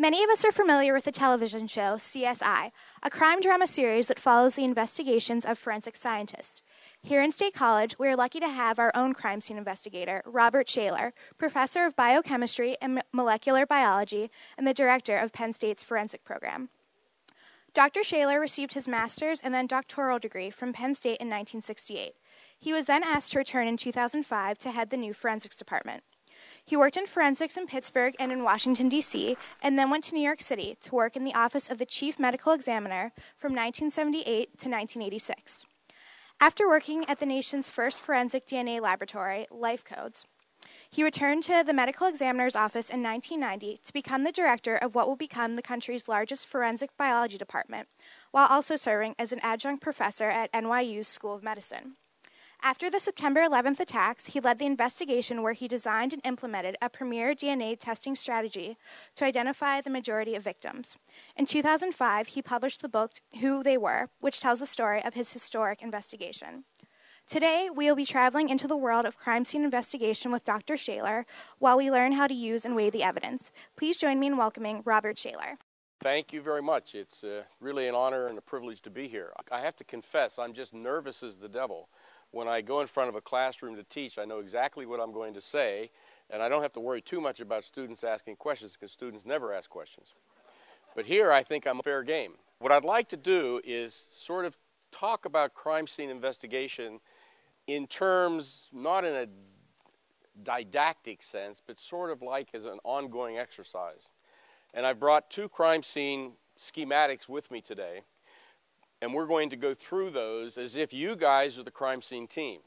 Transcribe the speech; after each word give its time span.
Many 0.00 0.22
of 0.22 0.30
us 0.30 0.44
are 0.44 0.52
familiar 0.52 0.94
with 0.94 1.06
the 1.06 1.10
television 1.10 1.66
show 1.66 1.96
CSI, 1.96 2.70
a 3.02 3.10
crime 3.10 3.40
drama 3.40 3.66
series 3.66 4.06
that 4.06 4.20
follows 4.20 4.54
the 4.54 4.62
investigations 4.62 5.44
of 5.44 5.58
forensic 5.58 5.96
scientists. 5.96 6.62
Here 7.02 7.20
in 7.20 7.32
State 7.32 7.52
College, 7.52 7.98
we 7.98 8.06
are 8.06 8.14
lucky 8.14 8.38
to 8.38 8.48
have 8.48 8.78
our 8.78 8.92
own 8.94 9.12
crime 9.12 9.40
scene 9.40 9.58
investigator, 9.58 10.22
Robert 10.24 10.68
Shaler, 10.68 11.14
professor 11.36 11.84
of 11.84 11.96
biochemistry 11.96 12.76
and 12.80 13.02
molecular 13.12 13.66
biology 13.66 14.30
and 14.56 14.68
the 14.68 14.72
director 14.72 15.16
of 15.16 15.32
Penn 15.32 15.52
State's 15.52 15.82
forensic 15.82 16.22
program. 16.22 16.68
Dr. 17.74 18.04
Shaler 18.04 18.38
received 18.38 18.74
his 18.74 18.86
master's 18.86 19.40
and 19.40 19.52
then 19.52 19.66
doctoral 19.66 20.20
degree 20.20 20.50
from 20.50 20.72
Penn 20.72 20.94
State 20.94 21.18
in 21.18 21.26
1968. 21.26 22.12
He 22.56 22.72
was 22.72 22.86
then 22.86 23.02
asked 23.02 23.32
to 23.32 23.38
return 23.38 23.66
in 23.66 23.76
2005 23.76 24.58
to 24.58 24.70
head 24.70 24.90
the 24.90 24.96
new 24.96 25.12
forensics 25.12 25.58
department. 25.58 26.04
He 26.68 26.76
worked 26.76 26.98
in 26.98 27.06
forensics 27.06 27.56
in 27.56 27.66
Pittsburgh 27.66 28.14
and 28.20 28.30
in 28.30 28.44
Washington, 28.44 28.90
D.C., 28.90 29.38
and 29.62 29.78
then 29.78 29.88
went 29.88 30.04
to 30.04 30.14
New 30.14 30.20
York 30.20 30.42
City 30.42 30.76
to 30.82 30.94
work 30.94 31.16
in 31.16 31.24
the 31.24 31.32
office 31.32 31.70
of 31.70 31.78
the 31.78 31.86
Chief 31.86 32.18
Medical 32.18 32.52
Examiner 32.52 33.10
from 33.38 33.52
1978 33.52 34.24
to 34.58 34.68
1986. 34.68 35.64
After 36.38 36.68
working 36.68 37.06
at 37.08 37.20
the 37.20 37.24
nation's 37.24 37.70
first 37.70 38.02
forensic 38.02 38.46
DNA 38.46 38.82
laboratory, 38.82 39.46
Lifecodes, 39.50 40.26
he 40.90 41.02
returned 41.02 41.42
to 41.44 41.64
the 41.66 41.72
medical 41.72 42.06
examiner's 42.06 42.54
office 42.54 42.90
in 42.90 43.02
1990 43.02 43.80
to 43.82 43.92
become 43.94 44.24
the 44.24 44.30
director 44.30 44.76
of 44.76 44.94
what 44.94 45.08
will 45.08 45.16
become 45.16 45.56
the 45.56 45.62
country's 45.62 46.06
largest 46.06 46.46
forensic 46.46 46.94
biology 46.98 47.38
department, 47.38 47.88
while 48.30 48.46
also 48.46 48.76
serving 48.76 49.14
as 49.18 49.32
an 49.32 49.40
adjunct 49.42 49.82
professor 49.82 50.26
at 50.26 50.52
NYU's 50.52 51.08
School 51.08 51.34
of 51.34 51.42
Medicine. 51.42 51.96
After 52.62 52.90
the 52.90 52.98
September 52.98 53.40
11th 53.40 53.78
attacks, 53.78 54.26
he 54.26 54.40
led 54.40 54.58
the 54.58 54.66
investigation 54.66 55.42
where 55.42 55.52
he 55.52 55.68
designed 55.68 56.12
and 56.12 56.20
implemented 56.24 56.76
a 56.82 56.90
premier 56.90 57.32
DNA 57.32 57.78
testing 57.78 58.16
strategy 58.16 58.76
to 59.14 59.24
identify 59.24 59.80
the 59.80 59.90
majority 59.90 60.34
of 60.34 60.42
victims. 60.42 60.96
In 61.36 61.46
2005, 61.46 62.26
he 62.28 62.42
published 62.42 62.82
the 62.82 62.88
book 62.88 63.12
Who 63.40 63.62
They 63.62 63.78
Were, 63.78 64.06
which 64.20 64.40
tells 64.40 64.58
the 64.58 64.66
story 64.66 65.02
of 65.04 65.14
his 65.14 65.30
historic 65.32 65.82
investigation. 65.82 66.64
Today, 67.28 67.68
we 67.72 67.86
will 67.86 67.96
be 67.96 68.04
traveling 68.04 68.48
into 68.48 68.66
the 68.66 68.76
world 68.76 69.06
of 69.06 69.16
crime 69.16 69.44
scene 69.44 69.62
investigation 69.62 70.32
with 70.32 70.44
Dr. 70.44 70.76
Shaler 70.76 71.26
while 71.58 71.76
we 71.76 71.92
learn 71.92 72.12
how 72.12 72.26
to 72.26 72.34
use 72.34 72.64
and 72.64 72.74
weigh 72.74 72.90
the 72.90 73.04
evidence. 73.04 73.52
Please 73.76 73.98
join 73.98 74.18
me 74.18 74.26
in 74.26 74.36
welcoming 74.36 74.82
Robert 74.84 75.16
Shaler. 75.16 75.58
Thank 76.00 76.32
you 76.32 76.40
very 76.40 76.62
much. 76.62 76.94
It's 76.94 77.24
uh, 77.24 77.42
really 77.60 77.88
an 77.88 77.94
honor 77.94 78.28
and 78.28 78.38
a 78.38 78.40
privilege 78.40 78.82
to 78.82 78.90
be 78.90 79.08
here. 79.08 79.32
I 79.50 79.60
have 79.60 79.74
to 79.76 79.84
confess, 79.84 80.38
I'm 80.38 80.52
just 80.52 80.72
nervous 80.72 81.22
as 81.22 81.36
the 81.36 81.48
devil 81.48 81.88
when 82.30 82.48
I 82.48 82.60
go 82.60 82.80
in 82.80 82.86
front 82.86 83.08
of 83.08 83.14
a 83.14 83.20
classroom 83.20 83.76
to 83.76 83.82
teach, 83.84 84.18
I 84.18 84.24
know 84.24 84.38
exactly 84.38 84.86
what 84.86 85.00
I'm 85.00 85.12
going 85.12 85.34
to 85.34 85.40
say, 85.40 85.90
and 86.30 86.42
I 86.42 86.48
don't 86.48 86.62
have 86.62 86.72
to 86.74 86.80
worry 86.80 87.00
too 87.00 87.20
much 87.20 87.40
about 87.40 87.64
students 87.64 88.04
asking 88.04 88.36
questions 88.36 88.72
because 88.72 88.92
students 88.92 89.24
never 89.24 89.52
ask 89.52 89.70
questions. 89.70 90.12
But 90.94 91.06
here, 91.06 91.32
I 91.32 91.42
think 91.42 91.66
I'm 91.66 91.80
a 91.80 91.82
fair 91.82 92.02
game. 92.02 92.32
What 92.58 92.72
I'd 92.72 92.84
like 92.84 93.08
to 93.10 93.16
do 93.16 93.60
is 93.64 94.06
sort 94.18 94.44
of 94.44 94.56
talk 94.92 95.24
about 95.24 95.54
crime 95.54 95.86
scene 95.86 96.10
investigation 96.10 97.00
in 97.66 97.86
terms, 97.86 98.68
not 98.72 99.04
in 99.04 99.14
a 99.14 99.26
didactic 100.42 101.22
sense, 101.22 101.62
but 101.66 101.80
sort 101.80 102.10
of 102.10 102.22
like 102.22 102.48
as 102.54 102.66
an 102.66 102.78
ongoing 102.84 103.38
exercise. 103.38 104.08
And 104.74 104.86
I 104.86 104.92
brought 104.92 105.30
two 105.30 105.48
crime 105.48 105.82
scene 105.82 106.32
schematics 106.58 107.28
with 107.28 107.50
me 107.50 107.60
today 107.60 108.02
and 109.00 109.14
we're 109.14 109.26
going 109.26 109.50
to 109.50 109.56
go 109.56 109.74
through 109.74 110.10
those 110.10 110.58
as 110.58 110.76
if 110.76 110.92
you 110.92 111.16
guys 111.16 111.58
are 111.58 111.62
the 111.62 111.70
crime 111.70 112.02
scene 112.02 112.26
team. 112.26 112.60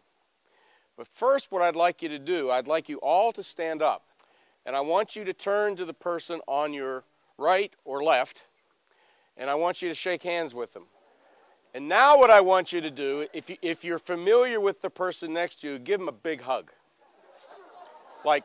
But 0.97 1.07
first, 1.07 1.51
what 1.51 1.61
I'd 1.61 1.75
like 1.75 2.01
you 2.01 2.09
to 2.09 2.19
do, 2.19 2.51
I'd 2.51 2.67
like 2.67 2.89
you 2.89 2.97
all 2.97 3.31
to 3.33 3.43
stand 3.43 3.81
up, 3.81 4.03
and 4.65 4.75
I 4.75 4.81
want 4.81 5.15
you 5.15 5.23
to 5.25 5.33
turn 5.33 5.75
to 5.77 5.85
the 5.85 5.93
person 5.93 6.41
on 6.47 6.73
your 6.73 7.03
right 7.37 7.73
or 7.85 8.03
left, 8.03 8.43
and 9.37 9.49
I 9.49 9.55
want 9.55 9.81
you 9.81 9.89
to 9.89 9.95
shake 9.95 10.23
hands 10.23 10.53
with 10.53 10.73
them. 10.73 10.85
And 11.73 11.87
now, 11.87 12.17
what 12.17 12.29
I 12.29 12.41
want 12.41 12.73
you 12.73 12.81
to 12.81 12.91
do, 12.91 13.27
if, 13.33 13.49
you, 13.49 13.55
if 13.61 13.85
you're 13.85 13.99
familiar 13.99 14.59
with 14.59 14.81
the 14.81 14.89
person 14.89 15.33
next 15.33 15.61
to 15.61 15.71
you, 15.71 15.79
give 15.79 15.99
them 15.99 16.09
a 16.09 16.11
big 16.11 16.41
hug. 16.41 16.71
Like, 18.25 18.43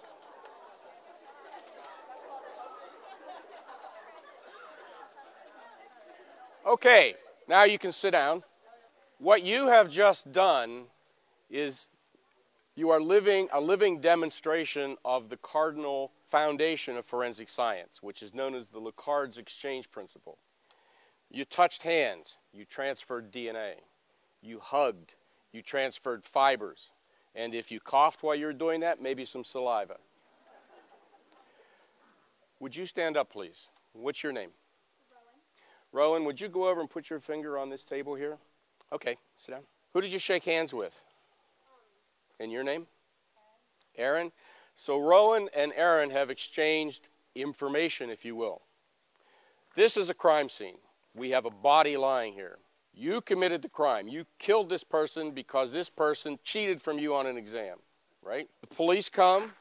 okay, 6.64 7.16
now 7.48 7.64
you 7.64 7.78
can 7.78 7.92
sit 7.92 8.12
down. 8.12 8.42
What 9.18 9.42
you 9.42 9.66
have 9.66 9.90
just 9.90 10.30
done 10.32 10.84
is 11.50 11.88
you 12.74 12.90
are 12.90 13.00
living 13.00 13.48
a 13.52 13.60
living 13.60 14.00
demonstration 14.00 14.96
of 15.04 15.28
the 15.28 15.38
cardinal 15.38 16.12
foundation 16.28 16.96
of 16.96 17.06
forensic 17.06 17.48
science, 17.48 18.02
which 18.02 18.22
is 18.22 18.34
known 18.34 18.54
as 18.54 18.66
the 18.68 18.78
Locard's 18.78 19.38
exchange 19.38 19.90
principle. 19.90 20.38
You 21.30 21.44
touched 21.44 21.82
hands, 21.82 22.34
you 22.52 22.64
transferred 22.64 23.32
DNA. 23.32 23.74
You 24.42 24.60
hugged, 24.60 25.14
you 25.52 25.62
transferred 25.62 26.24
fibers. 26.24 26.90
And 27.34 27.54
if 27.54 27.70
you 27.70 27.80
coughed 27.80 28.22
while 28.22 28.34
you 28.34 28.46
were 28.46 28.52
doing 28.52 28.80
that, 28.80 29.00
maybe 29.00 29.24
some 29.24 29.44
saliva. 29.44 29.96
Would 32.60 32.74
you 32.74 32.86
stand 32.86 33.16
up, 33.16 33.30
please? 33.30 33.66
What's 33.92 34.22
your 34.22 34.32
name? 34.32 34.50
Rowan, 35.96 36.26
would 36.26 36.38
you 36.38 36.48
go 36.48 36.68
over 36.68 36.80
and 36.82 36.90
put 36.90 37.08
your 37.08 37.20
finger 37.20 37.56
on 37.56 37.70
this 37.70 37.82
table 37.82 38.14
here? 38.14 38.36
Okay, 38.92 39.16
sit 39.38 39.52
down. 39.52 39.62
Who 39.94 40.02
did 40.02 40.12
you 40.12 40.18
shake 40.18 40.44
hands 40.44 40.74
with? 40.74 40.92
In 42.38 42.50
your 42.50 42.62
name? 42.62 42.86
Aaron. 43.96 44.30
So 44.76 44.98
Rowan 44.98 45.48
and 45.56 45.72
Aaron 45.74 46.10
have 46.10 46.28
exchanged 46.28 47.08
information, 47.34 48.10
if 48.10 48.26
you 48.26 48.36
will. 48.36 48.60
This 49.74 49.96
is 49.96 50.10
a 50.10 50.14
crime 50.14 50.50
scene. 50.50 50.76
We 51.14 51.30
have 51.30 51.46
a 51.46 51.50
body 51.50 51.96
lying 51.96 52.34
here. 52.34 52.58
You 52.92 53.22
committed 53.22 53.62
the 53.62 53.70
crime. 53.70 54.06
You 54.06 54.26
killed 54.38 54.68
this 54.68 54.84
person 54.84 55.30
because 55.30 55.72
this 55.72 55.88
person 55.88 56.38
cheated 56.44 56.82
from 56.82 56.98
you 56.98 57.14
on 57.14 57.26
an 57.26 57.38
exam, 57.38 57.78
right? 58.22 58.50
The 58.60 58.74
police 58.74 59.08
come, 59.08 59.52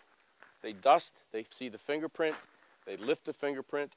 they 0.62 0.74
dust, 0.74 1.14
they 1.32 1.46
see 1.50 1.70
the 1.70 1.78
fingerprint, 1.78 2.36
they 2.86 2.98
lift 2.98 3.24
the 3.24 3.34
fingerprint, 3.34 3.94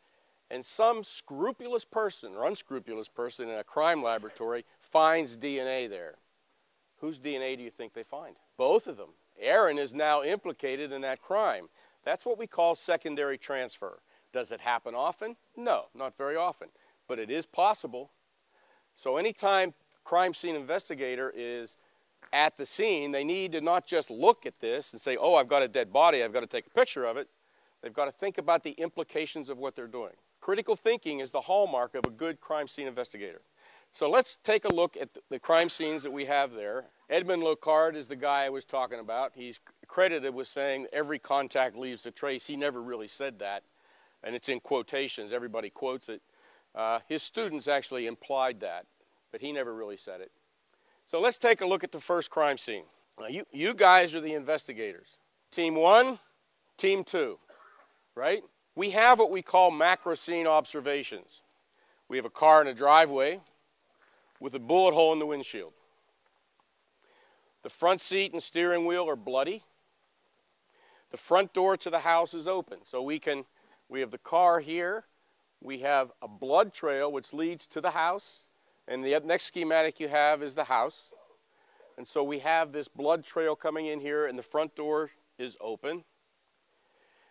and 0.50 0.64
some 0.64 1.04
scrupulous 1.04 1.84
person 1.84 2.34
or 2.34 2.46
unscrupulous 2.46 3.08
person 3.08 3.48
in 3.48 3.58
a 3.58 3.64
crime 3.64 4.02
laboratory 4.02 4.64
finds 4.80 5.36
DNA 5.36 5.88
there. 5.88 6.14
Whose 7.00 7.18
DNA 7.18 7.56
do 7.56 7.62
you 7.62 7.70
think 7.70 7.92
they 7.92 8.02
find? 8.02 8.36
Both 8.56 8.86
of 8.86 8.96
them. 8.96 9.10
Aaron 9.38 9.78
is 9.78 9.94
now 9.94 10.22
implicated 10.22 10.90
in 10.90 11.02
that 11.02 11.22
crime. 11.22 11.68
That's 12.04 12.24
what 12.24 12.38
we 12.38 12.46
call 12.46 12.74
secondary 12.74 13.38
transfer. 13.38 14.00
Does 14.32 14.50
it 14.50 14.60
happen 14.60 14.94
often? 14.94 15.36
No, 15.56 15.84
not 15.94 16.16
very 16.16 16.36
often. 16.36 16.68
But 17.06 17.18
it 17.18 17.30
is 17.30 17.46
possible. 17.46 18.10
So 18.96 19.16
anytime 19.16 19.74
crime 20.04 20.34
scene 20.34 20.56
investigator 20.56 21.32
is 21.36 21.76
at 22.32 22.56
the 22.56 22.66
scene, 22.66 23.12
they 23.12 23.24
need 23.24 23.52
to 23.52 23.60
not 23.60 23.86
just 23.86 24.10
look 24.10 24.44
at 24.44 24.58
this 24.60 24.92
and 24.92 25.00
say, 25.00 25.16
oh, 25.16 25.34
I've 25.34 25.48
got 25.48 25.62
a 25.62 25.68
dead 25.68 25.92
body, 25.92 26.22
I've 26.22 26.32
got 26.32 26.40
to 26.40 26.46
take 26.46 26.66
a 26.66 26.70
picture 26.70 27.04
of 27.04 27.16
it. 27.16 27.28
They've 27.82 27.92
got 27.92 28.06
to 28.06 28.12
think 28.12 28.38
about 28.38 28.62
the 28.64 28.72
implications 28.72 29.48
of 29.48 29.58
what 29.58 29.76
they're 29.76 29.86
doing. 29.86 30.14
Critical 30.48 30.76
thinking 30.76 31.20
is 31.20 31.30
the 31.30 31.42
hallmark 31.42 31.94
of 31.94 32.06
a 32.06 32.10
good 32.10 32.40
crime 32.40 32.68
scene 32.68 32.86
investigator. 32.86 33.42
So 33.92 34.08
let's 34.08 34.38
take 34.44 34.64
a 34.64 34.74
look 34.74 34.96
at 34.96 35.10
the 35.28 35.38
crime 35.38 35.68
scenes 35.68 36.02
that 36.02 36.10
we 36.10 36.24
have 36.24 36.54
there. 36.54 36.86
Edmund 37.10 37.42
Locard 37.42 37.94
is 37.94 38.08
the 38.08 38.16
guy 38.16 38.46
I 38.46 38.48
was 38.48 38.64
talking 38.64 38.98
about. 38.98 39.32
He's 39.34 39.60
credited 39.88 40.34
with 40.34 40.48
saying 40.48 40.86
every 40.90 41.18
contact 41.18 41.76
leaves 41.76 42.06
a 42.06 42.10
trace. 42.10 42.46
He 42.46 42.56
never 42.56 42.80
really 42.80 43.08
said 43.08 43.38
that, 43.40 43.62
and 44.24 44.34
it's 44.34 44.48
in 44.48 44.58
quotations. 44.60 45.34
Everybody 45.34 45.68
quotes 45.68 46.08
it. 46.08 46.22
Uh, 46.74 47.00
his 47.06 47.22
students 47.22 47.68
actually 47.68 48.06
implied 48.06 48.58
that, 48.60 48.86
but 49.30 49.42
he 49.42 49.52
never 49.52 49.74
really 49.74 49.98
said 49.98 50.22
it. 50.22 50.32
So 51.10 51.20
let's 51.20 51.36
take 51.36 51.60
a 51.60 51.66
look 51.66 51.84
at 51.84 51.92
the 51.92 52.00
first 52.00 52.30
crime 52.30 52.56
scene. 52.56 52.84
Now, 53.20 53.26
you, 53.26 53.44
you 53.52 53.74
guys 53.74 54.14
are 54.14 54.22
the 54.22 54.32
investigators. 54.32 55.18
Team 55.52 55.74
one, 55.74 56.18
team 56.78 57.04
two, 57.04 57.38
right? 58.14 58.42
We 58.78 58.90
have 58.90 59.18
what 59.18 59.32
we 59.32 59.42
call 59.42 59.72
macro 59.72 60.14
scene 60.14 60.46
observations. 60.46 61.42
We 62.08 62.16
have 62.16 62.24
a 62.24 62.30
car 62.30 62.62
in 62.62 62.68
a 62.68 62.74
driveway 62.74 63.40
with 64.38 64.54
a 64.54 64.60
bullet 64.60 64.94
hole 64.94 65.12
in 65.12 65.18
the 65.18 65.26
windshield. 65.26 65.72
The 67.64 67.70
front 67.70 68.00
seat 68.00 68.32
and 68.32 68.40
steering 68.40 68.86
wheel 68.86 69.10
are 69.10 69.16
bloody. 69.16 69.64
The 71.10 71.16
front 71.16 71.52
door 71.52 71.76
to 71.76 71.90
the 71.90 71.98
house 71.98 72.34
is 72.34 72.46
open. 72.46 72.78
So 72.84 73.02
we 73.02 73.18
can 73.18 73.44
we 73.88 73.98
have 73.98 74.12
the 74.12 74.18
car 74.18 74.60
here. 74.60 75.06
We 75.60 75.80
have 75.80 76.12
a 76.22 76.28
blood 76.28 76.72
trail 76.72 77.10
which 77.10 77.32
leads 77.32 77.66
to 77.66 77.80
the 77.80 77.90
house. 77.90 78.44
And 78.86 79.04
the 79.04 79.20
next 79.24 79.46
schematic 79.46 79.98
you 79.98 80.06
have 80.06 80.40
is 80.40 80.54
the 80.54 80.62
house. 80.62 81.08
And 81.96 82.06
so 82.06 82.22
we 82.22 82.38
have 82.38 82.70
this 82.70 82.86
blood 82.86 83.24
trail 83.24 83.56
coming 83.56 83.86
in 83.86 83.98
here, 83.98 84.26
and 84.26 84.38
the 84.38 84.42
front 84.44 84.76
door 84.76 85.10
is 85.36 85.56
open. 85.60 86.04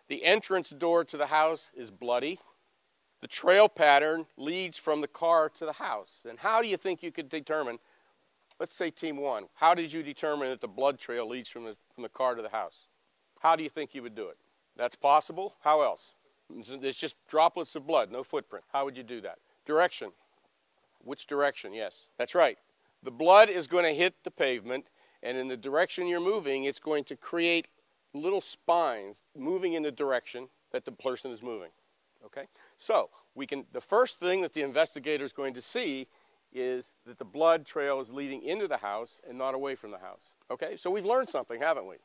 The 0.08 0.24
entrance 0.24 0.70
door 0.70 1.04
to 1.04 1.16
the 1.16 1.26
house 1.26 1.70
is 1.74 1.90
bloody. 1.90 2.38
The 3.20 3.28
trail 3.28 3.68
pattern 3.68 4.26
leads 4.36 4.78
from 4.78 5.00
the 5.00 5.08
car 5.08 5.50
to 5.58 5.66
the 5.66 5.72
house. 5.72 6.10
And 6.28 6.38
how 6.38 6.62
do 6.62 6.68
you 6.68 6.76
think 6.76 7.02
you 7.02 7.12
could 7.12 7.28
determine? 7.28 7.78
Let's 8.58 8.74
say 8.74 8.90
team 8.90 9.18
one. 9.18 9.44
How 9.54 9.74
did 9.74 9.92
you 9.92 10.02
determine 10.02 10.48
that 10.50 10.60
the 10.60 10.68
blood 10.68 10.98
trail 10.98 11.28
leads 11.28 11.48
from 11.48 11.64
the, 11.64 11.76
from 11.94 12.02
the 12.02 12.08
car 12.08 12.34
to 12.34 12.42
the 12.42 12.48
house? 12.48 12.86
How 13.40 13.54
do 13.54 13.62
you 13.62 13.68
think 13.68 13.94
you 13.94 14.02
would 14.02 14.14
do 14.14 14.28
it? 14.28 14.36
That's 14.76 14.96
possible. 14.96 15.54
How 15.62 15.82
else? 15.82 16.12
It's 16.50 16.96
just 16.96 17.14
droplets 17.28 17.74
of 17.74 17.86
blood, 17.86 18.10
no 18.10 18.24
footprint. 18.24 18.64
How 18.72 18.84
would 18.84 18.96
you 18.96 19.02
do 19.02 19.20
that? 19.20 19.38
Direction. 19.66 20.10
Which 21.04 21.26
direction? 21.26 21.74
Yes, 21.74 21.94
that's 22.16 22.34
right. 22.34 22.56
The 23.02 23.10
blood 23.10 23.50
is 23.50 23.66
going 23.66 23.84
to 23.84 23.94
hit 23.94 24.14
the 24.24 24.30
pavement, 24.30 24.86
and 25.22 25.36
in 25.36 25.48
the 25.48 25.56
direction 25.56 26.06
you're 26.06 26.20
moving, 26.20 26.64
it's 26.64 26.80
going 26.80 27.04
to 27.04 27.16
create 27.16 27.68
little 28.14 28.40
spines 28.40 29.22
moving 29.36 29.74
in 29.74 29.82
the 29.82 29.90
direction 29.90 30.48
that 30.72 30.84
the 30.84 30.92
person 30.92 31.30
is 31.30 31.42
moving. 31.42 31.70
Okay? 32.24 32.46
So, 32.78 33.10
we 33.34 33.46
can 33.46 33.64
the 33.72 33.80
first 33.80 34.18
thing 34.18 34.42
that 34.42 34.52
the 34.52 34.62
investigator 34.62 35.24
is 35.24 35.32
going 35.32 35.54
to 35.54 35.62
see 35.62 36.08
is 36.52 36.92
that 37.06 37.18
the 37.18 37.24
blood 37.24 37.66
trail 37.66 38.00
is 38.00 38.10
leading 38.10 38.42
into 38.42 38.66
the 38.66 38.76
house 38.76 39.18
and 39.28 39.36
not 39.36 39.54
away 39.54 39.74
from 39.74 39.90
the 39.90 39.98
house. 39.98 40.30
Okay? 40.50 40.76
So 40.76 40.90
we've 40.90 41.04
learned 41.04 41.28
something, 41.28 41.60
haven't 41.60 41.86
we? 41.86 41.96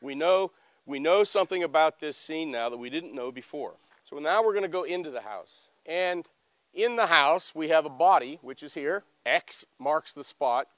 We 0.00 0.14
know 0.14 0.50
we 0.86 0.98
know 0.98 1.24
something 1.24 1.62
about 1.62 1.98
this 1.98 2.16
scene 2.16 2.50
now 2.50 2.68
that 2.68 2.76
we 2.76 2.90
didn't 2.90 3.14
know 3.14 3.32
before. 3.32 3.74
So 4.04 4.18
now 4.18 4.44
we're 4.44 4.52
going 4.52 4.64
to 4.64 4.68
go 4.68 4.82
into 4.82 5.10
the 5.10 5.22
house. 5.22 5.68
And 5.86 6.28
in 6.74 6.96
the 6.96 7.06
house, 7.06 7.52
we 7.54 7.68
have 7.68 7.86
a 7.86 7.90
body, 7.90 8.38
which 8.42 8.62
is 8.62 8.74
here. 8.74 9.04
X 9.24 9.64
marks 9.78 10.12
the 10.12 10.24
spot. 10.24 10.68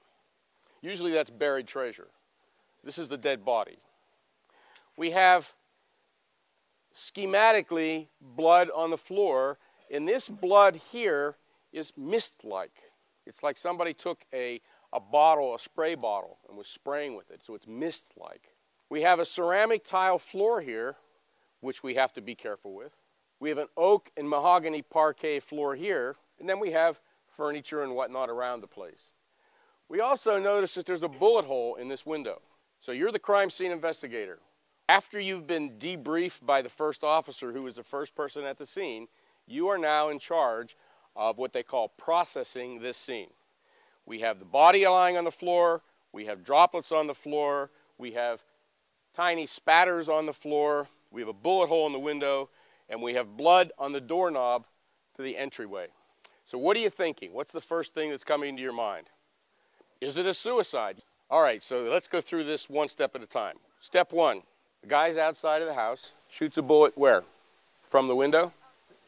Usually 0.81 1.11
that's 1.11 1.31
buried 1.31 1.67
treasure. 1.67 2.09
This 2.85 2.99
is 2.99 3.09
the 3.09 3.19
dead 3.19 3.45
body. 3.45 3.79
We 4.97 5.11
have 5.11 5.53
schematically 6.95 8.09
blood 8.21 8.71
on 8.75 8.91
the 8.91 8.97
floor, 8.97 9.59
and 9.91 10.09
this 10.09 10.29
blood 10.29 10.77
here 10.77 11.37
is 11.73 11.93
mist 11.97 12.35
like. 12.45 12.73
It's 13.27 13.43
like 13.43 13.59
somebody 13.59 13.93
took 13.93 14.25
a, 14.33 14.61
a 14.93 15.01
bottle, 15.01 15.55
a 15.55 15.59
spray 15.59 15.95
bottle, 15.95 16.39
and 16.49 16.57
was 16.57 16.69
spraying 16.69 17.15
with 17.17 17.31
it, 17.31 17.41
so 17.45 17.55
it's 17.55 17.67
mist 17.67 18.05
like. 18.17 18.49
We 18.89 19.03
have 19.03 19.19
a 19.19 19.25
ceramic 19.25 19.85
tile 19.85 20.19
floor 20.19 20.61
here, 20.61 20.97
which 21.61 21.83
we 21.83 21.95
have 21.95 22.13
to 22.15 22.21
be 22.21 22.35
careful 22.35 22.75
with. 22.75 22.95
We 23.41 23.49
have 23.51 23.59
an 23.59 23.69
oak 23.77 24.11
and 24.17 24.29
mahogany 24.29 24.83
parquet 24.83 25.41
floor 25.41 25.75
here, 25.75 26.17
and 26.39 26.49
then 26.49 26.61
we 26.61 26.71
have 26.71 27.01
furniture 27.37 27.83
and 27.83 27.95
whatnot 27.95 28.31
around 28.31 28.61
the 28.61 28.67
place. 28.67 29.11
We 29.89 30.01
also 30.01 30.39
notice 30.39 30.75
that 30.75 30.87
there's 30.87 31.03
a 31.03 31.09
bullet 31.09 31.45
hole 31.45 31.77
in 31.77 31.89
this 31.89 32.07
window. 32.07 32.41
So 32.81 32.93
you're 32.93 33.13
the 33.13 33.19
crime 33.19 33.51
scene 33.51 33.73
investigator. 33.73 34.39
After 34.89 35.19
you've 35.19 35.49
been 35.49 35.79
debriefed 35.79 36.47
by 36.47 36.63
the 36.63 36.69
first 36.69 37.03
officer, 37.03 37.53
who 37.53 37.63
was 37.63 37.75
the 37.75 37.83
first 37.83 38.15
person 38.15 38.45
at 38.45 38.57
the 38.57 38.67
scene, 38.67 39.09
you 39.47 39.69
are 39.69 39.79
now 39.79 40.11
in 40.11 40.21
charge 40.21 40.77
of 41.17 41.39
what 41.39 41.53
they 41.53 41.65
call 41.65 41.89
processing 41.89 42.81
this 42.81 42.97
scene. 42.97 43.31
We 44.05 44.21
have 44.21 44.39
the 44.39 44.45
body 44.45 44.87
lying 44.87 45.17
on 45.17 45.25
the 45.25 45.33
floor, 45.33 45.83
we 46.13 46.27
have 46.27 46.45
droplets 46.45 46.93
on 46.93 47.09
the 47.09 47.15
floor, 47.15 47.71
we 47.99 48.13
have 48.13 48.41
tiny 49.13 49.47
spatters 49.47 50.09
on 50.09 50.25
the 50.25 50.33
floor, 50.33 50.87
we 51.11 51.21
have 51.21 51.29
a 51.29 51.33
bullet 51.33 51.67
hole 51.67 51.87
in 51.87 51.93
the 51.93 51.99
window, 51.99 52.49
and 52.89 53.03
we 53.03 53.15
have 53.15 53.37
blood 53.37 53.73
on 53.79 53.91
the 53.91 54.01
doorknob 54.01 54.67
to 55.17 55.23
the 55.23 55.37
entryway. 55.37 55.89
So, 56.45 56.59
what 56.59 56.77
are 56.77 56.81
you 56.81 56.91
thinking? 56.91 57.33
What's 57.33 57.51
the 57.51 57.61
first 57.61 57.93
thing 57.93 58.11
that's 58.11 58.23
coming 58.23 58.55
to 58.57 58.63
your 58.63 58.73
mind? 58.73 59.11
Is 60.01 60.17
it 60.17 60.27
a 60.27 60.35
suicide? 60.35 61.03
All 61.29 61.43
right, 61.43 61.61
so 61.61 61.83
let's 61.83 62.07
go 62.07 62.21
through 62.21 62.45
this 62.45 62.71
one 62.71 62.87
step 62.87 63.17
at 63.17 63.23
a 63.23 63.27
time. 63.27 63.57
Step 63.81 64.13
one 64.13 64.43
the 64.87 64.91
guy's 64.91 65.17
outside 65.17 65.63
of 65.63 65.67
the 65.67 65.75
house, 65.75 66.13
shoots 66.31 66.59
a 66.59 66.63
bullet 66.63 66.97
where? 66.97 67.25
From 67.91 68.07
the 68.07 68.15
window? 68.15 68.53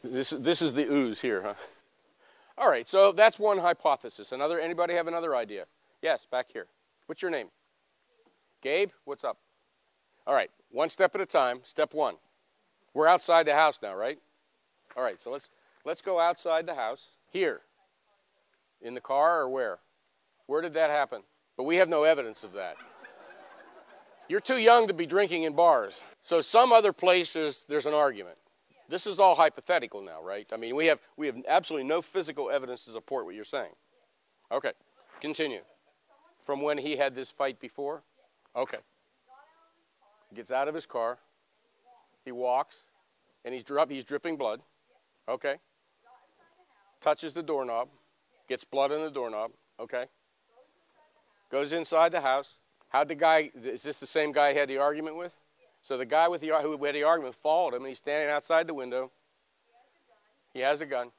This, 0.02 0.30
this 0.30 0.60
is 0.60 0.72
the 0.72 0.82
ooze 0.92 1.20
here, 1.20 1.42
huh? 1.42 1.54
All 2.56 2.68
right, 2.68 2.88
so 2.88 3.12
that's 3.12 3.38
one 3.38 3.58
hypothesis. 3.58 4.32
Another, 4.32 4.58
anybody 4.58 4.94
have 4.94 5.06
another 5.06 5.36
idea? 5.36 5.66
Yes, 6.02 6.26
back 6.28 6.46
here. 6.52 6.66
What's 7.06 7.22
your 7.22 7.30
name? 7.30 7.46
Gabe, 8.60 8.90
what's 9.04 9.22
up? 9.22 9.38
All 10.26 10.34
right, 10.34 10.50
one 10.72 10.88
step 10.88 11.14
at 11.14 11.20
a 11.20 11.26
time. 11.26 11.60
Step 11.62 11.94
one. 11.94 12.16
We're 12.92 13.06
outside 13.06 13.46
the 13.46 13.54
house 13.54 13.78
now, 13.80 13.94
right? 13.94 14.18
All 14.96 15.04
right, 15.04 15.20
so 15.20 15.30
let's 15.30 15.48
let's 15.84 16.02
go 16.02 16.18
outside 16.18 16.66
the 16.66 16.74
house. 16.74 17.06
Here. 17.30 17.60
In 18.82 18.94
the 18.94 19.00
car 19.00 19.42
or 19.42 19.48
where? 19.48 19.78
Where 20.46 20.60
did 20.60 20.74
that 20.74 20.90
happen? 20.90 21.22
But 21.56 21.64
we 21.64 21.76
have 21.76 21.88
no 21.88 22.02
evidence 22.02 22.42
of 22.42 22.54
that. 22.54 22.76
You're 24.28 24.40
too 24.40 24.58
young 24.58 24.86
to 24.88 24.94
be 24.94 25.06
drinking 25.06 25.44
in 25.44 25.54
bars. 25.54 26.02
So 26.20 26.40
some 26.40 26.72
other 26.72 26.92
places 26.92 27.64
there's 27.68 27.86
an 27.86 27.94
argument. 27.94 28.36
This 28.88 29.06
is 29.06 29.18
all 29.18 29.34
hypothetical 29.34 30.02
now, 30.02 30.22
right? 30.22 30.46
I 30.52 30.56
mean, 30.56 30.76
we 30.76 30.86
have 30.86 30.98
we 31.16 31.26
have 31.26 31.36
absolutely 31.48 31.88
no 31.88 32.02
physical 32.02 32.50
evidence 32.50 32.84
to 32.84 32.92
support 32.92 33.24
what 33.24 33.34
you're 33.34 33.44
saying. 33.44 33.72
Okay. 34.50 34.72
Continue. 35.20 35.60
From 36.44 36.62
when 36.62 36.78
he 36.78 36.96
had 36.96 37.14
this 37.14 37.30
fight 37.30 37.60
before? 37.60 38.02
Okay. 38.54 38.78
Gets 40.34 40.50
out 40.50 40.68
of 40.68 40.74
his 40.74 40.86
car. 40.86 41.18
He 42.24 42.32
walks 42.32 42.76
and 43.44 43.54
he's 43.54 43.64
drip, 43.64 43.90
he's 43.90 44.04
dripping 44.04 44.36
blood. 44.36 44.60
Okay. 45.28 45.56
Touches 47.00 47.32
the 47.32 47.42
doorknob. 47.42 47.88
Gets 48.48 48.64
blood 48.64 48.92
on 48.92 49.02
the 49.02 49.10
doorknob. 49.10 49.52
Okay. 49.80 50.06
Goes 51.50 51.72
inside 51.72 52.12
the 52.12 52.20
house. 52.20 52.54
How'd 52.88 53.08
the 53.08 53.14
guy, 53.14 53.50
is 53.54 53.82
this 53.82 54.00
the 54.00 54.06
same 54.06 54.32
guy 54.32 54.52
he 54.52 54.58
had 54.58 54.68
the 54.68 54.78
argument 54.78 55.16
with? 55.16 55.36
So 55.82 55.96
the 55.96 56.06
guy 56.06 56.28
with 56.28 56.40
the, 56.40 56.48
who 56.48 56.82
had 56.84 56.94
the 56.94 57.04
argument 57.04 57.34
followed 57.36 57.74
him, 57.74 57.82
and 57.82 57.88
he's 57.88 57.98
standing 57.98 58.30
outside 58.30 58.66
the 58.66 58.74
window. 58.74 59.10
He 60.52 60.60
has 60.60 60.80
a 60.80 60.86
gun. 60.86 61.10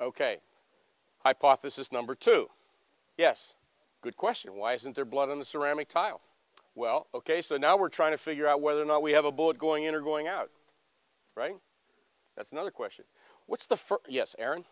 Okay. 0.00 0.38
Hypothesis 1.24 1.92
number 1.92 2.14
two. 2.14 2.48
Yes. 3.16 3.54
Good 4.02 4.16
question. 4.16 4.54
Why 4.54 4.74
isn't 4.74 4.96
there 4.96 5.04
blood 5.04 5.30
on 5.30 5.38
the 5.38 5.44
ceramic 5.44 5.88
tile? 5.88 6.20
Well, 6.74 7.06
okay, 7.14 7.42
so 7.42 7.56
now 7.56 7.76
we're 7.76 7.90
trying 7.90 8.12
to 8.12 8.18
figure 8.18 8.48
out 8.48 8.60
whether 8.60 8.82
or 8.82 8.86
not 8.86 9.02
we 9.02 9.12
have 9.12 9.24
a 9.24 9.32
bullet 9.32 9.58
going 9.58 9.84
in 9.84 9.94
or 9.94 10.00
going 10.00 10.26
out. 10.26 10.50
Right? 11.36 11.54
That's 12.36 12.52
another 12.52 12.70
question. 12.70 13.04
What's 13.46 13.66
the 13.66 13.76
first? 13.76 14.02
Yes, 14.08 14.34
Aaron? 14.38 14.64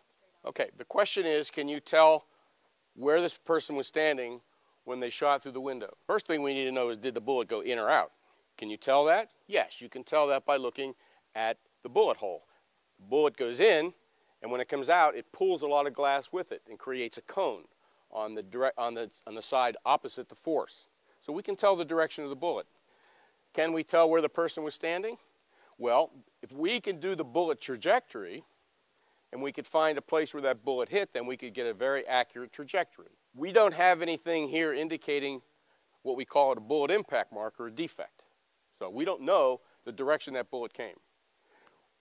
Okay, 0.45 0.69
the 0.77 0.85
question 0.85 1.25
is 1.25 1.49
can 1.51 1.67
you 1.67 1.79
tell 1.79 2.25
where 2.95 3.21
this 3.21 3.35
person 3.45 3.75
was 3.75 3.87
standing 3.87 4.41
when 4.85 4.99
they 4.99 5.09
shot 5.09 5.43
through 5.43 5.51
the 5.51 5.61
window. 5.61 5.95
First 6.07 6.27
thing 6.27 6.41
we 6.41 6.53
need 6.53 6.65
to 6.65 6.71
know 6.71 6.89
is 6.89 6.97
did 6.97 7.13
the 7.13 7.21
bullet 7.21 7.47
go 7.47 7.61
in 7.61 7.79
or 7.79 7.89
out? 7.89 8.11
Can 8.57 8.69
you 8.69 8.77
tell 8.77 9.05
that? 9.05 9.29
Yes, 9.47 9.81
you 9.81 9.89
can 9.89 10.03
tell 10.03 10.27
that 10.27 10.45
by 10.45 10.57
looking 10.57 10.93
at 11.35 11.57
the 11.83 11.89
bullet 11.89 12.17
hole. 12.17 12.43
The 12.99 13.05
bullet 13.07 13.37
goes 13.37 13.59
in, 13.59 13.93
and 14.41 14.51
when 14.51 14.61
it 14.61 14.69
comes 14.69 14.89
out, 14.89 15.15
it 15.15 15.31
pulls 15.31 15.61
a 15.61 15.67
lot 15.67 15.87
of 15.87 15.93
glass 15.93 16.29
with 16.31 16.51
it 16.51 16.61
and 16.69 16.77
creates 16.77 17.17
a 17.17 17.21
cone 17.21 17.63
on 18.11 18.35
the, 18.35 18.71
on 18.77 18.93
the, 18.93 19.09
on 19.25 19.35
the 19.35 19.41
side 19.41 19.77
opposite 19.85 20.29
the 20.29 20.35
force. 20.35 20.87
So 21.21 21.31
we 21.31 21.43
can 21.43 21.55
tell 21.55 21.75
the 21.75 21.85
direction 21.85 22.23
of 22.23 22.29
the 22.29 22.35
bullet. 22.35 22.65
Can 23.53 23.73
we 23.73 23.83
tell 23.83 24.09
where 24.09 24.21
the 24.21 24.29
person 24.29 24.63
was 24.63 24.73
standing? 24.73 25.17
Well, 25.77 26.11
if 26.41 26.51
we 26.51 26.79
can 26.79 26.99
do 26.99 27.15
the 27.15 27.23
bullet 27.23 27.59
trajectory, 27.61 28.43
and 29.33 29.41
we 29.41 29.51
could 29.51 29.65
find 29.65 29.97
a 29.97 30.01
place 30.01 30.33
where 30.33 30.43
that 30.43 30.63
bullet 30.63 30.89
hit, 30.89 31.13
then 31.13 31.25
we 31.25 31.37
could 31.37 31.53
get 31.53 31.65
a 31.65 31.73
very 31.73 32.05
accurate 32.05 32.51
trajectory. 32.51 33.11
We 33.33 33.51
don't 33.51 33.73
have 33.73 34.01
anything 34.01 34.47
here 34.47 34.73
indicating 34.73 35.41
what 36.03 36.17
we 36.17 36.25
call 36.25 36.51
a 36.53 36.59
bullet 36.59 36.91
impact 36.91 37.31
mark 37.31 37.59
or 37.59 37.67
a 37.67 37.71
defect. 37.71 38.23
So 38.79 38.89
we 38.89 39.05
don't 39.05 39.21
know 39.21 39.61
the 39.85 39.91
direction 39.91 40.33
that 40.33 40.49
bullet 40.49 40.73
came. 40.73 40.95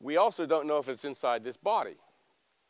We 0.01 0.17
also 0.17 0.47
don't 0.47 0.67
know 0.67 0.79
if 0.79 0.89
it's 0.89 1.05
inside 1.05 1.45
this 1.45 1.57
body 1.57 1.97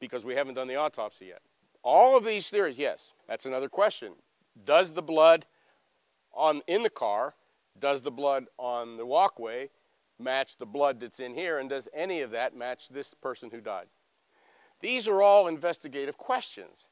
because 0.01 0.25
we 0.25 0.35
haven't 0.35 0.55
done 0.55 0.67
the 0.69 0.77
autopsy 0.77 1.27
yet. 1.27 1.43
All 1.83 2.17
of 2.17 2.25
these 2.25 2.49
theories, 2.49 2.77
yes, 2.77 3.13
that's 3.29 3.47
another 3.47 3.69
question. 3.69 4.13
Does 4.65 4.93
the 4.93 5.03
blood 5.03 5.47
on 6.35 6.63
in 6.67 6.83
the 6.83 6.91
car, 6.91 7.35
does 7.79 8.03
the 8.03 8.11
blood 8.11 8.47
on 8.59 8.97
the 8.97 9.07
walkway 9.07 9.71
match 10.19 10.59
the 10.59 10.67
blood 10.67 11.01
that's 11.01 11.21
in 11.21 11.35
here 11.35 11.59
and 11.59 11.71
does 11.71 11.89
any 11.95 12.21
of 12.21 12.33
that 12.33 12.55
match 12.55 12.89
this 12.89 13.15
person 13.23 13.49
who 13.51 13.61
died? 13.61 13.87
These 14.81 15.09
are 15.09 15.23
all 15.23 15.47
investigative 15.47 16.19
questions. 16.19 16.87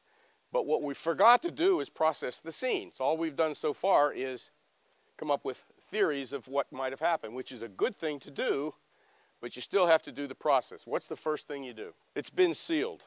But 0.53 0.67
what 0.67 0.83
we 0.83 0.95
forgot 0.95 1.43
to 1.43 1.51
do 1.51 1.81
is 1.81 1.89
process 1.89 2.41
the 2.41 2.53
scene. 2.53 2.91
So 2.95 3.05
all 3.05 3.17
we've 3.17 3.37
done 3.37 3.55
so 3.55 3.73
far 3.73 4.13
is 4.13 4.51
come 5.19 5.31
up 5.31 5.45
with 5.45 5.65
theories 5.91 6.33
of 6.33 6.47
what 6.49 6.71
might 6.73 6.93
have 6.93 7.01
happened, 7.01 7.35
which 7.35 7.53
is 7.53 7.63
a 7.63 7.69
good 7.69 7.95
thing 7.95 8.19
to 8.21 8.31
do, 8.31 8.75
but 9.41 9.57
you 9.57 9.63
still 9.63 9.87
have 9.87 10.03
to 10.03 10.13
do 10.13 10.27
the 10.27 10.35
process. 10.35 10.83
What's 10.87 11.07
the 11.07 11.17
first 11.17 11.47
thing 11.49 11.65
you 11.65 11.75
do? 11.75 11.93
It's 12.15 12.31
been 12.31 12.55
sealed. 12.55 13.03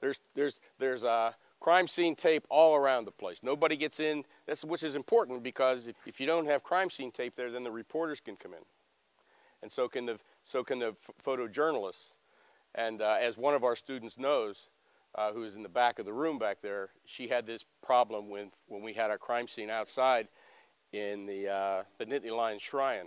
There's 0.00 0.20
there's 0.34 0.60
there's 0.78 1.04
a 1.04 1.34
crime 1.60 1.86
scene 1.86 2.16
tape 2.16 2.46
all 2.48 2.74
around 2.74 3.04
the 3.04 3.10
place. 3.10 3.40
Nobody 3.42 3.76
gets 3.76 4.00
in. 4.00 4.24
That's 4.46 4.64
which 4.64 4.82
is 4.82 4.94
important 4.94 5.42
because 5.42 5.88
if, 5.88 5.96
if 6.06 6.20
you 6.20 6.26
don't 6.26 6.46
have 6.46 6.62
crime 6.62 6.88
scene 6.90 7.10
tape 7.10 7.36
there, 7.36 7.50
then 7.50 7.62
the 7.62 7.70
reporters 7.70 8.20
can 8.20 8.36
come 8.36 8.54
in, 8.54 8.64
and 9.62 9.70
so 9.70 9.88
can 9.88 10.06
the 10.06 10.18
so 10.44 10.64
can 10.64 10.78
the 10.78 10.94
photojournalists. 11.24 12.14
And 12.74 13.02
uh, 13.02 13.18
as 13.20 13.36
one 13.36 13.54
of 13.54 13.64
our 13.64 13.74
students 13.74 14.16
knows, 14.16 14.68
uh, 15.14 15.30
was 15.34 15.56
in 15.56 15.62
the 15.62 15.68
back 15.68 15.98
of 15.98 16.06
the 16.06 16.12
room 16.12 16.38
back 16.38 16.58
there, 16.62 16.90
she 17.04 17.26
had 17.26 17.46
this 17.46 17.64
problem 17.82 18.28
when, 18.28 18.50
when 18.68 18.82
we 18.82 18.92
had 18.92 19.10
our 19.10 19.18
crime 19.18 19.48
scene 19.48 19.70
outside 19.70 20.28
in 20.92 21.26
the, 21.26 21.48
uh, 21.48 21.82
the 21.98 22.06
Nittany 22.06 22.34
Lion 22.34 22.58
Shrine. 22.58 23.06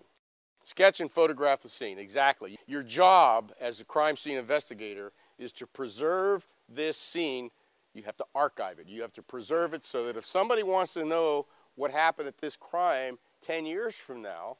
Sketch 0.65 1.01
and 1.01 1.11
photograph 1.11 1.61
the 1.61 1.69
scene, 1.69 1.99
exactly. 1.99 2.57
Your 2.67 2.83
job 2.83 3.51
as 3.59 3.79
a 3.81 3.85
crime 3.85 4.15
scene 4.15 4.37
investigator 4.37 5.11
is 5.37 5.51
to 5.53 5.67
preserve 5.67 6.47
this 6.69 6.97
scene. 6.97 7.49
You 7.93 8.03
have 8.03 8.15
to 8.17 8.25
archive 8.33 8.79
it. 8.79 8.87
You 8.87 9.01
have 9.01 9.13
to 9.13 9.21
preserve 9.21 9.73
it 9.73 9.85
so 9.85 10.05
that 10.05 10.15
if 10.15 10.25
somebody 10.25 10.63
wants 10.63 10.93
to 10.93 11.03
know 11.03 11.47
what 11.75 11.91
happened 11.91 12.27
at 12.27 12.37
this 12.37 12.55
crime 12.55 13.17
10 13.41 13.65
years 13.65 13.93
from 13.95 14.21
now, 14.21 14.57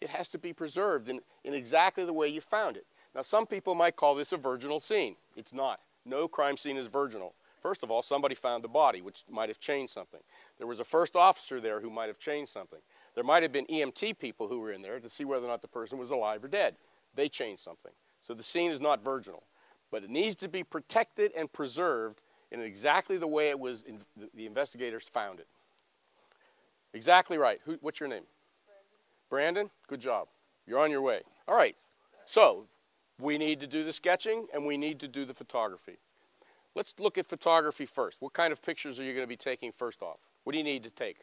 it 0.00 0.08
has 0.08 0.28
to 0.28 0.38
be 0.38 0.52
preserved 0.52 1.08
in, 1.08 1.20
in 1.44 1.54
exactly 1.54 2.04
the 2.04 2.12
way 2.12 2.28
you 2.28 2.40
found 2.40 2.76
it. 2.76 2.86
Now, 3.14 3.22
some 3.22 3.46
people 3.46 3.74
might 3.74 3.96
call 3.96 4.14
this 4.14 4.32
a 4.32 4.36
virginal 4.36 4.78
scene. 4.78 5.16
It's 5.36 5.52
not. 5.52 5.80
No 6.06 6.28
crime 6.28 6.56
scene 6.56 6.76
is 6.76 6.86
virginal. 6.86 7.34
First 7.60 7.82
of 7.82 7.90
all, 7.90 8.00
somebody 8.00 8.36
found 8.36 8.62
the 8.62 8.68
body, 8.68 9.02
which 9.02 9.24
might 9.28 9.48
have 9.48 9.58
changed 9.58 9.92
something. 9.92 10.20
There 10.58 10.68
was 10.68 10.78
a 10.78 10.84
first 10.84 11.16
officer 11.16 11.60
there 11.60 11.80
who 11.80 11.90
might 11.90 12.06
have 12.06 12.18
changed 12.18 12.52
something. 12.52 12.78
There 13.14 13.24
might 13.24 13.42
have 13.42 13.52
been 13.52 13.66
EMT 13.66 14.18
people 14.18 14.46
who 14.46 14.60
were 14.60 14.72
in 14.72 14.82
there 14.82 15.00
to 15.00 15.08
see 15.08 15.24
whether 15.24 15.46
or 15.46 15.48
not 15.48 15.62
the 15.62 15.68
person 15.68 15.98
was 15.98 16.10
alive 16.10 16.44
or 16.44 16.48
dead. 16.48 16.76
They 17.16 17.28
changed 17.28 17.62
something. 17.62 17.92
So 18.24 18.34
the 18.34 18.42
scene 18.42 18.70
is 18.70 18.80
not 18.80 19.02
virginal. 19.02 19.42
But 19.90 20.04
it 20.04 20.10
needs 20.10 20.36
to 20.36 20.48
be 20.48 20.62
protected 20.62 21.32
and 21.36 21.52
preserved 21.52 22.20
in 22.52 22.60
exactly 22.60 23.16
the 23.18 23.26
way 23.26 23.48
it 23.48 23.58
was 23.58 23.82
in, 23.82 24.00
the 24.34 24.46
investigators 24.46 25.04
found 25.12 25.40
it. 25.40 25.48
Exactly 26.94 27.36
right. 27.36 27.60
Who, 27.64 27.78
what's 27.80 27.98
your 27.98 28.08
name? 28.08 28.24
Brandon. 29.28 29.64
Brandon? 29.64 29.70
Good 29.88 30.00
job. 30.00 30.28
You're 30.66 30.78
on 30.78 30.90
your 30.90 31.02
way. 31.02 31.22
All 31.48 31.56
right. 31.56 31.74
So 32.26 32.66
we 33.18 33.38
need 33.38 33.60
to 33.60 33.66
do 33.66 33.84
the 33.84 33.92
sketching 33.92 34.46
and 34.52 34.64
we 34.66 34.76
need 34.76 35.00
to 35.00 35.08
do 35.08 35.24
the 35.24 35.34
photography. 35.34 35.98
Let's 36.74 36.94
look 36.98 37.16
at 37.16 37.26
photography 37.26 37.86
first. 37.86 38.18
What 38.20 38.34
kind 38.34 38.52
of 38.52 38.60
pictures 38.60 39.00
are 39.00 39.04
you 39.04 39.12
going 39.12 39.24
to 39.24 39.28
be 39.28 39.36
taking 39.36 39.72
first 39.72 40.02
off? 40.02 40.18
What 40.44 40.52
do 40.52 40.58
you 40.58 40.64
need 40.64 40.82
to 40.82 40.90
take? 40.90 41.16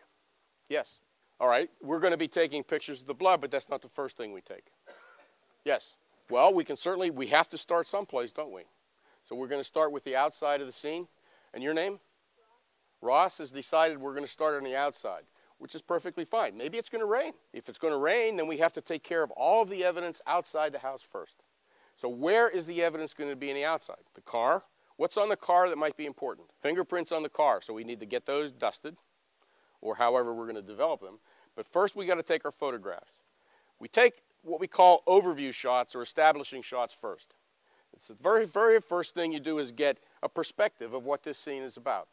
Yes. 0.67 0.97
All 1.39 1.47
right. 1.47 1.69
We're 1.81 1.99
going 1.99 2.11
to 2.11 2.17
be 2.17 2.27
taking 2.27 2.63
pictures 2.63 3.01
of 3.01 3.07
the 3.07 3.13
blood, 3.13 3.39
but 3.39 3.51
that's 3.51 3.69
not 3.69 3.81
the 3.81 3.89
first 3.89 4.17
thing 4.17 4.33
we 4.33 4.41
take. 4.41 4.65
Yes. 5.63 5.91
Well, 6.29 6.53
we 6.53 6.63
can 6.63 6.75
certainly, 6.75 7.11
we 7.11 7.27
have 7.27 7.49
to 7.49 7.57
start 7.57 7.87
someplace, 7.87 8.31
don't 8.31 8.51
we? 8.51 8.63
So 9.29 9.35
we're 9.35 9.47
going 9.47 9.61
to 9.61 9.65
start 9.65 9.91
with 9.91 10.03
the 10.03 10.15
outside 10.15 10.59
of 10.59 10.67
the 10.67 10.73
scene. 10.73 11.07
And 11.53 11.61
your 11.61 11.75
name? 11.75 11.99
Ross. 13.01 13.37
Ross 13.37 13.37
has 13.37 13.51
decided 13.51 13.99
we're 13.99 14.13
going 14.13 14.25
to 14.25 14.31
start 14.31 14.55
on 14.55 14.63
the 14.63 14.75
outside, 14.75 15.21
which 15.59 15.75
is 15.75 15.83
perfectly 15.83 16.25
fine. 16.25 16.57
Maybe 16.57 16.79
it's 16.79 16.89
going 16.89 17.01
to 17.01 17.05
rain. 17.05 17.33
If 17.53 17.69
it's 17.69 17.77
going 17.77 17.93
to 17.93 17.99
rain, 17.99 18.37
then 18.37 18.47
we 18.47 18.57
have 18.57 18.73
to 18.73 18.81
take 18.81 19.03
care 19.03 19.21
of 19.21 19.29
all 19.31 19.61
of 19.61 19.69
the 19.69 19.83
evidence 19.83 20.19
outside 20.25 20.71
the 20.71 20.79
house 20.79 21.03
first. 21.03 21.42
So 22.03 22.09
where 22.09 22.49
is 22.49 22.65
the 22.65 22.83
evidence 22.83 23.13
going 23.13 23.29
to 23.29 23.35
be 23.37 23.49
in 23.49 23.55
the 23.55 23.63
outside? 23.63 23.95
The 24.13 24.21
car. 24.21 24.63
What's 24.97 25.15
on 25.15 25.29
the 25.29 25.37
car 25.37 25.69
that 25.69 25.77
might 25.77 25.95
be 25.95 26.05
important? 26.05 26.49
Fingerprints 26.61 27.13
on 27.13 27.23
the 27.23 27.29
car. 27.29 27.61
So 27.61 27.73
we 27.73 27.85
need 27.85 28.01
to 28.01 28.05
get 28.05 28.25
those 28.25 28.51
dusted, 28.51 28.97
or 29.79 29.95
however 29.95 30.33
we're 30.33 30.43
going 30.43 30.57
to 30.57 30.61
develop 30.61 30.99
them. 30.99 31.19
But 31.55 31.65
first, 31.65 31.95
we 31.95 32.05
got 32.05 32.15
to 32.15 32.23
take 32.23 32.43
our 32.43 32.51
photographs. 32.51 33.13
We 33.79 33.87
take 33.87 34.21
what 34.41 34.59
we 34.59 34.67
call 34.67 35.01
overview 35.07 35.53
shots 35.53 35.95
or 35.95 36.01
establishing 36.01 36.61
shots 36.61 36.93
first. 36.93 37.35
It's 37.93 38.09
the 38.09 38.15
very, 38.15 38.45
very 38.47 38.81
first 38.81 39.13
thing 39.13 39.31
you 39.31 39.39
do 39.39 39.59
is 39.59 39.71
get 39.71 39.97
a 40.21 40.27
perspective 40.27 40.93
of 40.93 41.05
what 41.05 41.23
this 41.23 41.37
scene 41.37 41.63
is 41.63 41.77
about. 41.77 42.09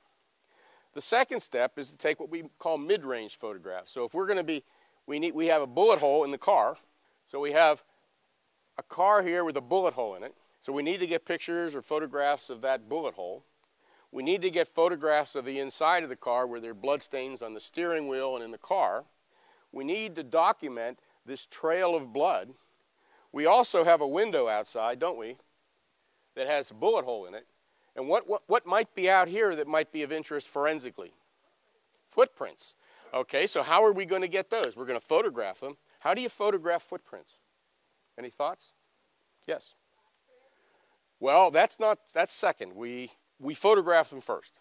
The 0.95 1.01
second 1.01 1.41
step 1.41 1.79
is 1.79 1.91
to 1.91 1.97
take 1.97 2.21
what 2.21 2.31
we 2.31 2.45
call 2.61 2.79
mid-range 2.79 3.39
photographs. 3.41 3.91
So 3.91 4.05
if 4.05 4.15
we're 4.15 4.27
going 4.27 4.39
to 4.39 4.45
be, 4.45 4.63
we 5.09 5.19
need, 5.19 5.35
we 5.35 5.47
have 5.47 5.63
a 5.63 5.67
bullet 5.67 5.99
hole 5.99 6.23
in 6.23 6.31
the 6.31 6.39
car. 6.39 6.77
So 7.27 7.41
we 7.41 7.51
have 7.51 7.83
a 8.81 8.83
car 8.83 9.23
here 9.23 9.45
with 9.45 9.59
a 9.59 9.61
bullet 9.61 9.93
hole 9.93 10.15
in 10.15 10.23
it. 10.23 10.35
So 10.63 10.73
we 10.73 10.83
need 10.83 11.01
to 11.01 11.07
get 11.07 11.27
pictures 11.27 11.75
or 11.75 11.83
photographs 11.83 12.49
of 12.49 12.63
that 12.63 12.89
bullet 12.89 13.15
hole. 13.15 13.45
We 14.11 14.23
need 14.23 14.41
to 14.43 14.51
get 14.51 14.69
photographs 14.69 15.35
of 15.35 15.45
the 15.45 15.61
inside 15.61 16.03
of 16.03 16.09
the 16.09 16.17
car 16.17 16.47
where 16.47 16.61
there 16.61 16.71
are 16.71 16.75
blood 16.75 17.03
stains 17.03 17.43
on 17.43 17.53
the 17.53 17.61
steering 17.61 18.09
wheel 18.09 18.37
and 18.37 18.45
in 18.45 18.51
the 18.51 18.59
car. 18.59 19.05
We 19.71 19.85
need 19.85 20.17
to 20.17 20.23
document 20.23 20.99
this 21.27 21.47
trail 21.47 21.95
of 21.95 22.13
blood. 22.13 22.49
We 23.33 23.45
also 23.45 23.85
have 23.85 24.01
a 24.01 24.09
window 24.09 24.49
outside, 24.49 24.99
don't 24.99 25.19
we, 25.19 25.37
that 26.35 26.47
has 26.47 26.71
a 26.71 26.75
bullet 26.75 27.05
hole 27.05 27.27
in 27.27 27.35
it. 27.35 27.47
And 27.97 28.09
what, 28.09 28.29
what, 28.29 28.43
what 28.47 28.67
might 28.67 28.93
be 28.95 29.11
out 29.11 29.29
here 29.29 29.55
that 29.57 29.69
might 29.69 29.93
be 29.93 30.03
of 30.03 30.11
interest 30.11 30.49
forensically? 30.49 31.13
Footprints. 32.09 32.77
Okay, 33.13 33.47
so 33.47 33.63
how 33.63 33.85
are 33.85 33.93
we 33.93 34.07
going 34.07 34.23
to 34.23 34.29
get 34.29 34.49
those? 34.49 34.75
We're 34.75 34.87
going 34.87 34.99
to 34.99 35.07
photograph 35.07 35.61
them. 35.61 35.77
How 35.99 36.15
do 36.15 36.23
you 36.23 36.31
photograph 36.31 36.83
footprints? 36.83 37.35
Any 38.19 38.31
thoughts? 38.31 38.73
Yes. 39.47 39.75
Well, 41.21 41.51
that's 41.51 41.79
not 41.79 41.99
that's 42.15 42.35
second. 42.35 42.75
We 42.75 43.11
we 43.39 43.55
photograph 43.55 44.11
them 44.11 44.21
first. 44.21 44.53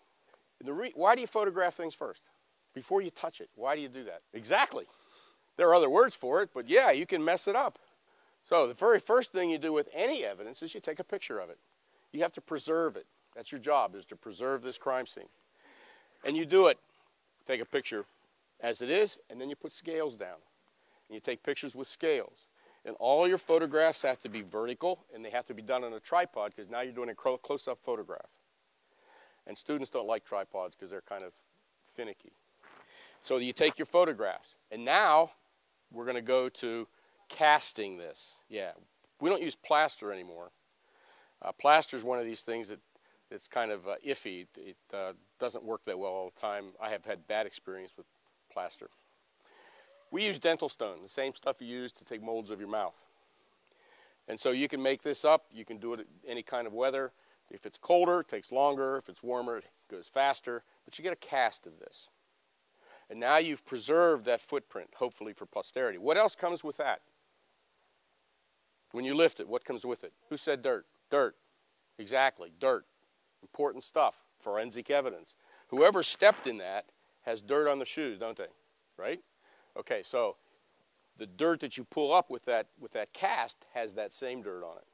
The 0.63 0.73
re, 0.73 0.91
why 0.95 1.15
do 1.15 1.21
you 1.21 1.27
photograph 1.27 1.75
things 1.75 1.93
first? 1.93 2.21
Before 2.73 3.01
you 3.01 3.11
touch 3.11 3.41
it. 3.41 3.49
Why 3.55 3.75
do 3.75 3.81
you 3.81 3.89
do 3.89 4.03
that? 4.05 4.21
Exactly. 4.33 4.85
There 5.57 5.67
are 5.69 5.75
other 5.75 5.89
words 5.89 6.15
for 6.15 6.41
it, 6.41 6.49
but 6.53 6.69
yeah, 6.69 6.91
you 6.91 7.05
can 7.05 7.23
mess 7.23 7.47
it 7.47 7.55
up. 7.55 7.79
So 8.47 8.67
the 8.67 8.73
very 8.73 8.99
first 8.99 9.31
thing 9.31 9.49
you 9.49 9.57
do 9.57 9.73
with 9.73 9.89
any 9.93 10.23
evidence 10.23 10.61
is 10.63 10.73
you 10.73 10.81
take 10.81 10.99
a 10.99 11.03
picture 11.03 11.39
of 11.39 11.49
it. 11.49 11.57
You 12.11 12.21
have 12.21 12.31
to 12.33 12.41
preserve 12.41 12.95
it. 12.95 13.05
That's 13.35 13.51
your 13.51 13.59
job 13.59 13.95
is 13.95 14.05
to 14.05 14.15
preserve 14.15 14.61
this 14.61 14.77
crime 14.77 15.05
scene. 15.05 15.29
And 16.25 16.35
you 16.35 16.45
do 16.45 16.67
it. 16.67 16.77
Take 17.45 17.61
a 17.61 17.65
picture 17.65 18.05
as 18.61 18.81
it 18.81 18.89
is, 18.89 19.17
and 19.29 19.39
then 19.39 19.49
you 19.49 19.55
put 19.55 19.71
scales 19.71 20.15
down. 20.15 20.37
And 21.07 21.15
you 21.15 21.19
take 21.19 21.43
pictures 21.43 21.75
with 21.75 21.87
scales. 21.87 22.47
And 22.89 22.97
all 22.99 23.27
your 23.27 23.37
photographs 23.37 24.01
have 24.01 24.19
to 24.21 24.29
be 24.29 24.41
vertical, 24.41 25.05
and 25.13 25.23
they 25.23 25.29
have 25.29 25.45
to 25.45 25.53
be 25.53 25.61
done 25.61 25.83
on 25.83 25.93
a 25.93 25.99
tripod 25.99 26.53
because 26.55 26.71
now 26.71 26.81
you're 26.81 26.91
doing 26.91 27.09
a 27.11 27.13
close-up 27.13 27.77
photograph. 27.85 28.25
And 29.45 29.55
students 29.55 29.91
don't 29.91 30.07
like 30.07 30.25
tripods 30.25 30.73
because 30.73 30.89
they're 30.89 31.03
kind 31.07 31.23
of 31.23 31.31
finicky. 31.95 32.31
So 33.23 33.37
you 33.37 33.53
take 33.53 33.77
your 33.77 33.85
photographs, 33.85 34.55
and 34.71 34.83
now 34.83 35.29
we're 35.91 36.05
going 36.05 36.15
to 36.15 36.23
go 36.23 36.49
to 36.49 36.87
casting 37.29 37.99
this. 37.99 38.33
Yeah, 38.49 38.71
we 39.21 39.29
don't 39.29 39.43
use 39.43 39.53
plaster 39.53 40.11
anymore. 40.11 40.49
Uh, 41.43 41.51
plaster 41.51 41.95
is 41.95 42.03
one 42.03 42.17
of 42.17 42.25
these 42.25 42.41
things 42.41 42.69
that 42.69 42.79
it's 43.29 43.47
kind 43.47 43.69
of 43.69 43.87
uh, 43.87 43.97
iffy. 44.03 44.47
It 44.57 44.77
uh, 44.91 45.13
doesn't 45.39 45.63
work 45.63 45.81
that 45.85 45.99
well 45.99 46.09
all 46.09 46.31
the 46.33 46.41
time. 46.41 46.69
I 46.81 46.89
have 46.89 47.05
had 47.05 47.27
bad 47.27 47.45
experience 47.45 47.91
with 47.95 48.07
plaster. 48.51 48.89
We 50.11 50.25
use 50.25 50.39
dental 50.39 50.69
stone, 50.69 50.97
the 51.03 51.09
same 51.09 51.33
stuff 51.35 51.57
you 51.59 51.67
use 51.67 51.91
to 51.93 52.03
take 52.03 52.23
molds 52.23 52.49
of 52.49 52.59
your 52.59 52.69
mouth. 52.69 52.95
And 54.27 54.39
so 54.39 54.51
you 54.51 54.67
can 54.67 54.81
make 54.81 55.01
this 55.03 55.25
up. 55.25 55.45
You 55.51 55.65
can 55.65 55.77
do 55.77 55.93
it 55.93 56.07
any 56.27 56.43
kind 56.43 56.67
of 56.67 56.73
weather. 56.73 57.11
If 57.51 57.65
it's 57.65 57.77
colder, 57.79 58.19
it 58.21 58.27
takes 58.27 58.51
longer. 58.51 58.97
If 58.97 59.09
it's 59.09 59.23
warmer, 59.23 59.57
it 59.57 59.65
goes 59.89 60.07
faster. 60.07 60.63
But 60.85 60.97
you 60.97 61.03
get 61.03 61.13
a 61.13 61.17
cast 61.17 61.65
of 61.65 61.79
this. 61.79 62.07
And 63.09 63.19
now 63.19 63.37
you've 63.37 63.65
preserved 63.65 64.25
that 64.25 64.39
footprint, 64.39 64.89
hopefully 64.95 65.33
for 65.33 65.47
posterity. 65.47 65.97
What 65.97 66.17
else 66.17 66.35
comes 66.35 66.63
with 66.63 66.77
that? 66.77 67.01
When 68.91 69.03
you 69.03 69.15
lift 69.15 69.39
it, 69.39 69.47
what 69.47 69.65
comes 69.65 69.83
with 69.83 70.03
it? 70.03 70.13
Who 70.29 70.37
said 70.37 70.61
dirt? 70.61 70.85
Dirt. 71.09 71.35
Exactly, 71.97 72.51
dirt. 72.59 72.85
Important 73.41 73.83
stuff, 73.83 74.15
forensic 74.41 74.91
evidence. 74.91 75.35
Whoever 75.67 76.03
stepped 76.03 76.45
in 76.45 76.57
that 76.59 76.85
has 77.23 77.41
dirt 77.41 77.67
on 77.67 77.79
the 77.79 77.85
shoes, 77.85 78.19
don't 78.19 78.37
they? 78.37 78.47
Right? 78.97 79.21
Okay, 79.79 80.03
so 80.03 80.35
the 81.17 81.25
dirt 81.25 81.61
that 81.61 81.77
you 81.77 81.85
pull 81.85 82.13
up 82.13 82.29
with 82.29 82.43
that 82.45 82.67
with 82.79 82.91
that 82.93 83.13
cast 83.13 83.57
has 83.73 83.93
that 83.93 84.13
same 84.13 84.41
dirt 84.41 84.63
on 84.63 84.77
it. 84.77 84.87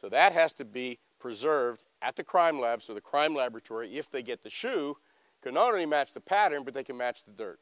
So 0.00 0.08
that 0.08 0.32
has 0.32 0.52
to 0.54 0.64
be 0.64 0.98
preserved 1.18 1.82
at 2.00 2.16
the 2.16 2.24
crime 2.24 2.58
lab 2.58 2.82
so 2.82 2.94
the 2.94 3.00
crime 3.00 3.34
laboratory, 3.34 3.98
if 3.98 4.10
they 4.10 4.22
get 4.22 4.42
the 4.42 4.50
shoe, 4.50 4.96
can 5.42 5.54
not 5.54 5.72
only 5.72 5.86
match 5.86 6.14
the 6.14 6.20
pattern, 6.20 6.64
but 6.64 6.74
they 6.74 6.84
can 6.84 6.96
match 6.96 7.24
the 7.24 7.32
dirt. 7.32 7.58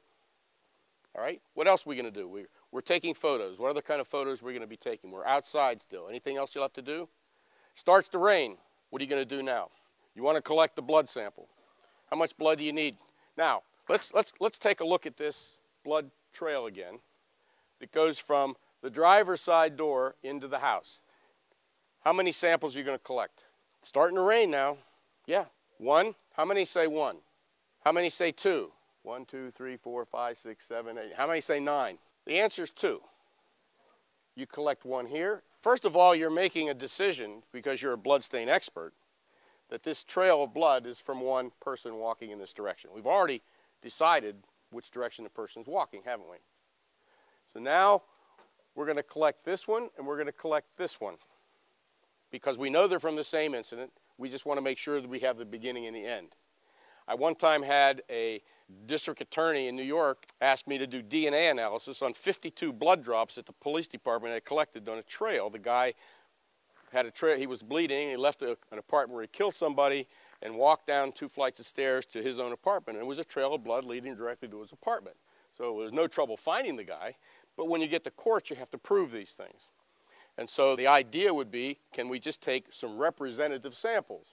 All 1.15 1.23
right? 1.23 1.41
What 1.55 1.67
else 1.67 1.87
are 1.87 1.89
we 1.89 1.97
going 1.97 2.13
to 2.13 2.21
do? 2.21 2.29
We, 2.29 2.45
we're 2.71 2.81
taking 2.81 3.15
photos. 3.15 3.59
What 3.59 3.71
other 3.71 3.83
kind 3.83 4.01
of 4.01 4.07
photos 4.07 4.43
are 4.43 4.47
we 4.47 4.53
going 4.53 4.61
to 4.63 4.69
be 4.69 4.77
taking? 4.77 5.11
We're 5.11 5.27
outside 5.27 5.81
still. 5.81 6.09
Anything 6.09 6.37
else 6.37 6.55
you'll 6.55 6.65
have 6.65 6.73
to 6.75 6.83
do? 6.83 7.09
Starts 7.75 8.09
to 8.11 8.19
rain. 8.19 8.57
What 8.91 9.01
are 9.01 9.05
you 9.05 9.11
going 9.11 9.27
to 9.27 9.37
do 9.37 9.43
now? 9.43 9.71
You 10.15 10.23
want 10.23 10.37
to 10.37 10.43
collect 10.43 10.77
the 10.77 10.83
blood 10.83 11.09
sample. 11.09 11.49
How 12.11 12.17
much 12.17 12.37
blood 12.37 12.59
do 12.59 12.65
you 12.65 12.73
need? 12.73 12.97
Now, 13.37 13.63
let's, 13.89 14.13
let's, 14.15 14.33
let's 14.39 14.59
take 14.59 14.81
a 14.81 14.85
look 14.85 15.07
at 15.07 15.17
this 15.17 15.53
blood 15.85 16.11
trail 16.33 16.67
again 16.67 16.99
that 17.81 17.93
goes 17.93 18.19
from 18.19 18.57
the 18.83 18.91
driver's 18.91 19.41
side 19.41 19.77
door 19.77 20.15
into 20.23 20.49
the 20.49 20.59
house. 20.59 21.01
How 22.05 22.13
many 22.13 22.33
samples 22.33 22.75
are 22.75 22.79
you 22.79 22.85
going 22.85 22.99
to 22.99 23.05
collect? 23.05 23.45
It's 23.81 23.89
starting 23.89 24.17
to 24.17 24.23
rain 24.23 24.51
now. 24.51 24.79
Yeah, 25.27 25.47
one. 25.79 26.15
How 26.35 26.45
many 26.45 26.65
say 26.65 26.87
one? 26.87 27.17
How 27.85 27.93
many 27.93 28.11
say 28.11 28.33
two? 28.33 28.73
One, 29.03 29.25
two, 29.25 29.51
three, 29.51 29.77
four, 29.77 30.05
five, 30.05 30.37
six, 30.37 30.67
seven, 30.67 30.99
eight. 30.99 31.13
How 31.17 31.27
many 31.27 31.41
say 31.41 31.61
nine? 31.61 31.99
The 32.27 32.39
answer 32.39 32.63
is 32.63 32.71
two. 32.71 33.01
You 34.37 34.47
collect 34.47 34.85
one 34.85 35.07
here. 35.07 35.43
First 35.63 35.85
of 35.85 35.97
all, 35.97 36.15
you're 36.15 36.31
making 36.31 36.69
a 36.69 36.75
decision 36.75 37.43
because 37.53 37.83
you're 37.83 37.95
a 37.95 37.99
bloodstain 37.99 38.49
expert 38.49 38.93
that 39.71 39.83
this 39.83 40.05
trail 40.05 40.45
of 40.45 40.55
blood 40.55 40.87
is 40.87 41.01
from 41.01 41.21
one 41.21 41.51
person 41.61 41.97
walking 41.97 42.31
in 42.31 42.39
this 42.39 42.53
direction. 42.53 42.91
We've 42.95 43.07
already 43.07 43.43
decided 43.83 44.37
which 44.71 44.91
direction 44.91 45.25
the 45.25 45.31
person's 45.31 45.67
walking, 45.67 46.03
haven't 46.05 46.29
we? 46.31 46.37
So 47.53 47.61
now 47.61 48.03
we're 48.75 48.85
going 48.85 48.97
to 48.97 49.03
collect 49.03 49.45
this 49.45 49.67
one 49.67 49.89
and 49.97 50.07
we're 50.07 50.17
going 50.17 50.27
to 50.27 50.33
collect 50.33 50.67
this 50.77 51.01
one. 51.01 51.15
Because 52.31 52.59
we 52.59 52.69
know 52.69 52.87
they're 52.87 53.01
from 53.01 53.17
the 53.17 53.25
same 53.25 53.55
incident, 53.55 53.91
we 54.19 54.29
just 54.29 54.45
want 54.45 54.59
to 54.59 54.63
make 54.63 54.77
sure 54.77 55.01
that 55.01 55.09
we 55.09 55.19
have 55.21 55.39
the 55.39 55.45
beginning 55.45 55.87
and 55.87 55.97
the 55.97 56.05
end. 56.05 56.29
I 57.07 57.15
one 57.15 57.35
time 57.35 57.63
had 57.63 58.03
a 58.11 58.43
district 58.85 59.23
attorney 59.23 59.69
in 59.69 59.77
New 59.77 59.83
York 59.83 60.27
ask 60.43 60.67
me 60.67 60.77
to 60.77 60.87
do 60.87 61.03
DNA 61.03 61.51
analysis 61.51 62.03
on 62.03 62.13
52 62.13 62.71
blood 62.71 63.03
drops 63.03 63.37
that 63.37 63.47
the 63.47 63.53
police 63.53 63.87
department 63.87 64.35
had 64.35 64.45
collected 64.45 64.87
on 64.91 64.99
a 64.99 65.03
trail. 65.03 65.49
The 65.49 65.59
guy 65.59 65.95
had 66.93 67.07
a 67.07 67.11
trail, 67.11 67.39
he 67.39 67.47
was 67.47 67.63
bleeding, 67.63 68.11
he 68.11 68.17
left 68.17 68.43
a, 68.43 68.59
an 68.71 68.79
apartment 68.79 69.15
where 69.15 69.23
he 69.23 69.29
killed 69.29 69.55
somebody 69.55 70.07
and 70.43 70.55
walked 70.55 70.87
down 70.87 71.13
two 71.13 71.29
flights 71.29 71.61
of 71.61 71.67
stairs 71.67 72.07
to 72.07 72.23
his 72.23 72.39
own 72.39 72.53
apartment. 72.53 72.99
And 72.99 73.05
it 73.05 73.09
was 73.09 73.19
a 73.19 73.25
trail 73.25 73.55
of 73.55 73.65
blood 73.65 73.85
leading 73.85 74.15
directly 74.15 74.49
to 74.49 74.61
his 74.61 74.73
apartment. 74.73 75.17
So 75.57 75.71
it 75.71 75.75
was 75.75 75.93
no 75.93 76.07
trouble 76.07 76.37
finding 76.37 76.77
the 76.77 76.85
guy. 76.85 77.17
But 77.57 77.69
when 77.69 77.81
you 77.81 77.89
get 77.89 78.05
to 78.05 78.11
court, 78.13 78.51
you 78.51 78.57
have 78.57 78.71
to 78.71 78.79
prove 78.79 79.11
these 79.11 79.33
things. 79.33 79.67
And 80.39 80.49
so 80.49 80.77
the 80.77 80.87
idea 80.87 81.35
would 81.35 81.51
be 81.51 81.79
can 81.93 82.09
we 82.09 82.21
just 82.21 82.41
take 82.41 82.67
some 82.71 82.97
representative 82.97 83.75
samples? 83.75 84.27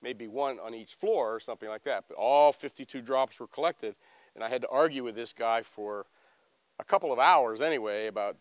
Maybe 0.00 0.28
one 0.28 0.58
on 0.60 0.74
each 0.74 0.94
floor 0.94 1.34
or 1.34 1.40
something 1.40 1.68
like 1.68 1.82
that. 1.84 2.04
But 2.08 2.16
all 2.16 2.52
52 2.52 3.02
drops 3.02 3.38
were 3.40 3.48
collected, 3.48 3.96
and 4.34 4.44
I 4.44 4.48
had 4.48 4.62
to 4.62 4.68
argue 4.68 5.02
with 5.02 5.16
this 5.16 5.32
guy 5.32 5.62
for 5.62 6.06
a 6.78 6.84
couple 6.84 7.12
of 7.12 7.18
hours 7.18 7.60
anyway 7.60 8.06
about 8.06 8.36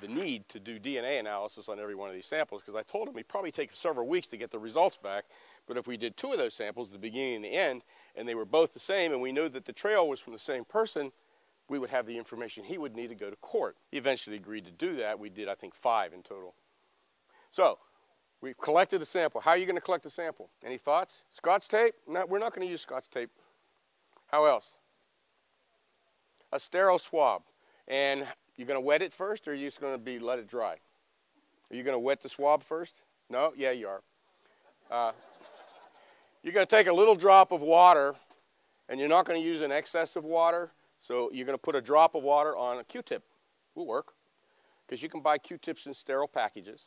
the 0.00 0.08
need 0.08 0.48
to 0.48 0.60
do 0.60 0.78
DNA 0.78 1.18
analysis 1.18 1.68
on 1.68 1.80
every 1.80 1.96
one 1.96 2.08
of 2.08 2.14
these 2.14 2.26
samples 2.26 2.62
because 2.64 2.78
I 2.78 2.82
told 2.82 3.08
him 3.08 3.14
it'd 3.14 3.28
probably 3.28 3.50
take 3.50 3.70
several 3.74 4.06
weeks 4.06 4.28
to 4.28 4.36
get 4.36 4.50
the 4.50 4.58
results 4.58 4.96
back. 4.96 5.24
But 5.68 5.76
if 5.76 5.86
we 5.86 5.98
did 5.98 6.16
two 6.16 6.32
of 6.32 6.38
those 6.38 6.54
samples, 6.54 6.88
the 6.88 6.98
beginning 6.98 7.36
and 7.36 7.44
the 7.44 7.52
end, 7.52 7.82
and 8.16 8.26
they 8.26 8.34
were 8.34 8.46
both 8.46 8.72
the 8.72 8.80
same, 8.80 9.12
and 9.12 9.20
we 9.20 9.30
knew 9.30 9.48
that 9.50 9.66
the 9.66 9.72
trail 9.72 10.08
was 10.08 10.18
from 10.18 10.32
the 10.32 10.38
same 10.38 10.64
person, 10.64 11.12
we 11.68 11.78
would 11.78 11.90
have 11.90 12.06
the 12.06 12.16
information 12.16 12.64
he 12.64 12.78
would 12.78 12.96
need 12.96 13.08
to 13.08 13.14
go 13.14 13.28
to 13.28 13.36
court. 13.36 13.76
He 13.90 13.98
eventually 13.98 14.36
agreed 14.36 14.64
to 14.64 14.70
do 14.70 14.96
that. 14.96 15.18
We 15.18 15.28
did, 15.28 15.46
I 15.46 15.54
think, 15.54 15.74
five 15.74 16.14
in 16.14 16.22
total. 16.22 16.54
So 17.50 17.78
we've 18.40 18.58
collected 18.58 19.00
the 19.00 19.06
sample. 19.06 19.42
How 19.42 19.50
are 19.50 19.58
you 19.58 19.66
going 19.66 19.76
to 19.76 19.82
collect 19.82 20.04
the 20.04 20.10
sample? 20.10 20.48
Any 20.64 20.78
thoughts? 20.78 21.24
Scotch 21.36 21.68
tape? 21.68 21.94
No, 22.08 22.24
we're 22.26 22.38
not 22.38 22.54
going 22.54 22.66
to 22.66 22.70
use 22.70 22.80
Scotch 22.80 23.10
tape. 23.10 23.30
How 24.28 24.46
else? 24.46 24.70
A 26.52 26.58
sterile 26.58 26.98
swab. 26.98 27.42
And 27.86 28.26
you're 28.56 28.66
going 28.66 28.80
to 28.80 28.84
wet 28.84 29.02
it 29.02 29.12
first, 29.12 29.46
or 29.46 29.52
are 29.52 29.54
you 29.54 29.66
just 29.66 29.80
going 29.82 29.92
to 29.94 29.98
be 30.02 30.18
let 30.18 30.38
it 30.38 30.48
dry? 30.48 30.76
Are 31.70 31.76
you 31.76 31.82
going 31.82 31.94
to 31.94 31.98
wet 31.98 32.22
the 32.22 32.30
swab 32.30 32.62
first? 32.62 32.94
No? 33.28 33.52
Yeah, 33.54 33.72
you 33.72 33.88
are. 33.88 34.00
Uh, 34.90 35.12
you're 36.42 36.52
going 36.52 36.66
to 36.66 36.76
take 36.76 36.86
a 36.86 36.92
little 36.92 37.14
drop 37.14 37.52
of 37.52 37.60
water, 37.60 38.14
and 38.88 38.98
you're 38.98 39.08
not 39.08 39.26
going 39.26 39.40
to 39.40 39.46
use 39.46 39.60
an 39.60 39.72
excess 39.72 40.16
of 40.16 40.24
water. 40.24 40.70
So 40.98 41.30
you're 41.32 41.46
going 41.46 41.58
to 41.58 41.62
put 41.62 41.74
a 41.74 41.80
drop 41.80 42.14
of 42.14 42.22
water 42.22 42.56
on 42.56 42.78
a 42.78 42.84
Q-tip. 42.84 43.22
Will 43.74 43.86
work, 43.86 44.12
because 44.86 45.02
you 45.02 45.08
can 45.08 45.20
buy 45.20 45.38
Q-tips 45.38 45.86
in 45.86 45.94
sterile 45.94 46.26
packages, 46.26 46.86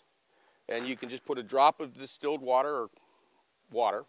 and 0.68 0.86
you 0.86 0.98
can 0.98 1.08
just 1.08 1.26
put 1.26 1.38
a 1.38 1.44
drop 1.44 1.80
of 1.80 1.98
distilled 1.98 2.42
water 2.42 2.70
or 2.70 2.90
water, 3.72 4.04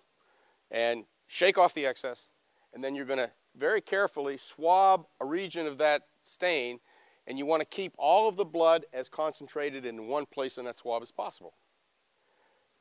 and 0.70 1.04
shake 1.28 1.58
off 1.58 1.74
the 1.74 1.86
excess, 1.86 2.26
and 2.74 2.82
then 2.82 2.94
you're 2.94 3.04
going 3.04 3.18
to 3.18 3.30
very 3.56 3.80
carefully 3.80 4.36
swab 4.36 5.06
a 5.20 5.24
region 5.24 5.66
of 5.66 5.78
that 5.78 6.02
stain 6.20 6.80
and 7.26 7.38
you 7.38 7.46
want 7.46 7.60
to 7.60 7.66
keep 7.66 7.92
all 7.98 8.28
of 8.28 8.36
the 8.36 8.44
blood 8.44 8.84
as 8.92 9.08
concentrated 9.08 9.84
in 9.86 10.08
one 10.08 10.26
place 10.26 10.58
in 10.58 10.64
that 10.64 10.76
swab 10.76 11.02
as 11.02 11.10
possible. 11.10 11.54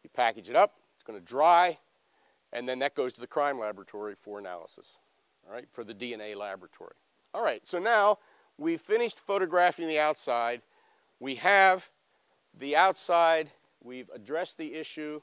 You 0.04 0.10
package 0.16 0.50
it 0.50 0.56
up, 0.56 0.74
it's 0.96 1.04
going 1.04 1.20
to 1.20 1.26
dry, 1.26 1.78
and 2.54 2.68
then 2.68 2.80
that 2.80 2.96
goes 2.96 3.14
to 3.14 3.22
the 3.22 3.28
crime 3.28 3.60
laboratory 3.60 4.16
for 4.22 4.40
analysis, 4.40 4.94
all 5.48 5.54
right, 5.54 5.66
for 5.72 5.84
the 5.84 5.94
DNA 5.94 6.36
laboratory. 6.36 6.96
All 7.34 7.44
right, 7.44 7.62
so 7.66 7.80
now 7.80 8.18
we've 8.58 8.82
finished 8.82 9.20
photographing 9.20 9.88
the 9.88 10.00
outside. 10.00 10.62
We 11.20 11.36
have 11.36 11.88
the 12.60 12.76
outside, 12.76 13.50
we've 13.84 14.10
addressed 14.14 14.58
the 14.58 14.74
issue 14.74 15.22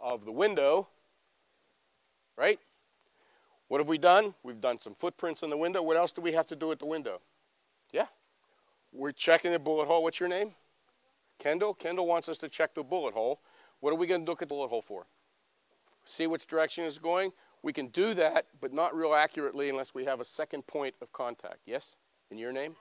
of 0.00 0.24
the 0.24 0.32
window, 0.32 0.88
right? 2.36 2.58
What 3.68 3.78
have 3.78 3.88
we 3.88 3.98
done? 3.98 4.34
We've 4.42 4.60
done 4.60 4.78
some 4.78 4.94
footprints 4.94 5.42
in 5.42 5.50
the 5.50 5.56
window. 5.56 5.82
What 5.82 5.96
else 5.96 6.12
do 6.12 6.20
we 6.20 6.32
have 6.32 6.46
to 6.48 6.56
do 6.56 6.70
at 6.72 6.78
the 6.78 6.86
window? 6.86 7.20
Yeah. 7.92 8.06
We're 8.92 9.12
checking 9.12 9.52
the 9.52 9.58
bullet 9.58 9.86
hole. 9.86 10.02
What's 10.02 10.20
your 10.20 10.28
name? 10.28 10.52
Kendall. 11.38 11.74
Kendall 11.74 12.06
wants 12.06 12.28
us 12.28 12.38
to 12.38 12.48
check 12.48 12.74
the 12.74 12.82
bullet 12.82 13.14
hole. 13.14 13.40
What 13.80 13.92
are 13.92 13.96
we 13.96 14.06
going 14.06 14.24
to 14.24 14.30
look 14.30 14.42
at 14.42 14.48
the 14.48 14.54
bullet 14.54 14.68
hole 14.68 14.82
for? 14.82 15.06
See 16.04 16.26
which 16.26 16.46
direction 16.46 16.84
it's 16.84 16.98
going? 16.98 17.32
We 17.62 17.72
can 17.72 17.88
do 17.88 18.12
that, 18.14 18.46
but 18.60 18.72
not 18.72 18.94
real 18.94 19.14
accurately 19.14 19.70
unless 19.70 19.94
we 19.94 20.04
have 20.04 20.20
a 20.20 20.24
second 20.24 20.66
point 20.66 20.94
of 21.00 21.12
contact. 21.12 21.60
Yes? 21.64 21.96
In 22.30 22.38
your 22.38 22.52
name? 22.52 22.76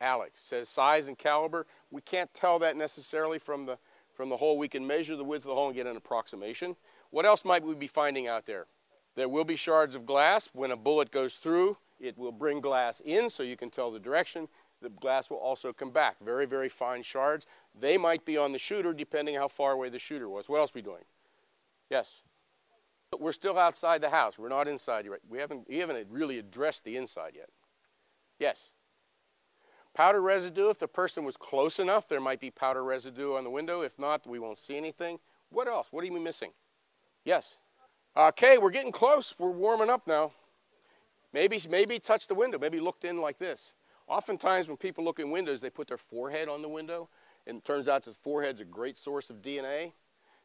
Alex. 0.00 0.42
Says 0.42 0.68
size 0.68 1.08
and 1.08 1.18
caliber. 1.18 1.66
We 1.90 2.00
can't 2.02 2.32
tell 2.34 2.58
that 2.60 2.76
necessarily 2.76 3.38
from 3.38 3.66
the 3.66 3.78
from 4.14 4.28
the 4.28 4.36
hole. 4.36 4.58
We 4.58 4.68
can 4.68 4.86
measure 4.86 5.16
the 5.16 5.24
width 5.24 5.44
of 5.44 5.48
the 5.48 5.54
hole 5.54 5.66
and 5.66 5.74
get 5.74 5.86
an 5.86 5.96
approximation. 5.96 6.76
What 7.10 7.24
else 7.26 7.44
might 7.44 7.62
we 7.62 7.74
be 7.74 7.86
finding 7.86 8.26
out 8.28 8.46
there? 8.46 8.66
There 9.14 9.28
will 9.28 9.44
be 9.44 9.56
shards 9.56 9.94
of 9.94 10.06
glass. 10.06 10.48
When 10.52 10.70
a 10.70 10.76
bullet 10.76 11.10
goes 11.10 11.34
through, 11.34 11.76
it 12.00 12.16
will 12.16 12.32
bring 12.32 12.60
glass 12.60 13.00
in 13.04 13.30
so 13.30 13.42
you 13.42 13.56
can 13.56 13.70
tell 13.70 13.90
the 13.90 13.98
direction. 13.98 14.48
The 14.80 14.88
glass 14.88 15.30
will 15.30 15.38
also 15.38 15.72
come 15.72 15.90
back. 15.90 16.16
Very, 16.24 16.46
very 16.46 16.68
fine 16.68 17.02
shards. 17.02 17.46
They 17.78 17.96
might 17.96 18.24
be 18.24 18.36
on 18.36 18.52
the 18.52 18.58
shooter 18.58 18.92
depending 18.92 19.34
how 19.34 19.48
far 19.48 19.72
away 19.72 19.88
the 19.88 19.98
shooter 19.98 20.28
was. 20.28 20.48
What 20.48 20.58
else 20.58 20.70
are 20.70 20.76
we 20.76 20.82
doing? 20.82 21.04
Yes? 21.88 22.22
But 23.12 23.20
we're 23.20 23.32
still 23.32 23.58
outside 23.58 24.00
the 24.00 24.08
house. 24.08 24.38
We're 24.38 24.48
not 24.48 24.66
inside 24.66 25.04
yet. 25.04 25.20
We 25.28 25.38
haven't, 25.38 25.68
we 25.68 25.76
haven't 25.76 26.08
really 26.10 26.38
addressed 26.38 26.82
the 26.82 26.96
inside 26.96 27.34
yet. 27.36 27.50
Yes? 28.38 28.70
Powder 29.94 30.22
residue, 30.22 30.70
if 30.70 30.78
the 30.78 30.88
person 30.88 31.26
was 31.26 31.36
close 31.36 31.78
enough, 31.78 32.08
there 32.08 32.20
might 32.22 32.40
be 32.40 32.50
powder 32.50 32.82
residue 32.82 33.34
on 33.34 33.44
the 33.44 33.50
window. 33.50 33.82
If 33.82 33.98
not, 33.98 34.26
we 34.26 34.38
won't 34.38 34.58
see 34.58 34.78
anything. 34.78 35.18
What 35.50 35.68
else? 35.68 35.88
What 35.90 36.02
are 36.02 36.06
you 36.06 36.18
missing? 36.18 36.52
Yes? 37.26 37.58
Okay, 38.16 38.56
we're 38.56 38.70
getting 38.70 38.92
close. 38.92 39.34
We're 39.38 39.50
warming 39.50 39.90
up 39.90 40.06
now. 40.06 40.32
Maybe, 41.34 41.60
maybe 41.68 41.98
touch 41.98 42.28
the 42.28 42.34
window. 42.34 42.58
Maybe 42.58 42.80
looked 42.80 43.04
in 43.04 43.20
like 43.20 43.38
this. 43.38 43.74
Oftentimes, 44.08 44.68
when 44.68 44.78
people 44.78 45.04
look 45.04 45.18
in 45.18 45.30
windows, 45.30 45.60
they 45.60 45.68
put 45.68 45.86
their 45.86 45.98
forehead 45.98 46.48
on 46.48 46.62
the 46.62 46.68
window, 46.68 47.10
and 47.46 47.58
it 47.58 47.64
turns 47.66 47.88
out 47.88 48.04
the 48.04 48.14
forehead's 48.22 48.62
a 48.62 48.64
great 48.64 48.96
source 48.96 49.28
of 49.28 49.42
DNA. 49.42 49.92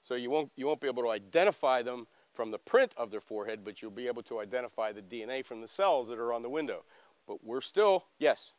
So 0.02 0.16
you 0.16 0.30
won't, 0.30 0.52
you 0.58 0.68
won't 0.68 0.82
be 0.82 0.88
able 0.88 1.04
to 1.04 1.10
identify 1.10 1.82
them 1.82 2.08
from 2.38 2.52
the 2.52 2.60
print 2.60 2.94
of 2.98 3.12
their 3.12 3.20
forehead, 3.20 3.66
but 3.66 3.82
you'll 3.82 3.92
be 3.92 4.08
able 4.08 4.22
to 4.22 4.40
identify 4.40 4.92
the 4.92 5.02
DNA 5.02 5.44
from 5.44 5.60
the 5.60 5.68
cells 5.68 6.08
that 6.08 6.20
are 6.20 6.32
on 6.32 6.44
the 6.44 6.50
window. 6.50 6.84
But 7.28 7.44
we're 7.44 7.62
still, 7.62 8.06
yes, 8.20 8.54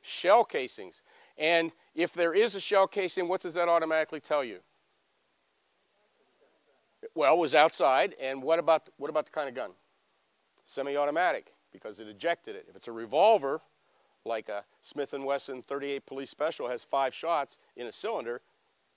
shell 0.00 0.44
casings. 0.44 1.02
And 1.36 1.72
if 1.94 2.14
there 2.14 2.32
is 2.32 2.54
a 2.54 2.60
shell 2.60 2.88
casing, 2.88 3.28
what 3.28 3.42
does 3.42 3.52
that 3.52 3.68
automatically 3.68 4.20
tell 4.20 4.42
you? 4.42 4.60
Well, 7.14 7.34
it 7.34 7.38
was 7.38 7.54
outside, 7.54 8.16
and 8.18 8.42
what 8.42 8.58
about, 8.58 8.88
what 8.96 9.10
about 9.10 9.26
the 9.26 9.32
kind 9.32 9.48
of 9.48 9.54
gun? 9.54 9.72
semi-automatic 10.66 11.52
because 11.72 12.00
it 12.00 12.08
ejected 12.08 12.56
it. 12.56 12.66
If 12.68 12.76
it's 12.76 12.88
a 12.88 12.92
revolver, 12.92 13.60
like 14.24 14.48
a 14.48 14.64
Smith 14.82 15.14
& 15.18 15.18
Wesson 15.18 15.62
38 15.62 16.04
Police 16.04 16.30
Special 16.30 16.68
has 16.68 16.82
five 16.82 17.14
shots 17.14 17.58
in 17.76 17.86
a 17.86 17.92
cylinder, 17.92 18.40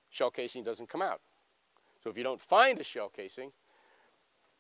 shell 0.09 0.31
casing 0.31 0.63
doesn't 0.63 0.89
come 0.89 1.01
out. 1.01 1.21
So 2.03 2.09
if 2.09 2.17
you 2.17 2.23
don't 2.23 2.41
find 2.41 2.79
a 2.79 2.83
shell 2.83 3.11
casing, 3.15 3.51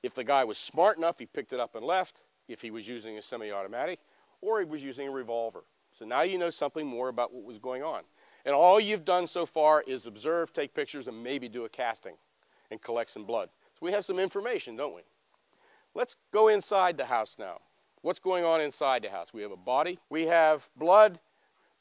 if 0.03 0.13
the 0.13 0.23
guy 0.23 0.43
was 0.43 0.57
smart 0.57 0.97
enough, 0.97 1.19
he 1.19 1.25
picked 1.25 1.53
it 1.53 1.59
up 1.59 1.75
and 1.75 1.85
left, 1.85 2.21
if 2.47 2.61
he 2.61 2.71
was 2.71 2.87
using 2.87 3.17
a 3.17 3.21
semi-automatic, 3.21 3.99
or 4.41 4.59
he 4.59 4.65
was 4.65 4.83
using 4.83 5.07
a 5.07 5.11
revolver. 5.11 5.63
So 5.97 6.05
now 6.05 6.21
you 6.21 6.37
know 6.37 6.49
something 6.49 6.85
more 6.85 7.09
about 7.09 7.33
what 7.33 7.43
was 7.43 7.59
going 7.59 7.83
on. 7.83 8.03
And 8.45 8.55
all 8.55 8.79
you've 8.79 9.05
done 9.05 9.27
so 9.27 9.45
far 9.45 9.83
is 9.85 10.05
observe, 10.05 10.53
take 10.53 10.73
pictures, 10.73 11.07
and 11.07 11.23
maybe 11.23 11.49
do 11.49 11.65
a 11.65 11.69
casting 11.69 12.15
and 12.71 12.81
collect 12.81 13.11
some 13.11 13.25
blood. 13.25 13.49
So 13.79 13.85
we 13.85 13.91
have 13.91 14.05
some 14.05 14.19
information, 14.19 14.75
don't 14.75 14.95
we? 14.95 15.01
Let's 15.93 16.15
go 16.31 16.47
inside 16.47 16.97
the 16.97 17.05
house 17.05 17.35
now. 17.37 17.59
What's 18.01 18.19
going 18.19 18.45
on 18.45 18.61
inside 18.61 19.03
the 19.03 19.09
house? 19.09 19.33
We 19.33 19.41
have 19.41 19.51
a 19.51 19.57
body, 19.57 19.99
we 20.09 20.25
have 20.27 20.67
blood, 20.77 21.19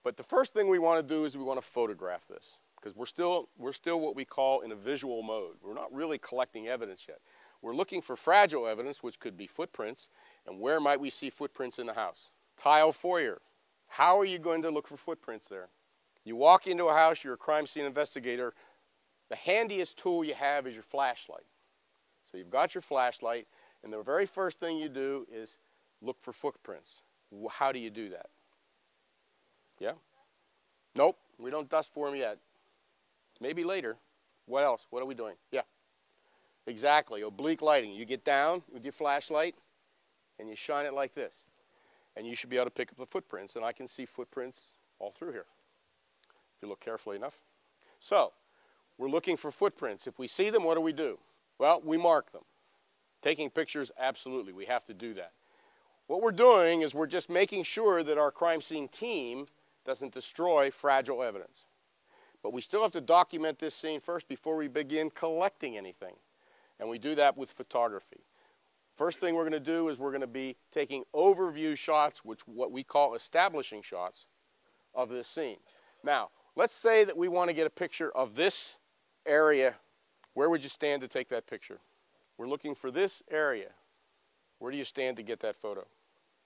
but 0.03 0.17
the 0.17 0.25
first 0.25 0.53
thing 0.53 0.69
we 0.69 0.79
want 0.79 1.07
to 1.07 1.15
do 1.15 1.25
is 1.25 1.37
we 1.37 1.45
want 1.45 1.61
to 1.61 1.67
photograph 1.67 2.27
this 2.29 2.57
because 2.77 2.97
we're 2.97 3.07
still, 3.07 3.49
we're 3.59 3.73
still 3.73 4.01
what 4.01 4.17
we 4.17 4.25
call 4.25 4.63
in 4.63 4.73
a 4.73 4.77
visual 4.77 5.23
mode. 5.23 5.57
We're 5.63 5.75
not 5.75 5.93
really 5.93 6.19
collecting 6.19 6.69
evidence 6.69 7.07
yet. 7.09 7.21
We're 7.63 7.75
looking 7.75 8.03
for 8.03 8.17
fragile 8.17 8.67
evidence, 8.67 9.03
which 9.03 9.19
could 9.19 9.37
be 9.37 9.47
footprints, 9.47 10.09
and 10.47 10.61
where 10.61 10.81
might 10.81 11.01
we 11.01 11.11
see 11.11 11.31
footprints 11.31 11.79
in 11.79 11.87
the 11.87 11.95
house? 11.95 12.31
Tile 12.61 12.93
foyer. 12.93 13.41
How 13.89 14.19
are 14.19 14.25
you 14.25 14.39
going 14.39 14.63
to 14.63 14.71
look 14.71 14.87
for 14.87 14.97
footprints 14.97 15.49
there? 15.49 15.69
You 16.25 16.37
walk 16.37 16.67
into 16.67 16.85
a 16.85 16.95
house, 16.95 17.25
you're 17.25 17.35
a 17.35 17.39
crime 17.39 17.67
scene 17.67 17.85
investigator. 17.85 18.55
The 19.31 19.37
handiest 19.37 19.99
tool 19.99 20.25
you 20.25 20.35
have 20.35 20.67
is 20.67 20.75
your 20.75 20.85
flashlight. 20.85 21.47
So 22.31 22.39
you've 22.39 22.51
got 22.51 22.75
your 22.75 22.83
flashlight, 22.83 23.47
and 23.83 23.93
the 23.93 24.03
very 24.03 24.27
first 24.27 24.61
thing 24.61 24.77
you 24.77 24.89
do 24.89 25.27
is 25.33 25.57
look 26.03 26.17
for 26.23 26.33
footprints. 26.33 26.97
How 27.51 27.73
do 27.73 27.79
you 27.79 27.91
do 27.91 28.11
that? 28.11 28.27
Yeah? 29.79 29.93
Nope, 30.95 31.19
we 31.39 31.51
don't 31.51 31.69
dust 31.69 31.91
for 31.93 32.09
them 32.09 32.17
yet. 32.17 32.39
Maybe 33.41 33.65
later. 33.65 33.97
What 34.47 34.65
else? 34.65 34.87
What 34.91 35.03
are 35.03 35.07
we 35.07 35.15
doing? 35.15 35.35
Yeah. 35.53 35.63
Exactly. 36.69 37.23
Oblique 37.23 37.63
lighting. 37.63 37.93
You 37.93 38.05
get 38.05 38.25
down 38.25 38.63
with 38.71 38.85
your 38.85 38.93
flashlight 38.93 39.55
and 40.39 40.49
you 40.49 40.55
shine 40.55 40.85
it 40.85 40.93
like 40.93 41.15
this. 41.15 41.35
And 42.15 42.27
you 42.27 42.35
should 42.35 42.51
be 42.51 42.57
able 42.57 42.67
to 42.67 42.71
pick 42.71 42.91
up 42.91 42.99
the 42.99 43.07
footprints. 43.07 43.57
And 43.57 43.65
I 43.65 43.73
can 43.73 43.89
see 43.89 44.05
footprints 44.05 44.73
all 44.99 45.11
through 45.11 45.33
here 45.33 45.47
if 46.29 46.63
you 46.63 46.69
look 46.69 46.81
carefully 46.81 47.17
enough. 47.17 47.35
So, 48.01 48.33
we're 48.99 49.09
looking 49.09 49.37
for 49.37 49.51
footprints. 49.51 50.07
If 50.07 50.19
we 50.19 50.29
see 50.29 50.51
them, 50.51 50.63
what 50.65 50.75
do 50.75 50.81
we 50.83 50.93
do? 50.93 51.19
Well, 51.59 51.81
we 51.85 51.97
mark 51.97 52.33
them. 52.33 52.43
Taking 53.23 53.49
pictures, 53.49 53.91
absolutely, 53.99 54.53
we 54.53 54.67
have 54.67 54.85
to 54.87 54.95
do 54.95 55.15
that. 55.15 55.33
What 56.07 56.21
we're 56.21 56.33
doing 56.33 56.83
is 56.83 56.95
we're 56.95 57.07
just 57.07 57.31
making 57.31 57.63
sure 57.65 58.03
that 58.03 58.19
our 58.19 58.31
crime 58.31 58.61
scene 58.61 58.89
team 58.89 59.47
doesn't 59.85 60.13
destroy 60.13 60.71
fragile 60.71 61.23
evidence. 61.23 61.65
But 62.43 62.53
we 62.53 62.61
still 62.61 62.83
have 62.83 62.93
to 62.93 63.01
document 63.01 63.59
this 63.59 63.75
scene 63.75 64.01
first 64.01 64.29
before 64.29 64.57
we 64.57 64.69
begin 64.69 65.11
collecting 65.11 65.77
anything. 65.77 66.15
And 66.81 66.89
we 66.89 66.99
do 66.99 67.15
that 67.17 67.37
with 67.37 67.51
photography. 67.51 68.21
First 68.97 69.21
thing 69.21 69.35
we're 69.35 69.49
going 69.49 69.53
to 69.53 69.61
do 69.61 69.89
is 69.89 69.99
we're 69.99 70.11
going 70.11 70.21
to 70.23 70.27
be 70.27 70.57
taking 70.73 71.05
overview 71.15 71.77
shots, 71.77 72.25
which 72.25 72.41
what 72.47 72.73
we 72.73 72.83
call 72.83 73.15
establishing 73.15 73.83
shots 73.83 74.27
of 74.95 75.09
this 75.09 75.29
scene. 75.29 75.59
Now, 76.03 76.31
Let's 76.59 76.75
say 76.75 77.05
that 77.05 77.17
we 77.17 77.29
want 77.29 77.51
to 77.51 77.55
get 77.55 77.69
a 77.69 77.71
picture 77.71 78.11
of 78.11 78.35
this 78.35 78.75
area. 79.25 79.77
Where 80.35 80.51
would 80.51 80.61
you 80.61 80.69
stand 80.69 81.03
to 81.03 81.07
take 81.07 81.29
that 81.29 81.47
picture? 81.47 81.79
We're 82.37 82.49
looking 82.49 82.75
for 82.75 82.91
this 82.91 83.23
area. 83.31 83.69
Where 84.59 84.73
do 84.73 84.77
you 84.77 84.83
stand 84.83 85.19
to 85.19 85.23
get 85.23 85.39
that 85.39 85.55
photo? 85.55 85.87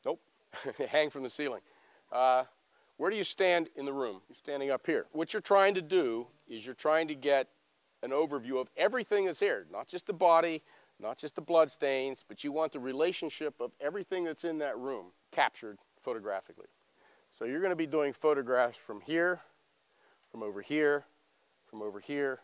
Nope. 0.04 0.20
Hang 0.90 1.08
from 1.08 1.22
the 1.22 1.30
ceiling. 1.30 1.62
Uh, 2.12 2.44
where 2.98 3.10
do 3.10 3.16
you 3.16 3.24
stand 3.24 3.70
in 3.74 3.86
the 3.86 3.92
room? 3.94 4.20
You're 4.28 4.36
standing 4.36 4.70
up 4.70 4.84
here. 4.84 5.06
What 5.12 5.32
you're 5.32 5.40
trying 5.40 5.76
to 5.76 5.82
do 5.82 6.26
is 6.46 6.66
you're 6.66 6.74
trying 6.74 7.08
to 7.08 7.14
get 7.14 7.48
an 8.02 8.10
overview 8.10 8.60
of 8.60 8.68
everything 8.76 9.26
that's 9.26 9.40
here, 9.40 9.66
not 9.70 9.86
just 9.86 10.06
the 10.06 10.12
body, 10.12 10.62
not 11.00 11.18
just 11.18 11.34
the 11.34 11.40
blood 11.40 11.70
stains, 11.70 12.24
but 12.26 12.44
you 12.44 12.52
want 12.52 12.72
the 12.72 12.80
relationship 12.80 13.54
of 13.60 13.72
everything 13.80 14.24
that's 14.24 14.44
in 14.44 14.58
that 14.58 14.78
room 14.78 15.06
captured 15.30 15.78
photographically. 16.02 16.66
So 17.38 17.44
you're 17.44 17.60
going 17.60 17.70
to 17.70 17.76
be 17.76 17.86
doing 17.86 18.12
photographs 18.12 18.78
from 18.78 19.00
here, 19.00 19.40
from 20.30 20.42
over 20.42 20.60
here, 20.60 21.04
from 21.66 21.82
over 21.82 21.98
here, 21.98 22.40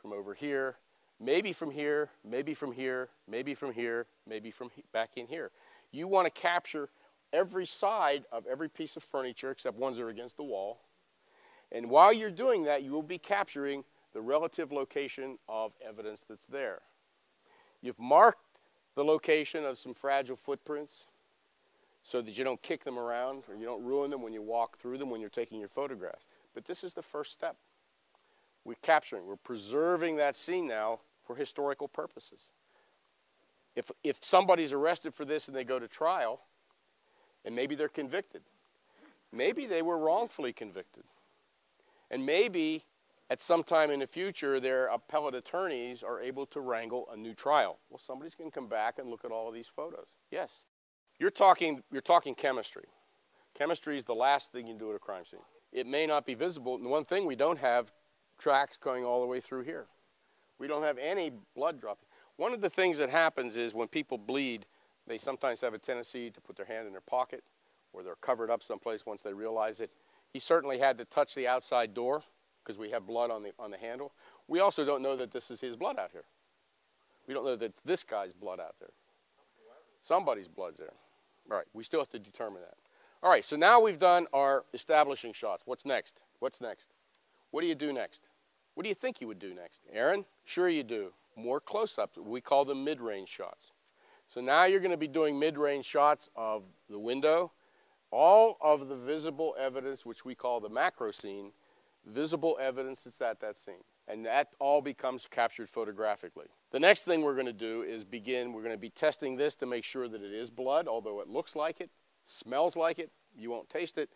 from 0.00 0.12
over 0.12 0.34
here, 0.34 0.76
maybe 1.18 1.52
from 1.52 1.70
here, 1.70 2.10
maybe 2.24 2.54
from 2.54 2.72
here, 2.72 3.08
maybe 3.26 3.54
from 3.54 3.72
here, 3.72 4.06
maybe 4.26 4.50
from 4.50 4.70
he- 4.74 4.84
back 4.92 5.10
in 5.16 5.26
here. 5.26 5.50
You 5.90 6.06
want 6.08 6.26
to 6.26 6.30
capture 6.30 6.90
every 7.32 7.66
side 7.66 8.24
of 8.30 8.46
every 8.46 8.68
piece 8.68 8.96
of 8.96 9.02
furniture 9.04 9.50
except 9.50 9.76
ones 9.76 9.96
that 9.96 10.02
are 10.02 10.10
against 10.10 10.36
the 10.36 10.44
wall. 10.44 10.80
And 11.72 11.90
while 11.90 12.12
you're 12.12 12.30
doing 12.30 12.64
that, 12.64 12.82
you 12.82 12.92
will 12.92 13.02
be 13.02 13.18
capturing 13.18 13.84
the 14.16 14.22
relative 14.22 14.72
location 14.72 15.36
of 15.46 15.72
evidence 15.86 16.24
that's 16.26 16.46
there. 16.46 16.80
You've 17.82 17.98
marked 17.98 18.46
the 18.94 19.04
location 19.04 19.66
of 19.66 19.76
some 19.76 19.92
fragile 19.92 20.36
footprints 20.36 21.04
so 22.02 22.22
that 22.22 22.30
you 22.38 22.42
don't 22.42 22.62
kick 22.62 22.82
them 22.82 22.98
around 22.98 23.42
or 23.46 23.56
you 23.56 23.66
don't 23.66 23.84
ruin 23.84 24.10
them 24.10 24.22
when 24.22 24.32
you 24.32 24.40
walk 24.40 24.78
through 24.78 24.96
them 24.96 25.10
when 25.10 25.20
you're 25.20 25.28
taking 25.28 25.60
your 25.60 25.68
photographs. 25.68 26.24
But 26.54 26.64
this 26.64 26.82
is 26.82 26.94
the 26.94 27.02
first 27.02 27.30
step. 27.30 27.58
We're 28.64 28.76
capturing, 28.80 29.26
we're 29.26 29.36
preserving 29.36 30.16
that 30.16 30.34
scene 30.34 30.66
now 30.66 31.00
for 31.26 31.36
historical 31.36 31.86
purposes. 31.86 32.40
If, 33.74 33.90
if 34.02 34.16
somebody's 34.22 34.72
arrested 34.72 35.12
for 35.12 35.26
this 35.26 35.46
and 35.48 35.54
they 35.54 35.64
go 35.64 35.78
to 35.78 35.88
trial, 35.88 36.40
and 37.44 37.54
maybe 37.54 37.74
they're 37.74 37.90
convicted, 37.90 38.40
maybe 39.30 39.66
they 39.66 39.82
were 39.82 39.98
wrongfully 39.98 40.54
convicted. 40.54 41.04
And 42.10 42.24
maybe 42.24 42.82
at 43.28 43.40
some 43.40 43.64
time 43.64 43.90
in 43.90 44.00
the 44.00 44.06
future, 44.06 44.60
their 44.60 44.86
appellate 44.86 45.34
attorneys 45.34 46.02
are 46.02 46.20
able 46.20 46.46
to 46.46 46.60
wrangle 46.60 47.08
a 47.12 47.16
new 47.16 47.34
trial. 47.34 47.78
Well, 47.90 47.98
somebody's 47.98 48.36
going 48.36 48.50
to 48.50 48.54
come 48.54 48.68
back 48.68 48.98
and 48.98 49.08
look 49.08 49.24
at 49.24 49.32
all 49.32 49.48
of 49.48 49.54
these 49.54 49.66
photos. 49.74 50.06
Yes. 50.30 50.50
You're 51.18 51.30
talking, 51.30 51.82
you're 51.90 52.02
talking 52.02 52.34
chemistry. 52.34 52.84
Chemistry 53.54 53.96
is 53.96 54.04
the 54.04 54.14
last 54.14 54.52
thing 54.52 54.66
you 54.66 54.74
do 54.74 54.90
at 54.90 54.96
a 54.96 55.00
crime 55.00 55.24
scene. 55.24 55.40
It 55.72 55.86
may 55.86 56.06
not 56.06 56.24
be 56.24 56.34
visible. 56.34 56.76
And 56.76 56.84
the 56.84 56.88
one 56.88 57.04
thing 57.04 57.26
we 57.26 57.34
don't 57.34 57.58
have 57.58 57.90
tracks 58.38 58.76
going 58.76 59.04
all 59.04 59.20
the 59.20 59.26
way 59.26 59.40
through 59.40 59.62
here. 59.62 59.86
We 60.58 60.68
don't 60.68 60.84
have 60.84 60.98
any 60.98 61.32
blood 61.56 61.80
dropping. 61.80 62.06
One 62.36 62.52
of 62.52 62.60
the 62.60 62.70
things 62.70 62.98
that 62.98 63.10
happens 63.10 63.56
is 63.56 63.74
when 63.74 63.88
people 63.88 64.18
bleed, 64.18 64.66
they 65.06 65.18
sometimes 65.18 65.60
have 65.62 65.74
a 65.74 65.78
tendency 65.78 66.30
to 66.30 66.40
put 66.40 66.56
their 66.56 66.66
hand 66.66 66.86
in 66.86 66.92
their 66.92 67.00
pocket 67.00 67.42
or 67.92 68.02
they're 68.02 68.16
covered 68.16 68.50
up 68.50 68.62
someplace 68.62 69.04
once 69.06 69.22
they 69.22 69.32
realize 69.32 69.80
it. 69.80 69.90
He 70.32 70.38
certainly 70.38 70.78
had 70.78 70.98
to 70.98 71.04
touch 71.06 71.34
the 71.34 71.48
outside 71.48 71.94
door 71.94 72.22
because 72.66 72.78
we 72.78 72.90
have 72.90 73.06
blood 73.06 73.30
on 73.30 73.42
the, 73.42 73.52
on 73.58 73.70
the 73.70 73.78
handle. 73.78 74.12
We 74.48 74.58
also 74.60 74.84
don't 74.84 75.02
know 75.02 75.16
that 75.16 75.30
this 75.30 75.50
is 75.50 75.60
his 75.60 75.76
blood 75.76 75.98
out 75.98 76.10
here. 76.12 76.24
We 77.28 77.34
don't 77.34 77.44
know 77.44 77.56
that 77.56 77.64
it's 77.64 77.80
this 77.84 78.02
guy's 78.02 78.32
blood 78.32 78.58
out 78.60 78.74
there. 78.80 78.90
Somebody's 80.02 80.48
blood's 80.48 80.78
there. 80.78 80.92
All 81.50 81.56
right, 81.56 81.66
we 81.74 81.84
still 81.84 82.00
have 82.00 82.10
to 82.10 82.18
determine 82.18 82.62
that. 82.62 82.74
All 83.22 83.30
right, 83.30 83.44
so 83.44 83.56
now 83.56 83.80
we've 83.80 83.98
done 83.98 84.26
our 84.32 84.64
establishing 84.74 85.32
shots. 85.32 85.62
What's 85.66 85.84
next? 85.84 86.20
What's 86.40 86.60
next? 86.60 86.88
What 87.50 87.60
do 87.60 87.66
you 87.66 87.74
do 87.74 87.92
next? 87.92 88.20
What 88.74 88.82
do 88.82 88.88
you 88.88 88.94
think 88.94 89.20
you 89.20 89.26
would 89.26 89.38
do 89.38 89.54
next? 89.54 89.80
Aaron? 89.92 90.24
Sure, 90.44 90.68
you 90.68 90.82
do. 90.82 91.12
More 91.36 91.60
close 91.60 91.98
ups. 91.98 92.18
We 92.18 92.40
call 92.40 92.64
them 92.64 92.84
mid 92.84 93.00
range 93.00 93.28
shots. 93.28 93.72
So 94.28 94.40
now 94.40 94.64
you're 94.64 94.80
going 94.80 94.90
to 94.90 94.96
be 94.96 95.08
doing 95.08 95.38
mid 95.38 95.56
range 95.56 95.86
shots 95.86 96.28
of 96.36 96.64
the 96.90 96.98
window, 96.98 97.52
all 98.10 98.58
of 98.60 98.88
the 98.88 98.96
visible 98.96 99.54
evidence, 99.58 100.04
which 100.04 100.24
we 100.24 100.34
call 100.34 100.60
the 100.60 100.68
macro 100.68 101.10
scene, 101.10 101.52
visible 102.06 102.56
evidence 102.60 103.04
that's 103.04 103.20
at 103.20 103.40
that 103.40 103.56
scene. 103.56 103.84
And 104.08 104.24
that 104.24 104.54
all 104.60 104.80
becomes 104.80 105.26
captured 105.30 105.68
photographically. 105.68 106.46
The 106.70 106.80
next 106.80 107.02
thing 107.02 107.22
we're 107.22 107.34
going 107.34 107.46
to 107.46 107.52
do 107.52 107.82
is 107.82 108.04
begin, 108.04 108.52
we're 108.52 108.62
going 108.62 108.74
to 108.74 108.80
be 108.80 108.90
testing 108.90 109.36
this 109.36 109.56
to 109.56 109.66
make 109.66 109.84
sure 109.84 110.08
that 110.08 110.22
it 110.22 110.32
is 110.32 110.48
blood, 110.48 110.86
although 110.86 111.20
it 111.20 111.28
looks 111.28 111.56
like 111.56 111.80
it, 111.80 111.90
smells 112.24 112.76
like 112.76 112.98
it, 112.98 113.10
you 113.36 113.50
won't 113.50 113.68
taste 113.68 113.98
it, 113.98 114.10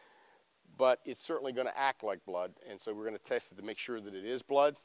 but 0.79 1.01
it's 1.05 1.25
certainly 1.25 1.53
going 1.53 1.67
to 1.67 1.79
act 1.79 2.05
like 2.05 2.25
blood. 2.25 2.53
And 2.69 2.81
so 2.81 2.95
we're 2.95 3.05
going 3.05 3.17
to 3.17 3.25
test 3.25 3.53
it 3.53 3.57
to 3.57 3.63
make 3.63 3.79
sure 3.79 4.01
that 4.01 4.15
it 4.15 4.25
is 4.25 4.43
blood. 4.43 4.77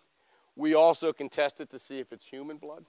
We 0.56 0.74
also 0.74 1.14
can 1.14 1.30
test 1.30 1.62
it 1.62 1.70
to 1.70 1.80
see 1.80 2.00
if 2.00 2.12
it's 2.12 2.26
human 2.26 2.58
blood. 2.58 2.86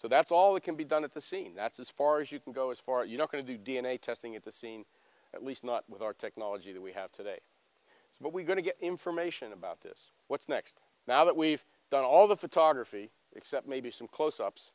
So 0.00 0.08
that's 0.08 0.32
all 0.32 0.54
that 0.54 0.64
can 0.64 0.74
be 0.74 0.84
done 0.84 1.04
at 1.04 1.14
the 1.14 1.20
scene. 1.20 1.52
That's 1.54 1.78
as 1.78 1.88
far 1.88 2.20
as 2.20 2.32
you 2.32 2.40
can 2.40 2.52
go 2.52 2.70
as 2.70 2.80
far 2.80 3.04
you're 3.04 3.18
not 3.18 3.30
going 3.30 3.46
to 3.46 3.56
do 3.56 3.72
DNA 3.72 4.00
testing 4.00 4.34
at 4.34 4.42
the 4.42 4.50
scene, 4.50 4.84
at 5.32 5.44
least 5.44 5.62
not 5.62 5.84
with 5.88 6.02
our 6.02 6.12
technology 6.12 6.72
that 6.72 6.82
we 6.82 6.92
have 6.92 7.12
today. 7.12 7.38
But 8.22 8.32
we're 8.32 8.46
going 8.46 8.56
to 8.56 8.62
get 8.62 8.76
information 8.80 9.52
about 9.52 9.80
this. 9.80 10.12
What's 10.28 10.48
next? 10.48 10.78
Now 11.08 11.24
that 11.24 11.36
we've 11.36 11.64
done 11.90 12.04
all 12.04 12.28
the 12.28 12.36
photography, 12.36 13.10
except 13.34 13.66
maybe 13.66 13.90
some 13.90 14.06
close 14.06 14.38
ups, 14.38 14.70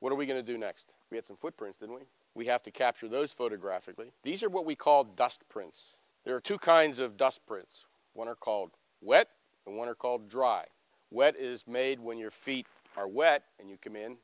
what 0.00 0.12
are 0.12 0.16
we 0.16 0.26
going 0.26 0.44
to 0.44 0.52
do 0.52 0.58
next? 0.58 0.92
We 1.10 1.16
had 1.16 1.24
some 1.24 1.36
footprints, 1.36 1.78
didn't 1.78 1.94
we? 1.94 2.02
We 2.34 2.46
have 2.46 2.62
to 2.62 2.70
capture 2.70 3.08
those 3.08 3.32
photographically. 3.32 4.12
These 4.22 4.42
are 4.42 4.48
what 4.48 4.66
we 4.66 4.74
call 4.74 5.04
dust 5.04 5.42
prints. 5.48 5.96
There 6.24 6.36
are 6.36 6.40
two 6.40 6.58
kinds 6.58 6.98
of 6.98 7.16
dust 7.16 7.40
prints. 7.46 7.84
One 8.14 8.28
are 8.28 8.34
called 8.34 8.70
wet 9.00 9.28
and 9.66 9.76
one 9.76 9.88
are 9.88 9.94
called 9.94 10.28
dry. 10.28 10.64
Wet 11.10 11.36
is 11.36 11.64
made 11.66 12.00
when 12.00 12.18
your 12.18 12.30
feet 12.30 12.66
are 12.96 13.08
wet 13.08 13.44
and 13.58 13.70
you 13.70 13.78
come 13.82 13.96
in 13.96 14.16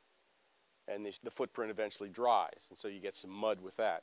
and 0.89 1.05
the, 1.05 1.13
the 1.23 1.31
footprint 1.31 1.71
eventually 1.71 2.09
dries. 2.09 2.67
And 2.71 2.79
so 2.79 2.89
you 2.89 3.01
get 3.01 3.17
some 3.17 3.31
mud 3.31 3.61
with 3.61 3.77
that. 3.77 4.03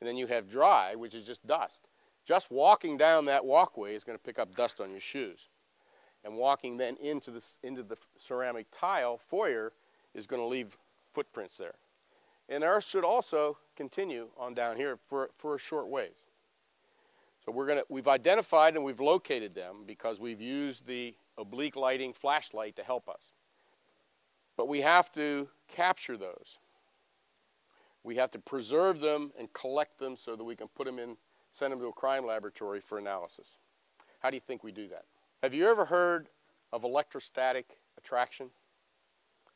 And 0.00 0.08
then 0.08 0.16
you 0.16 0.26
have 0.26 0.50
dry, 0.50 0.94
which 0.96 1.14
is 1.14 1.24
just 1.24 1.46
dust. 1.46 1.80
Just 2.24 2.50
walking 2.50 2.96
down 2.96 3.26
that 3.26 3.44
walkway 3.44 3.94
is 3.94 4.04
going 4.04 4.18
to 4.18 4.22
pick 4.22 4.38
up 4.38 4.54
dust 4.54 4.80
on 4.80 4.90
your 4.90 5.00
shoes. 5.00 5.48
And 6.24 6.36
walking 6.36 6.78
then 6.78 6.96
into 6.96 7.30
the, 7.30 7.44
into 7.62 7.82
the 7.82 7.96
ceramic 8.18 8.66
tile 8.72 9.18
foyer 9.18 9.72
is 10.14 10.26
going 10.26 10.40
to 10.40 10.46
leave 10.46 10.76
footprints 11.12 11.58
there. 11.58 11.74
And 12.48 12.64
ours 12.64 12.84
should 12.84 13.04
also 13.04 13.58
continue 13.76 14.28
on 14.38 14.54
down 14.54 14.76
here 14.76 14.98
for, 15.08 15.30
for 15.38 15.54
a 15.54 15.58
short 15.58 15.88
ways. 15.88 16.14
So 17.44 17.52
we're 17.52 17.66
going 17.66 17.78
to, 17.78 17.84
we've 17.90 18.08
identified 18.08 18.74
and 18.74 18.84
we've 18.84 19.00
located 19.00 19.54
them 19.54 19.84
because 19.86 20.18
we've 20.18 20.40
used 20.40 20.86
the 20.86 21.14
oblique 21.36 21.76
lighting 21.76 22.14
flashlight 22.14 22.76
to 22.76 22.82
help 22.82 23.08
us. 23.08 23.32
But 24.56 24.68
we 24.68 24.80
have 24.80 25.12
to 25.12 25.48
capture 25.68 26.16
those. 26.16 26.58
We 28.02 28.16
have 28.16 28.30
to 28.32 28.38
preserve 28.38 29.00
them 29.00 29.32
and 29.38 29.52
collect 29.52 29.98
them 29.98 30.16
so 30.16 30.36
that 30.36 30.44
we 30.44 30.56
can 30.56 30.68
put 30.68 30.86
them 30.86 30.98
in 30.98 31.16
send 31.54 31.72
them 31.72 31.80
to 31.80 31.86
a 31.86 31.92
crime 31.92 32.26
laboratory 32.26 32.80
for 32.80 32.98
analysis. 32.98 33.56
How 34.18 34.28
do 34.28 34.36
you 34.36 34.42
think 34.46 34.62
we 34.62 34.72
do 34.72 34.88
that? 34.88 35.04
Have 35.42 35.54
you 35.54 35.68
ever 35.68 35.84
heard 35.84 36.28
of 36.72 36.84
electrostatic 36.84 37.78
attraction? 37.96 38.50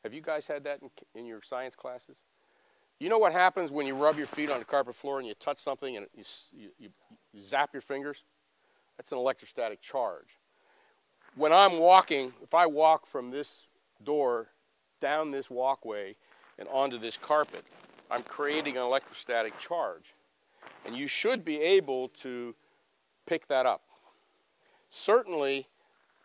Have 0.03 0.13
you 0.13 0.21
guys 0.21 0.47
had 0.47 0.63
that 0.63 0.79
in, 0.81 0.89
in 1.13 1.25
your 1.25 1.41
science 1.41 1.75
classes? 1.75 2.17
You 2.99 3.09
know 3.09 3.17
what 3.17 3.33
happens 3.33 3.71
when 3.71 3.85
you 3.85 3.95
rub 3.95 4.17
your 4.17 4.27
feet 4.27 4.49
on 4.49 4.59
the 4.59 4.65
carpet 4.65 4.95
floor 4.95 5.19
and 5.19 5.27
you 5.27 5.33
touch 5.35 5.59
something 5.59 5.97
and 5.97 6.07
you, 6.15 6.69
you, 6.79 6.89
you 7.33 7.41
zap 7.41 7.69
your 7.73 7.81
fingers? 7.81 8.23
That's 8.97 9.11
an 9.11 9.17
electrostatic 9.17 9.81
charge. 9.81 10.27
When 11.35 11.53
I'm 11.53 11.79
walking, 11.79 12.33
if 12.41 12.53
I 12.53 12.65
walk 12.65 13.05
from 13.07 13.29
this 13.29 13.67
door 14.03 14.47
down 15.01 15.31
this 15.31 15.49
walkway 15.49 16.15
and 16.57 16.67
onto 16.69 16.97
this 16.97 17.17
carpet, 17.17 17.63
I'm 18.11 18.23
creating 18.23 18.77
an 18.77 18.83
electrostatic 18.83 19.57
charge. 19.57 20.13
And 20.85 20.95
you 20.95 21.07
should 21.07 21.45
be 21.45 21.59
able 21.61 22.09
to 22.09 22.55
pick 23.25 23.47
that 23.47 23.65
up. 23.65 23.81
Certainly, 24.89 25.67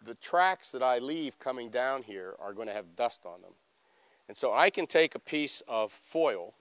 the 0.07 0.15
tracks 0.15 0.71
that 0.73 0.83
I 0.83 0.99
leave 0.99 1.39
coming 1.39 1.71
down 1.71 2.03
here 2.03 2.35
are 2.41 2.53
going 2.53 2.69
to 2.69 2.75
have 2.75 2.97
dust 2.97 3.21
on 3.25 3.43
them. 3.43 3.53
And 4.29 4.37
so 4.37 4.53
I 4.53 4.71
can 4.71 4.87
take 4.87 5.15
a 5.15 5.19
piece 5.19 5.63
of 5.69 5.93
foil 6.11 6.55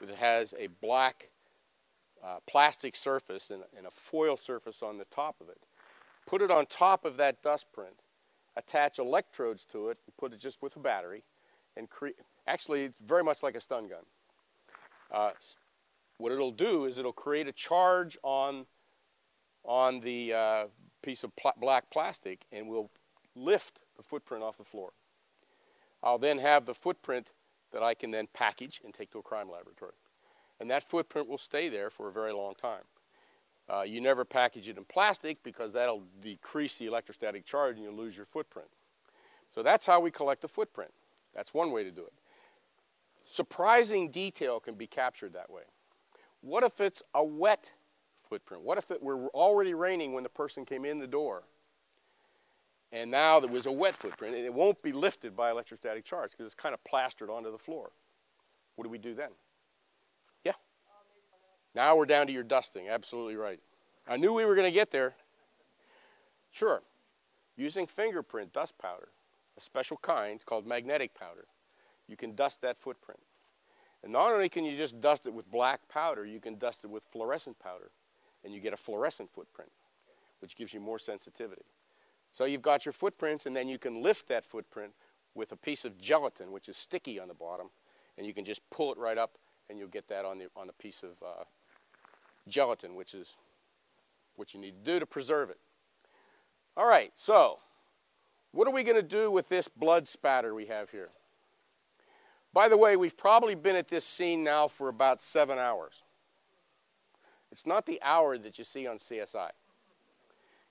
that 0.00 0.14
has 0.16 0.54
a 0.58 0.68
black 0.80 1.28
uh, 2.24 2.38
plastic 2.46 2.94
surface 2.94 3.50
and, 3.50 3.62
and, 3.76 3.86
a 3.86 3.90
foil 3.90 4.36
surface 4.36 4.82
on 4.82 4.98
the 4.98 5.06
top 5.06 5.36
of 5.40 5.48
it, 5.48 5.58
put 6.26 6.42
it 6.42 6.50
on 6.50 6.66
top 6.66 7.06
of 7.06 7.16
that 7.16 7.42
dust 7.42 7.64
print, 7.72 7.94
attach 8.56 8.98
electrodes 8.98 9.64
to 9.64 9.88
it, 9.88 9.96
and 10.06 10.14
put 10.18 10.34
it 10.34 10.38
just 10.38 10.60
with 10.60 10.76
a 10.76 10.78
battery, 10.78 11.22
and 11.78 11.88
create. 11.88 12.16
Actually, 12.46 12.82
it's 12.82 12.98
very 13.06 13.24
much 13.24 13.42
like 13.42 13.54
a 13.54 13.60
stun 13.60 13.88
gun. 13.88 14.04
Uh, 15.10 15.30
what 16.20 16.32
it'll 16.32 16.52
do 16.52 16.84
is 16.84 16.98
it'll 16.98 17.12
create 17.12 17.48
a 17.48 17.52
charge 17.52 18.18
on 18.22 18.66
on 19.64 20.00
the 20.00 20.32
uh, 20.32 20.64
piece 21.02 21.22
of 21.24 21.34
pl- 21.36 21.52
black 21.60 21.90
plastic 21.90 22.44
and 22.52 22.66
will 22.68 22.90
lift 23.34 23.80
the 23.96 24.02
footprint 24.02 24.42
off 24.42 24.56
the 24.56 24.64
floor. 24.64 24.92
I'll 26.02 26.18
then 26.18 26.38
have 26.38 26.64
the 26.64 26.74
footprint 26.74 27.28
that 27.72 27.82
I 27.82 27.94
can 27.94 28.10
then 28.10 28.26
package 28.32 28.80
and 28.84 28.94
take 28.94 29.10
to 29.12 29.18
a 29.18 29.22
crime 29.22 29.50
laboratory. 29.50 29.92
And 30.60 30.70
that 30.70 30.88
footprint 30.88 31.28
will 31.28 31.38
stay 31.38 31.68
there 31.68 31.90
for 31.90 32.08
a 32.08 32.12
very 32.12 32.32
long 32.32 32.54
time. 32.54 32.82
Uh, 33.68 33.82
you 33.82 34.00
never 34.00 34.24
package 34.24 34.68
it 34.68 34.78
in 34.78 34.84
plastic 34.84 35.42
because 35.42 35.72
that'll 35.72 36.02
decrease 36.22 36.76
the 36.76 36.86
electrostatic 36.86 37.46
charge 37.46 37.76
and 37.76 37.84
you'll 37.84 37.94
lose 37.94 38.16
your 38.16 38.26
footprint. 38.26 38.68
So 39.54 39.62
that's 39.62 39.86
how 39.86 40.00
we 40.00 40.10
collect 40.10 40.42
the 40.42 40.48
footprint. 40.48 40.92
That's 41.34 41.54
one 41.54 41.70
way 41.70 41.84
to 41.84 41.90
do 41.90 42.02
it. 42.02 42.12
Surprising 43.30 44.10
detail 44.10 44.58
can 44.58 44.74
be 44.74 44.86
captured 44.86 45.34
that 45.34 45.50
way. 45.50 45.62
What 46.42 46.64
if 46.64 46.80
it's 46.80 47.02
a 47.14 47.24
wet 47.24 47.70
footprint? 48.28 48.62
What 48.62 48.78
if 48.78 48.90
it 48.90 49.02
were 49.02 49.28
already 49.28 49.74
raining 49.74 50.12
when 50.12 50.22
the 50.22 50.30
person 50.30 50.64
came 50.64 50.84
in 50.84 50.98
the 50.98 51.06
door? 51.06 51.42
And 52.92 53.10
now 53.10 53.38
there 53.38 53.50
was 53.50 53.66
a 53.66 53.72
wet 53.72 53.94
footprint, 53.94 54.34
and 54.34 54.44
it 54.44 54.52
won't 54.52 54.82
be 54.82 54.92
lifted 54.92 55.36
by 55.36 55.50
electrostatic 55.50 56.04
charge 56.04 56.32
because 56.32 56.46
it's 56.46 56.54
kind 56.54 56.74
of 56.74 56.82
plastered 56.82 57.30
onto 57.30 57.52
the 57.52 57.58
floor. 57.58 57.90
What 58.74 58.84
do 58.84 58.90
we 58.90 58.98
do 58.98 59.14
then? 59.14 59.30
Yeah. 60.44 60.54
Now 61.74 61.96
we're 61.96 62.06
down 62.06 62.26
to 62.26 62.32
your 62.32 62.42
dusting. 62.42 62.88
Absolutely 62.88 63.36
right. 63.36 63.60
I 64.08 64.16
knew 64.16 64.32
we 64.32 64.44
were 64.44 64.56
going 64.56 64.66
to 64.66 64.72
get 64.72 64.90
there. 64.90 65.14
Sure. 66.50 66.82
Using 67.56 67.86
fingerprint 67.86 68.52
dust 68.52 68.76
powder, 68.78 69.08
a 69.56 69.60
special 69.60 69.98
kind 69.98 70.44
called 70.44 70.66
magnetic 70.66 71.14
powder, 71.14 71.44
you 72.08 72.16
can 72.16 72.34
dust 72.34 72.62
that 72.62 72.80
footprint. 72.80 73.20
And 74.02 74.12
not 74.12 74.32
only 74.32 74.48
can 74.48 74.64
you 74.64 74.76
just 74.76 75.00
dust 75.00 75.26
it 75.26 75.34
with 75.34 75.50
black 75.50 75.86
powder, 75.88 76.24
you 76.24 76.40
can 76.40 76.56
dust 76.56 76.84
it 76.84 76.90
with 76.90 77.04
fluorescent 77.04 77.58
powder, 77.58 77.90
and 78.44 78.54
you 78.54 78.60
get 78.60 78.72
a 78.72 78.76
fluorescent 78.76 79.30
footprint, 79.30 79.70
which 80.40 80.56
gives 80.56 80.72
you 80.72 80.80
more 80.80 80.98
sensitivity. 80.98 81.64
So 82.32 82.44
you've 82.44 82.62
got 82.62 82.86
your 82.86 82.92
footprints, 82.92 83.46
and 83.46 83.54
then 83.54 83.68
you 83.68 83.78
can 83.78 84.02
lift 84.02 84.28
that 84.28 84.44
footprint 84.44 84.92
with 85.34 85.52
a 85.52 85.56
piece 85.56 85.84
of 85.84 85.98
gelatin, 85.98 86.50
which 86.50 86.68
is 86.68 86.76
sticky 86.76 87.20
on 87.20 87.28
the 87.28 87.34
bottom, 87.34 87.68
and 88.16 88.26
you 88.26 88.32
can 88.32 88.44
just 88.44 88.60
pull 88.70 88.92
it 88.92 88.98
right 88.98 89.18
up, 89.18 89.32
and 89.68 89.78
you'll 89.78 89.88
get 89.88 90.08
that 90.08 90.24
on 90.24 90.38
the 90.38 90.46
on 90.56 90.68
a 90.68 90.72
piece 90.72 91.02
of 91.02 91.10
uh, 91.24 91.44
gelatin, 92.48 92.94
which 92.94 93.14
is 93.14 93.34
what 94.36 94.54
you 94.54 94.60
need 94.60 94.84
to 94.84 94.92
do 94.92 94.98
to 94.98 95.06
preserve 95.06 95.50
it. 95.50 95.58
All 96.76 96.86
right, 96.86 97.10
so 97.14 97.58
what 98.52 98.66
are 98.66 98.72
we 98.72 98.84
going 98.84 98.96
to 98.96 99.02
do 99.02 99.30
with 99.30 99.48
this 99.48 99.68
blood 99.68 100.08
spatter 100.08 100.54
we 100.54 100.66
have 100.66 100.90
here? 100.90 101.10
By 102.52 102.68
the 102.68 102.76
way, 102.76 102.96
we've 102.96 103.16
probably 103.16 103.54
been 103.54 103.76
at 103.76 103.88
this 103.88 104.04
scene 104.04 104.42
now 104.42 104.68
for 104.68 104.88
about 104.88 105.20
seven 105.20 105.58
hours. 105.58 106.02
It's 107.52 107.66
not 107.66 107.86
the 107.86 108.00
hour 108.02 108.38
that 108.38 108.58
you 108.58 108.64
see 108.64 108.86
on 108.86 108.98
CSI. 108.98 109.50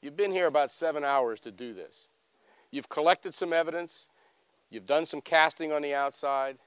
You've 0.02 0.15
been 0.15 0.32
here 0.32 0.48
about 0.48 0.72
seven 0.72 1.04
hours 1.04 1.39
to 1.42 1.52
do 1.52 1.74
this. 1.74 2.08
You've 2.72 2.89
collected 2.89 3.34
some 3.34 3.52
evidence. 3.52 4.08
You've 4.70 4.86
done 4.86 5.06
some 5.06 5.22
casting 5.22 5.72
on 5.72 5.82
the 5.82 5.94
outside. 5.94 6.58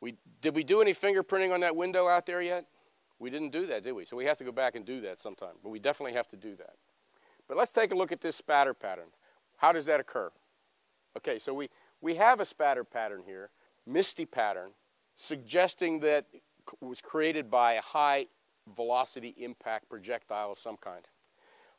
We, 0.00 0.14
did 0.40 0.54
we 0.54 0.64
do 0.64 0.80
any 0.80 0.94
fingerprinting 0.94 1.52
on 1.52 1.60
that 1.60 1.74
window 1.74 2.08
out 2.08 2.26
there 2.26 2.42
yet? 2.42 2.64
We 3.18 3.30
didn't 3.30 3.50
do 3.50 3.66
that, 3.66 3.82
did 3.82 3.92
we? 3.92 4.04
So 4.04 4.16
we 4.16 4.24
have 4.24 4.38
to 4.38 4.44
go 4.44 4.52
back 4.52 4.76
and 4.76 4.84
do 4.84 5.00
that 5.02 5.18
sometime. 5.18 5.54
But 5.62 5.70
we 5.70 5.78
definitely 5.78 6.14
have 6.14 6.28
to 6.28 6.36
do 6.36 6.54
that. 6.56 6.74
But 7.48 7.56
let's 7.56 7.72
take 7.72 7.92
a 7.92 7.94
look 7.94 8.12
at 8.12 8.20
this 8.20 8.36
spatter 8.36 8.74
pattern. 8.74 9.08
How 9.56 9.72
does 9.72 9.86
that 9.86 9.98
occur? 9.98 10.30
Okay, 11.16 11.38
so 11.38 11.52
we, 11.52 11.68
we 12.00 12.14
have 12.14 12.40
a 12.40 12.44
spatter 12.44 12.84
pattern 12.84 13.22
here, 13.26 13.50
misty 13.88 14.24
pattern, 14.24 14.70
suggesting 15.14 16.00
that 16.00 16.26
was 16.80 17.00
created 17.00 17.50
by 17.50 17.74
a 17.74 17.80
high 17.80 18.26
velocity 18.76 19.34
impact 19.38 19.88
projectile 19.88 20.52
of 20.52 20.58
some 20.58 20.76
kind. 20.76 21.06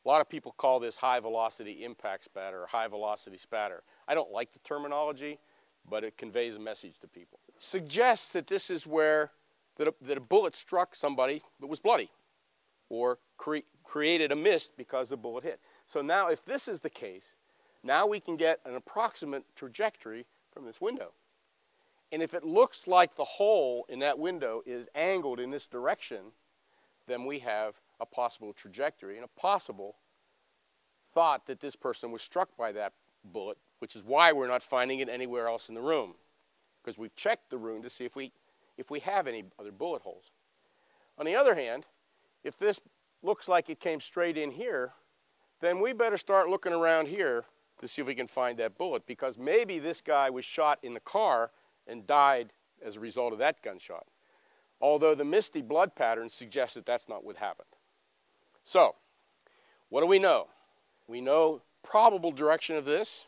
A 0.03 0.07
lot 0.07 0.21
of 0.21 0.29
people 0.29 0.53
call 0.57 0.79
this 0.79 0.95
high 0.95 1.19
velocity 1.19 1.83
impact 1.83 2.23
spatter 2.23 2.63
or 2.63 2.67
high 2.67 2.87
velocity 2.87 3.37
spatter. 3.37 3.83
I 4.07 4.15
don't 4.15 4.31
like 4.31 4.51
the 4.51 4.59
terminology, 4.59 5.39
but 5.89 6.03
it 6.03 6.17
conveys 6.17 6.55
a 6.55 6.59
message 6.59 6.97
to 7.01 7.07
people. 7.07 7.39
Suggests 7.57 8.29
that 8.29 8.47
this 8.47 8.69
is 8.69 8.87
where 8.87 9.31
that 9.77 9.87
a, 9.87 9.93
that 10.01 10.17
a 10.17 10.21
bullet 10.21 10.55
struck 10.55 10.95
somebody 10.95 11.41
that 11.59 11.67
was 11.67 11.79
bloody 11.79 12.09
or 12.89 13.19
cre- 13.37 13.57
created 13.83 14.31
a 14.31 14.35
mist 14.35 14.71
because 14.77 15.09
the 15.09 15.17
bullet 15.17 15.43
hit. 15.43 15.59
So 15.87 16.01
now, 16.01 16.27
if 16.27 16.43
this 16.45 16.67
is 16.67 16.79
the 16.79 16.89
case, 16.89 17.25
now 17.83 18.07
we 18.07 18.19
can 18.19 18.35
get 18.35 18.59
an 18.65 18.75
approximate 18.75 19.43
trajectory 19.55 20.25
from 20.53 20.65
this 20.65 20.81
window. 20.81 21.11
And 22.11 22.21
if 22.23 22.33
it 22.33 22.43
looks 22.43 22.87
like 22.87 23.15
the 23.15 23.23
hole 23.23 23.85
in 23.89 23.99
that 23.99 24.17
window 24.17 24.61
is 24.65 24.87
angled 24.95 25.39
in 25.39 25.51
this 25.51 25.67
direction, 25.67 26.31
then 27.07 27.25
we 27.25 27.39
have 27.39 27.75
a 27.99 28.05
possible 28.05 28.53
trajectory 28.53 29.15
and 29.15 29.25
a 29.25 29.39
possible 29.39 29.95
thought 31.13 31.45
that 31.47 31.59
this 31.59 31.75
person 31.75 32.11
was 32.11 32.21
struck 32.21 32.49
by 32.57 32.71
that 32.71 32.93
bullet, 33.25 33.57
which 33.79 33.95
is 33.95 34.03
why 34.03 34.31
we're 34.31 34.47
not 34.47 34.63
finding 34.63 34.99
it 34.99 35.09
anywhere 35.09 35.47
else 35.47 35.69
in 35.69 35.75
the 35.75 35.81
room. 35.81 36.15
Because 36.81 36.97
we've 36.97 37.15
checked 37.15 37.49
the 37.49 37.57
room 37.57 37.83
to 37.83 37.89
see 37.89 38.05
if 38.05 38.15
we, 38.15 38.31
if 38.77 38.89
we 38.89 38.99
have 39.01 39.27
any 39.27 39.43
other 39.59 39.71
bullet 39.71 40.01
holes. 40.01 40.31
On 41.17 41.25
the 41.25 41.35
other 41.35 41.53
hand, 41.53 41.85
if 42.43 42.57
this 42.57 42.79
looks 43.21 43.47
like 43.47 43.69
it 43.69 43.79
came 43.79 43.99
straight 43.99 44.37
in 44.37 44.51
here, 44.51 44.93
then 45.59 45.81
we 45.81 45.93
better 45.93 46.17
start 46.17 46.49
looking 46.49 46.73
around 46.73 47.07
here 47.07 47.43
to 47.81 47.87
see 47.87 48.01
if 48.01 48.07
we 48.07 48.15
can 48.15 48.27
find 48.27 48.57
that 48.57 48.77
bullet 48.77 49.05
because 49.05 49.37
maybe 49.37 49.79
this 49.79 50.01
guy 50.01 50.29
was 50.29 50.45
shot 50.45 50.79
in 50.83 50.93
the 50.93 50.99
car 51.01 51.51
and 51.89 52.05
died 52.07 52.53
as 52.85 52.95
a 52.95 52.99
result 52.99 53.33
of 53.33 53.39
that 53.39 53.61
gunshot. 53.63 54.05
Although 54.81 55.15
the 55.15 55.25
misty 55.25 55.61
blood 55.61 55.95
pattern 55.95 56.29
suggests 56.29 56.75
that 56.75 56.85
that's 56.85 57.09
not 57.09 57.23
what 57.23 57.35
happened. 57.35 57.67
So, 58.63 58.95
what 59.89 60.01
do 60.01 60.07
we 60.07 60.19
know? 60.19 60.47
We 61.07 61.19
know 61.19 61.61
probable 61.83 62.31
direction 62.31 62.75
of 62.75 62.85
this. 62.85 63.25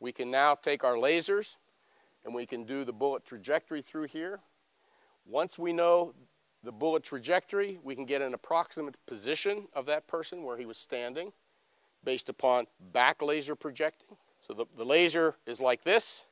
We 0.00 0.12
can 0.12 0.30
now 0.30 0.54
take 0.54 0.84
our 0.84 0.94
lasers 0.94 1.54
and 2.24 2.34
we 2.34 2.44
can 2.44 2.64
do 2.64 2.84
the 2.84 2.92
bullet 2.92 3.24
trajectory 3.24 3.80
through 3.80 4.08
here. 4.08 4.40
Once 5.24 5.58
we 5.58 5.72
know 5.72 6.12
the 6.62 6.72
bullet 6.72 7.04
trajectory, 7.04 7.78
we 7.82 7.94
can 7.94 8.04
get 8.04 8.20
an 8.20 8.34
approximate 8.34 8.96
position 9.06 9.68
of 9.72 9.86
that 9.86 10.06
person 10.08 10.42
where 10.42 10.58
he 10.58 10.66
was 10.66 10.76
standing 10.76 11.32
based 12.04 12.28
upon 12.28 12.66
back 12.92 13.22
laser 13.22 13.54
projecting. 13.54 14.16
So 14.46 14.54
the, 14.54 14.66
the 14.76 14.84
laser 14.84 15.36
is 15.46 15.60
like 15.60 15.82
this. 15.84 16.25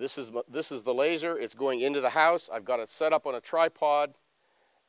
This 0.00 0.16
is, 0.16 0.30
this 0.48 0.72
is 0.72 0.82
the 0.82 0.94
laser. 0.94 1.38
It's 1.38 1.54
going 1.54 1.82
into 1.82 2.00
the 2.00 2.08
house. 2.08 2.48
I've 2.50 2.64
got 2.64 2.80
it 2.80 2.88
set 2.88 3.12
up 3.12 3.26
on 3.26 3.34
a 3.34 3.40
tripod, 3.40 4.14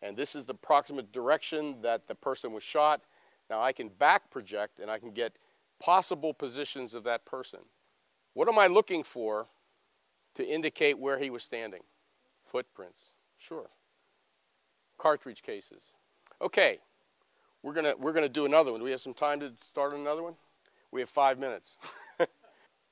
and 0.02 0.16
this 0.16 0.36
is 0.36 0.46
the 0.46 0.54
approximate 0.54 1.12
direction 1.12 1.82
that 1.82 2.08
the 2.08 2.16
person 2.16 2.54
was 2.54 2.64
shot. 2.64 3.02
Now 3.50 3.62
I 3.62 3.74
can 3.74 3.90
back 3.90 4.32
project 4.32 4.80
and 4.80 4.90
I 4.90 4.98
can 4.98 5.12
get 5.12 5.34
possible 5.82 6.34
positions 6.34 6.94
of 6.94 7.04
that 7.04 7.26
person. 7.26 7.60
What 8.36 8.48
am 8.48 8.58
I 8.58 8.68
looking 8.68 9.04
for 9.04 9.48
to 10.36 10.48
indicate 10.48 10.98
where 10.98 11.20
he 11.20 11.30
was 11.30 11.44
standing? 11.44 11.82
Footprints. 12.50 13.02
Sure. 13.38 13.70
Cartridge 14.98 15.42
cases. 15.42 15.82
Okay, 16.42 16.80
we're 17.64 17.74
gonna 17.74 17.96
we're 18.00 18.14
gonna 18.14 18.30
do 18.30 18.46
another 18.46 18.72
one. 18.72 18.80
Do 18.80 18.86
we 18.86 18.92
have 18.92 19.02
some 19.02 19.14
time 19.14 19.42
to 19.42 19.52
start 19.68 19.94
another 19.94 20.24
one? 20.24 20.36
We 20.92 21.02
have 21.02 21.10
five 21.10 21.38
minutes. 21.38 21.76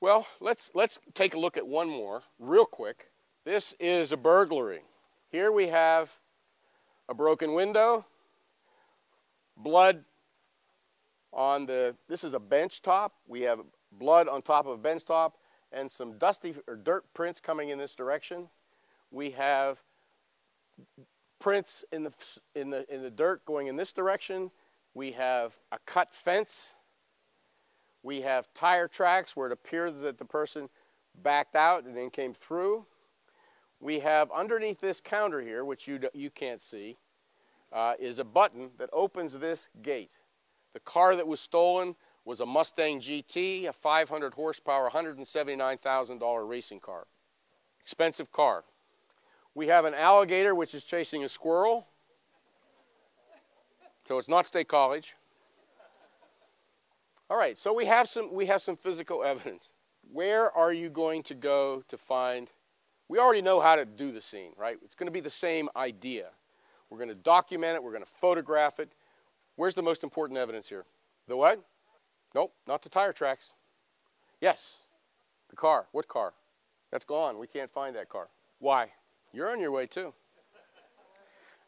well, 0.00 0.26
let's 0.40 0.70
let's 0.74 0.98
take 1.14 1.34
a 1.34 1.38
look 1.38 1.56
at 1.56 1.66
one 1.66 1.88
more 1.88 2.22
real 2.38 2.66
quick. 2.66 3.10
This 3.44 3.74
is 3.78 4.12
a 4.12 4.16
burglary. 4.16 4.82
Here 5.30 5.52
we 5.52 5.68
have 5.68 6.10
a 7.08 7.14
broken 7.14 7.54
window, 7.54 8.04
blood 9.56 10.04
on 11.32 11.66
the. 11.66 11.96
This 12.08 12.24
is 12.24 12.34
a 12.34 12.40
bench 12.40 12.82
top. 12.82 13.14
We 13.26 13.42
have 13.42 13.60
blood 13.92 14.28
on 14.28 14.42
top 14.42 14.66
of 14.66 14.72
a 14.72 14.82
bench 14.82 15.04
top 15.04 15.36
and 15.72 15.90
some 15.90 16.18
dusty 16.18 16.54
or 16.66 16.76
dirt 16.76 17.04
prints 17.14 17.40
coming 17.40 17.68
in 17.68 17.78
this 17.78 17.94
direction. 17.94 18.48
We 19.10 19.30
have 19.32 19.78
prints 21.38 21.84
in 21.92 22.04
the 22.04 22.12
in 22.54 22.70
the 22.70 22.92
in 22.92 23.02
the 23.02 23.10
dirt 23.10 23.44
going 23.44 23.66
in 23.66 23.76
this 23.76 23.92
direction 23.92 24.50
we 24.94 25.12
have 25.12 25.54
a 25.72 25.78
cut 25.86 26.14
fence. 26.14 26.74
We 28.02 28.22
have 28.22 28.48
tire 28.54 28.88
tracks 28.88 29.36
where 29.36 29.46
it 29.46 29.52
appears 29.52 29.94
that 30.00 30.18
the 30.18 30.24
person 30.24 30.68
backed 31.22 31.56
out 31.56 31.84
and 31.84 31.96
then 31.96 32.10
came 32.10 32.32
through. 32.32 32.86
We 33.80 34.00
have 34.00 34.30
underneath 34.30 34.80
this 34.80 35.00
counter 35.00 35.40
here, 35.40 35.64
which 35.64 35.86
you, 35.86 36.00
you 36.12 36.30
can't 36.30 36.60
see, 36.60 36.96
uh, 37.72 37.94
is 37.98 38.18
a 38.18 38.24
button 38.24 38.70
that 38.78 38.90
opens 38.92 39.32
this 39.34 39.68
gate. 39.82 40.12
The 40.72 40.80
car 40.80 41.16
that 41.16 41.26
was 41.26 41.40
stolen 41.40 41.96
was 42.24 42.40
a 42.40 42.46
Mustang 42.46 43.00
GT, 43.00 43.66
a 43.66 43.72
500 43.72 44.34
horsepower, 44.34 44.90
$179,000 44.90 46.48
racing 46.48 46.80
car. 46.80 47.06
Expensive 47.80 48.30
car. 48.30 48.64
We 49.54 49.66
have 49.66 49.84
an 49.84 49.94
alligator 49.94 50.54
which 50.54 50.74
is 50.74 50.84
chasing 50.84 51.24
a 51.24 51.28
squirrel. 51.28 51.86
So 54.06 54.18
it's 54.18 54.28
not 54.28 54.46
State 54.46 54.68
College. 54.68 55.14
All 57.30 57.36
right, 57.36 57.56
so 57.56 57.72
we 57.72 57.84
have 57.86 58.08
some 58.08 58.34
we 58.34 58.46
have 58.46 58.60
some 58.60 58.76
physical 58.76 59.22
evidence. 59.22 59.70
Where 60.12 60.50
are 60.50 60.72
you 60.72 60.90
going 60.90 61.22
to 61.24 61.34
go 61.34 61.84
to 61.86 61.96
find 61.96 62.50
we 63.08 63.18
already 63.18 63.40
know 63.40 63.60
how 63.60 63.76
to 63.76 63.84
do 63.84 64.10
the 64.10 64.20
scene, 64.20 64.52
right? 64.56 64.76
It's 64.84 64.96
going 64.96 65.06
to 65.06 65.12
be 65.12 65.20
the 65.20 65.30
same 65.30 65.68
idea. 65.76 66.26
We're 66.90 66.98
going 66.98 67.08
to 67.08 67.14
document 67.14 67.76
it, 67.76 67.82
we're 67.82 67.92
going 67.92 68.04
to 68.04 68.10
photograph 68.20 68.80
it. 68.80 68.92
Where's 69.54 69.76
the 69.76 69.82
most 69.82 70.02
important 70.02 70.38
evidence 70.38 70.68
here? 70.68 70.84
The 71.28 71.36
what? 71.36 71.62
Nope, 72.34 72.52
not 72.66 72.82
the 72.82 72.88
tire 72.88 73.12
tracks. 73.12 73.52
Yes. 74.40 74.78
The 75.50 75.56
car. 75.56 75.86
What 75.92 76.08
car? 76.08 76.32
That's 76.90 77.04
gone. 77.04 77.38
We 77.38 77.46
can't 77.46 77.70
find 77.70 77.94
that 77.94 78.08
car. 78.08 78.28
Why? 78.58 78.88
You're 79.32 79.50
on 79.50 79.60
your 79.60 79.70
way 79.70 79.86
too. 79.86 80.12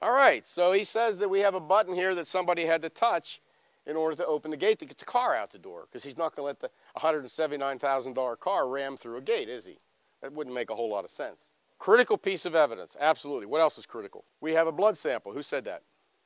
All 0.01 0.13
right, 0.13 0.45
so 0.47 0.73
he 0.73 0.83
says 0.83 1.19
that 1.19 1.31
we 1.31 1.39
have 1.41 1.55
a 1.55 1.61
button 1.61 1.95
here 1.95 2.17
that 2.17 2.27
somebody 2.27 2.65
had 2.67 2.83
to 2.83 2.89
touch 2.89 3.41
in 3.87 3.97
order 3.97 4.15
to 4.17 4.27
open 4.27 4.51
the 4.51 4.57
gate 4.57 4.79
to 4.79 4.87
get 4.87 4.99
the 4.99 5.05
car 5.05 5.35
out 5.35 5.51
the 5.51 5.59
door 5.59 5.87
because 5.91 6.05
he's 6.05 6.17
not 6.17 6.35
going 6.35 6.43
to 6.43 6.47
let 6.47 6.61
the 6.61 6.71
$179,000 6.99 8.39
car 8.39 8.69
ram 8.69 8.97
through 8.97 9.17
a 9.17 9.21
gate, 9.21 9.49
is 9.49 9.65
he? 9.65 9.79
That 10.23 10.33
wouldn't 10.33 10.55
make 10.55 10.71
a 10.71 10.75
whole 10.75 10.91
lot 10.91 11.05
of 11.05 11.11
sense. 11.11 11.51
Critical 11.79 12.17
piece 12.17 12.47
of 12.47 12.55
evidence, 12.55 12.97
absolutely. 13.01 13.47
What 13.47 13.61
else 13.61 13.77
is 13.77 13.87
critical? 13.87 14.25
We 14.41 14.53
have 14.55 14.69
a 14.69 14.73
blood 14.73 14.97
sample. 14.97 15.33
Who 15.33 15.43
said 15.43 15.65
that? 15.65 15.83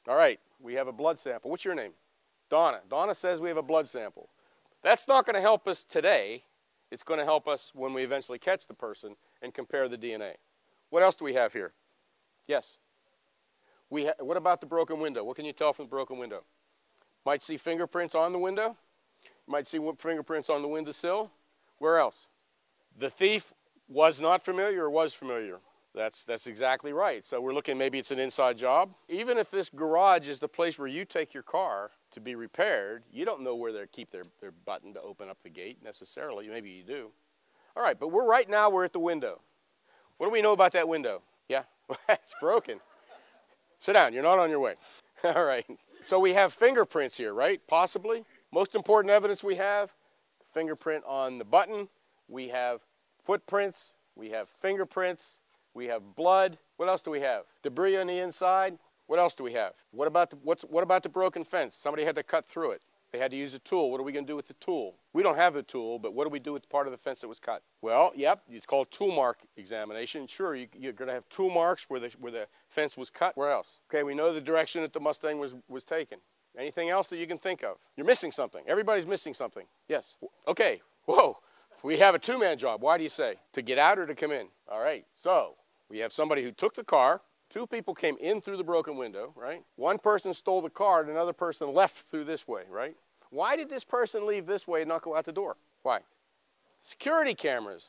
All 0.07 0.17
right, 0.17 0.39
we 0.61 0.75
have 0.75 0.87
a 0.87 0.93
blood 0.93 1.19
sample. 1.19 1.51
What's 1.51 1.65
your 1.65 1.75
name? 1.75 1.93
Donna. 2.51 2.81
Donna 2.91 3.15
says 3.15 3.41
we 3.41 3.49
have 3.49 3.57
a 3.57 3.63
blood 3.63 3.89
sample. 3.89 4.29
That's 4.83 5.09
not 5.09 5.25
going 5.25 5.35
to 5.35 5.41
help 5.41 5.67
us 5.67 5.85
today. 5.85 6.45
It's 6.91 7.03
going 7.03 7.19
to 7.19 7.25
help 7.25 7.49
us 7.49 7.73
when 7.75 7.93
we 7.95 8.05
eventually 8.05 8.39
catch 8.39 8.67
the 8.67 8.75
person 8.75 9.17
and 9.43 9.53
compare 9.53 9.89
the 9.89 9.99
DNA. 9.99 10.35
What 10.91 11.03
else 11.03 11.17
do 11.17 11.25
we 11.25 11.35
have 11.35 11.53
here? 11.53 11.73
Yes. 12.47 12.77
We 13.91 14.07
ha- 14.07 14.13
what 14.21 14.37
about 14.37 14.61
the 14.61 14.67
broken 14.67 15.01
window? 15.01 15.25
What 15.25 15.37
can 15.37 15.45
you 15.45 15.53
tell 15.53 15.73
from 15.73 15.87
the 15.87 15.91
broken 15.91 16.19
window? 16.19 16.45
Might 17.27 17.43
see 17.43 17.57
fingerprints 17.57 18.15
on 18.15 18.33
the 18.33 18.39
window. 18.39 18.77
Might 19.49 19.67
see 19.67 19.81
fingerprints 19.99 20.49
on 20.49 20.63
the 20.63 20.69
windowsill. 20.69 21.33
Where 21.79 21.99
else? 21.99 22.29
The 23.01 23.11
thief 23.11 23.53
was 23.89 24.21
not 24.21 24.45
familiar 24.45 24.85
or 24.85 24.91
was 24.91 25.13
familiar. 25.13 25.59
That's, 25.93 26.25
that's 26.25 26.47
exactly 26.47 26.93
right. 26.93 27.27
So 27.27 27.41
we're 27.41 27.53
looking, 27.53 27.77
maybe 27.77 27.99
it's 27.99 28.13
an 28.13 28.21
inside 28.21 28.57
job. 28.57 28.91
Even 29.09 29.39
if 29.39 29.51
this 29.51 29.69
garage 29.71 30.29
is 30.29 30.39
the 30.39 30.47
place 30.47 30.79
where 30.79 30.87
you 30.87 31.05
take 31.05 31.35
your 31.35 31.43
car 31.43 31.91
to 32.13 32.21
be 32.21 32.37
repaired, 32.37 33.03
you 33.11 33.25
don't 33.25 33.43
know 33.43 33.57
where 33.57 33.73
they 33.73 33.85
keep 33.91 34.13
their, 34.13 34.25
their 34.41 34.53
button 34.65 34.95
to 34.95 35.01
open 35.01 35.29
up 35.29 35.39
the 35.43 35.51
gate 35.51 35.79
necessarily. 35.83 36.49
Maybe 36.49 36.71
you 36.71 36.85
do. 36.85 37.11
All 37.77 37.83
right, 37.83 37.99
but 37.99 38.13
we're 38.13 38.27
right 38.27 38.49
now, 38.49 38.71
we're 38.71 38.85
at 38.85 38.93
the 38.93 39.01
window. 39.01 39.41
What 40.19 40.29
do 40.29 40.33
we 40.33 40.43
know 40.43 40.53
about 40.53 40.73
that 40.73 40.87
window? 40.87 41.23
Yeah, 41.49 41.65
it's 42.09 42.35
broken. 42.41 42.79
Sit 43.81 43.95
down, 43.95 44.13
you're 44.13 44.23
not 44.23 44.39
on 44.39 44.49
your 44.49 44.61
way. 44.61 44.75
All 45.25 45.45
right. 45.45 45.67
So 46.07 46.21
we 46.21 46.35
have 46.35 46.53
fingerprints 46.53 47.17
here, 47.17 47.35
right? 47.35 47.61
Possibly. 47.67 48.25
Most 48.53 48.77
important 48.77 49.11
evidence 49.11 49.43
we 49.43 49.57
have 49.57 49.93
fingerprint 50.55 51.03
on 51.05 51.37
the 51.37 51.45
button. 51.45 51.89
We 52.29 52.47
have 52.47 52.81
footprints. 53.25 53.91
We 54.15 54.31
have 54.31 54.49
fingerprints. 54.63 55.39
We 55.75 55.87
have 55.87 56.15
blood. 56.15 56.59
What 56.77 56.89
else 56.89 57.03
do 57.03 57.11
we 57.11 57.21
have? 57.23 57.43
Debris 57.65 57.97
on 57.97 58.07
the 58.07 58.21
inside. 58.21 58.79
What 59.09 59.19
else 59.19 59.35
do 59.35 59.43
we 59.43 59.53
have? 59.55 59.73
What 59.91 60.07
about 60.07 60.31
the, 60.31 60.37
what's, 60.45 60.63
what 60.63 60.85
about 60.85 61.03
the 61.03 61.09
broken 61.09 61.45
fence? 61.45 61.75
Somebody 61.75 62.05
had 62.05 62.15
to 62.15 62.23
cut 62.23 62.47
through 62.47 62.71
it. 62.71 62.83
They 63.13 63.19
had 63.19 63.31
to 63.31 63.37
use 63.37 63.55
a 63.55 63.59
tool. 63.61 63.91
What 63.91 64.01
are 64.01 64.05
we 64.05 64.13
going 64.13 64.27
to 64.27 64.31
do 64.31 64.37
with 64.37 64.49
the 64.49 64.55
tool? 64.55 64.97
We 65.13 65.23
don't 65.23 65.37
have 65.37 65.55
the 65.55 65.63
tool, 65.63 65.99
but 65.99 66.13
what 66.13 66.25
do 66.25 66.31
we 66.31 66.39
do 66.39 66.53
with 66.53 66.69
part 66.69 66.87
of 66.87 66.91
the 66.91 66.99
fence 66.99 67.21
that 67.21 67.29
was 67.29 67.39
cut? 67.39 67.63
Well, 67.81 68.13
yep, 68.15 68.43
it's 68.49 68.67
called 68.67 68.91
tool 68.91 69.15
mark 69.15 69.39
examination. 69.57 70.27
Sure, 70.27 70.55
you, 70.55 70.67
are 70.85 70.93
going 70.93 71.09
to 71.09 71.15
have 71.15 71.29
tool 71.31 71.51
marks 71.51 71.87
where 71.89 72.01
the, 72.01 72.11
where 72.19 72.33
the 72.33 72.47
fence 72.69 72.97
was 72.97 73.09
cut. 73.09 73.37
Where 73.37 73.51
else? 73.51 73.81
Okay, 73.91 74.03
we 74.03 74.15
know 74.15 74.35
the 74.35 74.41
direction 74.41 74.83
that 74.83 74.93
the 74.93 75.01
Mustang 75.01 75.39
was, 75.39 75.55
was 75.69 75.85
taken. 75.85 76.19
Anything 76.59 76.89
else 76.89 77.09
that 77.11 77.19
you 77.19 77.27
can 77.27 77.39
think 77.39 77.63
of? 77.63 77.77
You're 77.97 78.07
missing 78.07 78.33
something. 78.33 78.65
Everybody's 78.67 79.07
missing 79.07 79.35
something. 79.35 79.67
Yes. 79.89 80.17
Okay. 80.49 80.81
Whoa. 81.05 81.39
We 81.83 81.99
have 81.99 82.15
a 82.15 82.19
two 82.19 82.39
man 82.39 82.59
job. 82.59 82.81
Why 82.81 82.97
do 82.97 83.03
you 83.03 83.11
say? 83.11 83.37
To 83.53 83.63
get 83.63 83.79
out 83.79 83.99
or 83.99 84.07
to 84.07 84.15
come 84.15 84.33
in? 84.33 84.49
All 84.71 84.81
right. 84.81 85.05
So 85.23 85.55
we 85.91 85.99
have 85.99 86.13
somebody 86.13 86.43
who 86.43 86.51
took 86.51 86.75
the 86.75 86.85
car. 86.85 87.21
Two 87.51 87.67
people 87.67 87.95
came 87.95 88.17
in 88.21 88.41
through 88.41 88.57
the 88.57 88.65
broken 88.65 88.97
window, 88.97 89.33
right? 89.37 89.63
One 89.77 89.99
person 89.99 90.35
stole 90.35 90.61
the 90.61 90.71
car 90.71 91.01
and 91.01 91.11
another 91.11 91.33
person 91.33 91.73
left 91.73 92.05
through 92.11 92.25
this 92.25 92.47
way, 92.47 92.63
right? 92.69 92.97
Why 93.31 93.57
did 93.57 93.69
this 93.69 93.85
person 93.85 94.27
leave 94.27 94.47
this 94.47 94.67
way 94.67 94.83
and 94.83 94.89
not 94.89 95.03
go 95.03 95.17
out 95.17 95.25
the 95.25 95.33
door? 95.33 95.57
Why? 95.83 96.01
Security 96.81 97.35
cameras. 97.35 97.89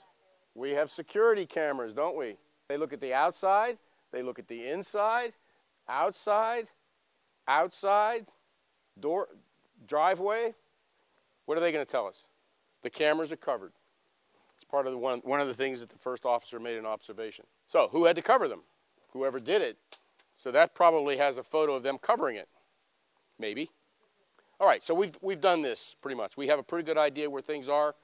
We 0.56 0.72
have 0.72 0.90
security 0.90 1.46
cameras, 1.46 1.94
don't 1.94 2.18
we? 2.18 2.38
They 2.68 2.78
look 2.78 2.94
at 2.94 3.02
the 3.02 3.14
outside, 3.14 3.78
they 4.12 4.22
look 4.22 4.40
at 4.40 4.48
the 4.48 4.68
inside, 4.68 5.34
outside, 5.88 6.68
outside, 7.48 8.26
door, 9.00 9.28
driveway. 9.88 10.54
What 11.46 11.58
are 11.58 11.62
they 11.62 11.72
going 11.72 11.86
to 11.86 11.92
tell 11.92 12.08
us? 12.08 12.24
The 12.84 12.90
cameras 12.90 13.32
are 13.32 13.38
covered. 13.38 13.72
It's 14.56 14.64
part 14.64 14.88
of 14.88 14.94
the 14.94 15.00
one, 15.00 15.20
one 15.20 15.40
of 15.40 15.48
the 15.48 15.54
things 15.54 15.80
that 15.80 15.90
the 15.90 16.00
first 16.00 16.26
officer 16.26 16.60
made 16.60 16.78
an 16.78 16.86
observation. 16.86 17.46
So, 17.68 17.90
who 17.92 18.06
had 18.06 18.16
to 18.16 18.22
cover 18.22 18.48
them? 18.48 18.62
Whoever 19.18 19.40
did 19.40 19.64
it. 19.64 19.78
So 20.38 20.52
that 20.52 20.76
probably 20.76 21.18
has 21.18 21.38
a 21.38 21.44
photo 21.44 21.74
of 21.74 21.82
them 21.82 21.98
covering 21.98 22.36
it. 22.36 22.48
Maybe. 23.40 23.72
All 24.60 24.68
right, 24.68 24.84
so 24.84 24.94
we've, 24.94 25.18
we've 25.22 25.42
done 25.42 25.64
this 25.64 25.96
pretty 26.02 26.16
much. 26.16 26.38
We 26.38 26.48
have 26.48 26.60
a 26.60 26.64
pretty 26.64 26.86
good 26.86 27.00
idea 27.00 27.28
where 27.28 27.42
things 27.42 27.68
are. 27.68 27.96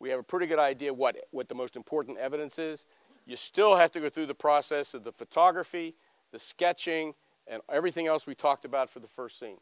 We 0.00 0.10
have 0.10 0.18
a 0.18 0.24
pretty 0.24 0.46
good 0.46 0.58
idea 0.58 0.92
what, 0.92 1.16
what 1.30 1.48
the 1.48 1.54
most 1.54 1.76
important 1.76 2.18
evidence 2.18 2.58
is. 2.58 2.86
You 3.24 3.36
still 3.36 3.76
have 3.76 3.92
to 3.92 4.00
go 4.00 4.08
through 4.08 4.26
the 4.26 4.34
process 4.34 4.94
of 4.94 5.04
the 5.04 5.12
photography, 5.12 5.94
the 6.32 6.40
sketching, 6.40 7.14
and 7.46 7.62
everything 7.70 8.08
else 8.08 8.26
we 8.26 8.34
talked 8.34 8.64
about 8.64 8.90
for 8.90 8.98
the 8.98 9.08
first 9.08 9.38
scene. 9.38 9.58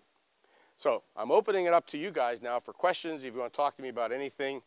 So 0.78 1.02
I'm 1.14 1.30
opening 1.30 1.66
it 1.66 1.74
up 1.74 1.86
to 1.88 1.98
you 1.98 2.10
guys 2.10 2.40
now 2.40 2.58
for 2.58 2.72
questions. 2.72 3.22
If 3.22 3.34
you 3.34 3.40
want 3.40 3.52
to 3.52 3.56
talk 3.56 3.76
to 3.76 3.82
me 3.82 3.90
about 3.90 4.12
anything, 4.12 4.62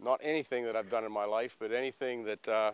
not 0.00 0.20
anything 0.22 0.64
that 0.64 0.76
I've 0.76 0.90
done 0.90 1.04
in 1.04 1.10
my 1.10 1.24
life, 1.24 1.56
but 1.58 1.72
anything 1.72 2.24
that 2.24 2.48
uh, 2.48 2.70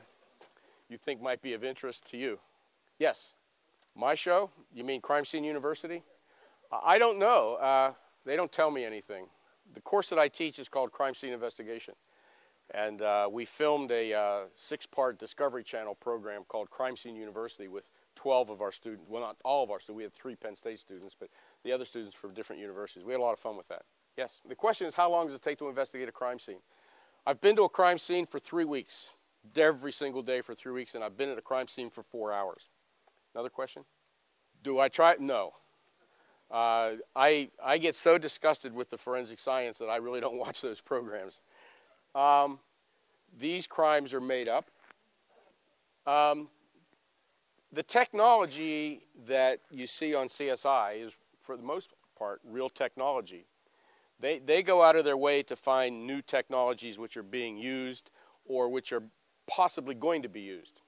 you 0.91 0.99
think 0.99 1.23
might 1.23 1.41
be 1.41 1.55
of 1.55 1.65
interest 1.65 2.05
to 2.11 2.19
you. 2.19 2.39
Yes. 2.99 3.33
My 3.95 4.15
show? 4.15 4.51
You 4.73 4.85
mean 4.85 5.01
Crime 5.01 5.25
Scene 5.25 5.45
University? 5.45 6.03
I 6.71 6.99
don't 6.99 7.19
know. 7.19 7.55
Uh, 7.55 7.93
they 8.25 8.37
don't 8.37 8.51
tell 8.51 8.71
me 8.71 8.85
anything. 8.85 9.27
The 9.75 9.81
course 9.81 10.09
that 10.09 10.19
I 10.19 10.29
teach 10.29 10.59
is 10.59 10.69
called 10.69 10.93
Crime 10.93 11.15
Scene 11.15 11.33
Investigation. 11.33 11.95
And 12.75 13.03
uh, 13.03 13.29
we 13.31 13.45
filmed 13.45 13.91
a 13.91 14.15
uh, 14.15 14.45
six 14.55 14.87
part 14.87 15.19
Discovery 15.19 15.63
Channel 15.63 15.95
program 15.97 16.45
called 16.49 16.71
Crime 16.71 16.97
Scene 16.97 17.17
University 17.17 17.69
with 17.69 17.91
12 18.17 18.49
of 18.49 18.63
our 18.63 18.73
students. 18.73 19.05
Well, 19.09 19.21
not 19.21 19.37
all 19.45 19.63
of 19.63 19.71
our 19.71 19.81
students. 19.81 19.97
We 19.97 20.03
had 20.05 20.13
three 20.15 20.37
Penn 20.37 20.57
State 20.57 20.79
students, 20.79 21.15
but 21.19 21.29
the 21.65 21.73
other 21.73 21.85
students 21.85 22.17
from 22.17 22.33
different 22.33 22.61
universities. 22.63 23.05
We 23.05 23.13
had 23.13 23.21
a 23.21 23.23
lot 23.23 23.33
of 23.33 23.41
fun 23.41 23.57
with 23.57 23.69
that. 23.69 23.83
Yes. 24.17 24.41
The 24.49 24.55
question 24.55 24.87
is 24.87 24.95
how 24.95 25.11
long 25.11 25.27
does 25.27 25.37
it 25.37 25.43
take 25.43 25.59
to 25.59 25.69
investigate 25.69 26.09
a 26.09 26.13
crime 26.13 26.39
scene? 26.39 26.61
I've 27.27 27.41
been 27.41 27.57
to 27.57 27.63
a 27.63 27.69
crime 27.69 27.99
scene 27.99 28.27
for 28.27 28.39
three 28.39 28.65
weeks, 28.65 29.09
every 29.57 29.93
single 29.93 30.23
day 30.23 30.41
for 30.41 30.55
three 30.55 30.73
weeks, 30.73 30.95
and 30.95 31.05
I've 31.05 31.17
been 31.17 31.29
at 31.29 31.39
a 31.39 31.43
crime 31.43 31.69
scene 31.69 31.91
for 31.91 32.03
four 32.03 32.33
hours. 32.33 32.63
Another 33.35 33.49
question? 33.49 33.85
Do 34.63 34.79
I 34.79 34.89
try? 34.89 35.17
No. 35.19 35.53
Uh, 36.51 36.97
I, 37.17 37.49
I 37.65 37.79
get 37.79 37.95
so 37.95 38.19
disgusted 38.19 38.75
with 38.75 38.91
the 38.91 38.99
forensic 38.99 39.39
science 39.39 39.79
that 39.79 39.87
I 39.87 39.97
really 39.97 40.21
don't 40.21 40.37
watch 40.39 40.61
those 40.61 40.81
programs. 40.81 41.41
Um, 42.15 42.59
these 43.41 43.67
crimes 43.67 44.13
are 44.13 44.21
made 44.21 44.49
up. 44.49 44.67
Um, 46.07 46.49
the 47.73 47.83
technology 47.83 49.07
that 49.27 49.61
you 49.71 49.87
see 49.87 50.15
on 50.15 50.29
CSI 50.29 51.07
is, 51.07 51.13
for 51.43 51.57
the 51.57 51.63
most 51.63 51.91
part, 52.19 52.41
real 52.45 52.69
technology. 52.69 53.47
They, 54.21 54.39
they 54.41 54.63
go 54.63 54.83
out 54.83 54.95
of 54.95 55.05
their 55.05 55.17
way 55.17 55.43
to 55.45 55.57
find 55.57 56.07
new 56.07 56.21
technologies 56.21 56.99
which 56.99 57.17
are 57.17 57.23
being 57.23 57.57
used 57.57 58.11
or 58.45 58.69
which 58.69 58.93
are 58.93 59.03
possibly 59.49 59.95
going 59.95 60.23
to 60.23 60.29
be 60.29 60.43
used. 60.43 60.82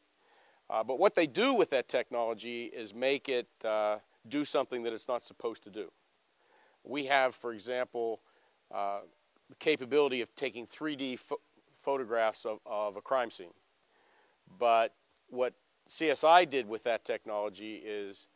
Uh, 0.70 0.82
but 0.82 0.98
what 0.98 1.14
they 1.14 1.26
do 1.26 1.52
with 1.52 1.70
that 1.70 1.88
technology 1.88 2.64
is 2.64 2.94
make 2.94 3.28
it 3.28 3.48
uh, 3.64 3.98
do 4.28 4.44
something 4.44 4.82
that 4.82 4.92
it's 4.92 5.08
not 5.08 5.24
supposed 5.24 5.62
to 5.64 5.70
do. 5.70 5.90
We 6.84 7.06
have, 7.06 7.34
for 7.34 7.52
example, 7.52 8.20
uh, 8.74 9.00
the 9.48 9.56
capability 9.56 10.20
of 10.20 10.34
taking 10.36 10.66
3D 10.66 10.98
ph- 10.98 11.40
photographs 11.82 12.46
of, 12.46 12.60
of 12.64 12.96
a 12.96 13.02
crime 13.02 13.30
scene. 13.30 13.52
But 14.58 14.94
what 15.28 15.54
CSI 15.88 16.48
did 16.48 16.66
with 16.66 16.82
that 16.84 17.04
technology 17.04 17.82
is 17.84 18.26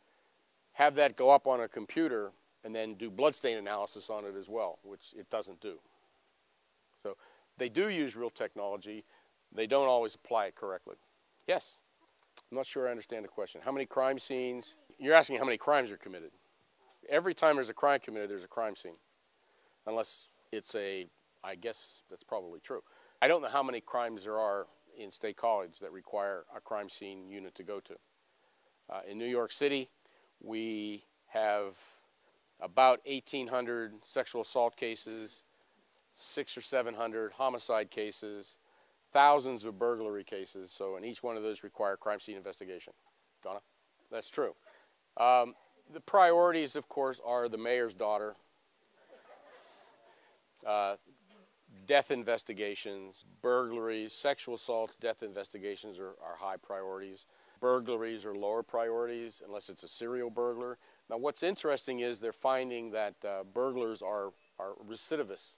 have 0.73 0.95
that 0.95 1.15
go 1.15 1.29
up 1.29 1.47
on 1.47 1.61
a 1.61 1.67
computer 1.67 2.31
and 2.63 2.75
then 2.75 2.93
do 2.95 3.09
bloodstain 3.09 3.57
analysis 3.57 4.09
on 4.09 4.25
it 4.25 4.35
as 4.39 4.47
well, 4.47 4.79
which 4.83 5.13
it 5.17 5.29
doesn't 5.29 5.59
do. 5.61 5.79
So 7.03 7.15
they 7.57 7.69
do 7.69 7.89
use 7.89 8.15
real 8.15 8.29
technology, 8.29 9.03
they 9.53 9.67
don't 9.67 9.87
always 9.87 10.15
apply 10.15 10.47
it 10.47 10.55
correctly. 10.55 10.95
Yes? 11.47 11.77
I'm 12.51 12.57
not 12.57 12.65
sure 12.65 12.87
I 12.87 12.91
understand 12.91 13.23
the 13.23 13.29
question. 13.29 13.61
How 13.63 13.71
many 13.71 13.85
crime 13.85 14.17
scenes? 14.17 14.73
You're 14.97 15.13
asking 15.13 15.37
how 15.37 15.45
many 15.45 15.57
crimes 15.57 15.91
are 15.91 15.97
committed. 15.97 16.31
Every 17.07 17.33
time 17.33 17.55
there's 17.55 17.69
a 17.69 17.73
crime 17.73 17.99
committed, 17.99 18.29
there's 18.29 18.43
a 18.43 18.47
crime 18.47 18.75
scene. 18.75 18.95
Unless 19.85 20.27
it's 20.51 20.73
a, 20.75 21.07
I 21.43 21.55
guess 21.55 22.01
that's 22.09 22.23
probably 22.23 22.59
true. 22.59 22.81
I 23.21 23.27
don't 23.27 23.41
know 23.41 23.49
how 23.49 23.63
many 23.63 23.81
crimes 23.81 24.23
there 24.23 24.39
are 24.39 24.65
in 24.97 25.11
State 25.11 25.37
College 25.37 25.79
that 25.81 25.91
require 25.91 26.45
a 26.55 26.59
crime 26.59 26.89
scene 26.89 27.29
unit 27.29 27.53
to 27.55 27.63
go 27.63 27.79
to. 27.81 27.93
Uh, 28.89 29.01
in 29.07 29.19
New 29.19 29.25
York 29.25 29.51
City, 29.51 29.89
we 30.41 31.03
have 31.27 31.75
about 32.61 32.99
1,800 33.05 33.93
sexual 34.03 34.41
assault 34.41 34.75
cases, 34.75 35.43
six 36.15 36.57
or 36.57 36.61
700 36.61 37.31
homicide 37.31 37.91
cases, 37.91 38.57
thousands 39.13 39.65
of 39.65 39.77
burglary 39.79 40.23
cases. 40.23 40.71
So, 40.75 40.95
and 40.95 41.05
each 41.05 41.23
one 41.23 41.37
of 41.37 41.43
those 41.43 41.63
require 41.63 41.97
crime 41.97 42.19
scene 42.19 42.37
investigation. 42.37 42.93
Donna, 43.43 43.59
that's 44.11 44.29
true. 44.29 44.53
Um, 45.17 45.55
the 45.93 46.01
priorities, 46.01 46.75
of 46.75 46.87
course, 46.87 47.19
are 47.25 47.49
the 47.49 47.57
mayor's 47.57 47.93
daughter. 47.93 48.35
Uh, 50.65 50.95
death 51.87 52.11
investigations, 52.11 53.25
burglaries, 53.41 54.13
sexual 54.13 54.55
assaults, 54.55 54.95
death 54.99 55.23
investigations 55.23 55.99
are, 55.99 56.15
are 56.23 56.35
high 56.37 56.57
priorities. 56.57 57.25
Burglaries 57.61 58.25
are 58.25 58.35
lower 58.35 58.63
priorities 58.63 59.41
unless 59.45 59.69
it's 59.69 59.83
a 59.83 59.87
serial 59.87 60.29
burglar. 60.29 60.77
Now, 61.09 61.17
what's 61.17 61.43
interesting 61.43 61.99
is 61.99 62.19
they're 62.19 62.31
finding 62.31 62.91
that 62.91 63.15
uh, 63.25 63.43
burglars 63.53 64.01
are, 64.01 64.31
are 64.59 64.73
recidivists. 64.87 65.55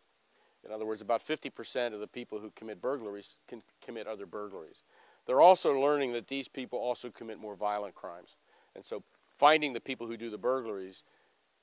In 0.66 0.72
other 0.72 0.86
words, 0.86 1.02
about 1.02 1.26
50% 1.26 1.94
of 1.94 2.00
the 2.00 2.08
people 2.08 2.40
who 2.40 2.52
commit 2.52 2.82
burglaries 2.82 3.38
can 3.48 3.62
commit 3.84 4.08
other 4.08 4.26
burglaries. 4.26 4.84
They're 5.26 5.42
also 5.42 5.80
learning 5.80 6.14
that 6.14 6.28
these 6.28 6.48
people 6.48 6.80
also 6.80 7.10
commit 7.10 7.40
more 7.40 7.56
violent 7.56 7.96
crimes. 7.96 8.36
And 8.76 8.86
so 8.86 9.04
finding 9.38 9.74
the 9.74 9.80
people 9.80 10.08
who 10.08 10.18
do 10.18 10.30
the 10.30 10.38
burglaries 10.38 11.04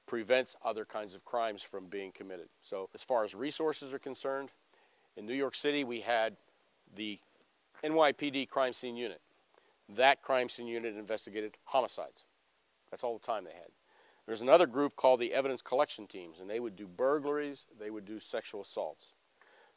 prevents 0.07 0.57
other 0.65 0.85
kinds 0.85 1.15
of 1.15 1.25
crimes 1.25 1.63
from 1.63 1.87
being 1.87 2.11
committed. 2.13 2.49
So, 2.63 2.89
as 2.95 3.03
far 3.03 3.25
as 3.25 3.35
resources 3.35 3.93
are 3.93 3.99
concerned, 3.99 4.49
in 5.17 5.27
New 5.27 5.35
York 5.35 5.55
City 5.55 5.85
we 5.85 6.01
had 6.01 6.37
the 6.97 7.19
NYPD 7.85 8.49
crime 8.49 8.73
scene 8.73 8.97
unit. 8.97 9.21
That 9.97 10.23
crime 10.23 10.49
scene 10.49 10.67
unit 10.67 10.97
investigated 10.97 11.57
homicides. 11.65 12.25
That's 12.91 13.05
all 13.05 13.19
the 13.19 13.27
time 13.27 13.45
they 13.45 13.53
had. 13.53 13.69
There's 14.29 14.43
another 14.43 14.67
group 14.67 14.95
called 14.95 15.21
the 15.21 15.33
evidence 15.33 15.63
collection 15.63 16.07
teams, 16.07 16.41
and 16.41 16.51
they 16.51 16.61
would 16.61 16.77
do 16.77 16.87
burglaries, 16.87 17.65
they 17.81 17.89
would 17.89 18.05
do 18.05 18.21
sexual 18.21 18.61
assaults. 18.61 19.15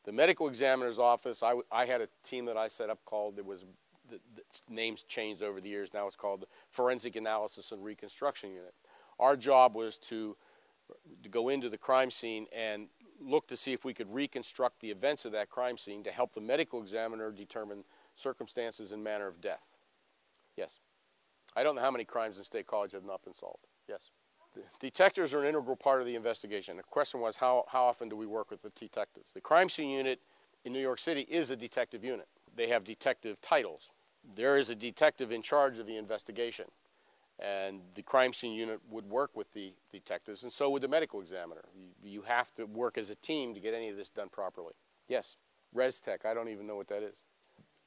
The 0.03 0.11
medical 0.11 0.49
examiner's 0.49 0.99
office, 0.99 1.41
I, 1.41 1.53
I 1.71 1.85
had 1.85 2.01
a 2.01 2.09
team 2.25 2.43
that 2.47 2.57
I 2.57 2.67
set 2.67 2.89
up 2.89 2.99
called, 3.05 3.37
it 3.37 3.45
was, 3.45 3.63
the, 4.09 4.19
the 4.35 4.41
names 4.67 5.05
changed 5.07 5.41
over 5.41 5.61
the 5.61 5.69
years, 5.69 5.93
now 5.93 6.05
it's 6.05 6.17
called 6.17 6.41
the 6.41 6.47
Forensic 6.69 7.15
Analysis 7.15 7.71
and 7.71 7.81
Reconstruction 7.81 8.49
Unit. 8.49 8.73
Our 9.21 9.37
job 9.37 9.73
was 9.73 9.95
to, 10.09 10.35
to 11.23 11.29
go 11.29 11.47
into 11.47 11.69
the 11.69 11.77
crime 11.77 12.11
scene 12.11 12.45
and 12.53 12.87
look 13.21 13.47
to 13.47 13.55
see 13.55 13.71
if 13.71 13.85
we 13.85 13.93
could 13.93 14.13
reconstruct 14.13 14.81
the 14.81 14.91
events 14.91 15.23
of 15.23 15.31
that 15.31 15.49
crime 15.49 15.77
scene 15.77 16.03
to 16.03 16.11
help 16.11 16.33
the 16.33 16.41
medical 16.41 16.81
examiner 16.81 17.31
determine 17.31 17.85
circumstances 18.17 18.91
and 18.91 19.01
manner 19.01 19.27
of 19.27 19.39
death. 19.39 19.63
Yes. 20.57 20.79
I 21.55 21.63
don't 21.63 21.77
know 21.77 21.81
how 21.81 21.91
many 21.91 22.03
crimes 22.03 22.37
in 22.37 22.43
State 22.43 22.67
College 22.67 22.91
have 22.91 23.05
not 23.05 23.23
been 23.23 23.33
solved. 23.33 23.65
Yes. 23.87 24.09
Detectives 24.79 25.33
are 25.33 25.41
an 25.41 25.47
integral 25.47 25.75
part 25.75 26.01
of 26.01 26.07
the 26.07 26.15
investigation. 26.15 26.77
The 26.77 26.83
question 26.83 27.19
was 27.19 27.35
how, 27.35 27.65
how 27.67 27.83
often 27.83 28.09
do 28.09 28.15
we 28.15 28.25
work 28.25 28.51
with 28.51 28.61
the 28.61 28.71
detectives? 28.71 29.33
The 29.33 29.41
crime 29.41 29.69
scene 29.69 29.89
unit 29.89 30.19
in 30.65 30.73
New 30.73 30.79
York 30.79 30.99
City 30.99 31.21
is 31.29 31.51
a 31.51 31.55
detective 31.55 32.03
unit. 32.03 32.27
They 32.55 32.67
have 32.67 32.83
detective 32.83 33.39
titles. 33.41 33.91
There 34.35 34.57
is 34.57 34.69
a 34.69 34.75
detective 34.75 35.31
in 35.31 35.41
charge 35.41 35.79
of 35.79 35.87
the 35.87 35.97
investigation. 35.97 36.65
And 37.39 37.81
the 37.95 38.03
crime 38.03 38.33
scene 38.33 38.53
unit 38.53 38.79
would 38.91 39.09
work 39.09 39.31
with 39.35 39.51
the 39.53 39.73
detectives, 39.91 40.43
and 40.43 40.53
so 40.53 40.69
would 40.69 40.83
the 40.83 40.87
medical 40.87 41.21
examiner. 41.21 41.63
You, 41.75 41.87
you 42.03 42.21
have 42.21 42.53
to 42.55 42.65
work 42.65 42.99
as 42.99 43.09
a 43.09 43.15
team 43.15 43.55
to 43.55 43.59
get 43.59 43.73
any 43.73 43.89
of 43.89 43.97
this 43.97 44.09
done 44.09 44.29
properly. 44.29 44.73
Yes, 45.07 45.37
ResTech, 45.75 46.25
I 46.25 46.35
don't 46.35 46.49
even 46.49 46.67
know 46.67 46.75
what 46.75 46.87
that 46.89 47.01
is. 47.01 47.23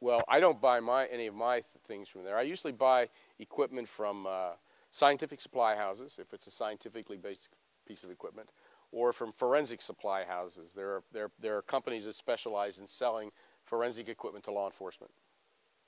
Well, 0.00 0.22
I 0.28 0.40
don't 0.40 0.60
buy 0.60 0.80
my, 0.80 1.06
any 1.06 1.28
of 1.28 1.34
my 1.34 1.62
things 1.86 2.08
from 2.08 2.24
there. 2.24 2.36
I 2.36 2.42
usually 2.42 2.72
buy 2.72 3.08
equipment 3.38 3.88
from 3.88 4.26
uh, 4.26 4.50
scientific 4.94 5.40
supply 5.40 5.74
houses, 5.74 6.14
if 6.18 6.32
it's 6.32 6.46
a 6.46 6.50
scientifically 6.50 7.16
based 7.16 7.48
piece 7.86 8.04
of 8.04 8.10
equipment, 8.10 8.48
or 8.92 9.12
from 9.12 9.32
forensic 9.32 9.82
supply 9.82 10.24
houses. 10.24 10.72
There 10.74 10.88
are, 10.90 11.02
there, 11.12 11.30
there 11.40 11.56
are 11.56 11.62
companies 11.62 12.04
that 12.04 12.14
specialize 12.14 12.78
in 12.78 12.86
selling 12.86 13.30
forensic 13.64 14.08
equipment 14.08 14.44
to 14.44 14.52
law 14.52 14.66
enforcement. 14.66 15.12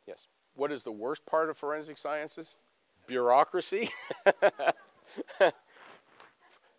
Yes. 0.06 0.26
What 0.54 0.72
is 0.72 0.82
the 0.82 0.90
worst 0.92 1.24
part 1.24 1.48
of 1.50 1.56
forensic 1.56 1.98
sciences? 1.98 2.56
Bureaucracy. 3.06 3.90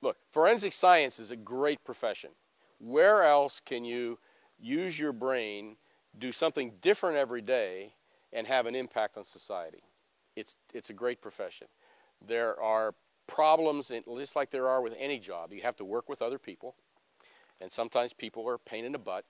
Look, 0.02 0.18
forensic 0.32 0.74
science 0.74 1.20
is 1.20 1.32
a 1.32 1.36
great 1.36 1.84
profession. 1.86 2.32
Where 2.80 3.24
else 3.24 3.62
can 3.66 3.86
you 3.86 4.20
use 4.60 5.00
your 5.00 5.14
brain, 5.14 5.78
do 6.20 6.32
something 6.32 6.74
different 6.82 7.18
every 7.18 7.42
day, 7.42 7.94
and 8.34 8.46
have 8.46 8.66
an 8.66 8.76
impact 8.76 9.18
on 9.18 9.24
society? 9.24 9.82
It's, 10.36 10.56
it's 10.74 10.90
a 10.90 10.94
great 10.94 11.22
profession. 11.22 11.68
There 12.26 12.60
are 12.62 12.94
problems, 13.28 13.92
in, 13.92 14.04
just 14.18 14.36
like 14.36 14.52
there 14.52 14.68
are 14.70 14.82
with 14.82 14.94
any 14.98 15.20
job. 15.20 15.52
You 15.52 15.62
have 15.62 15.76
to 15.78 15.86
work 15.86 16.10
with 16.10 16.22
other 16.22 16.40
people, 16.40 16.76
and 17.62 17.72
sometimes 17.72 18.14
people 18.14 18.48
are 18.50 18.58
pain 18.58 18.86
in 18.86 18.94
the 18.94 18.98
butt. 18.98 19.26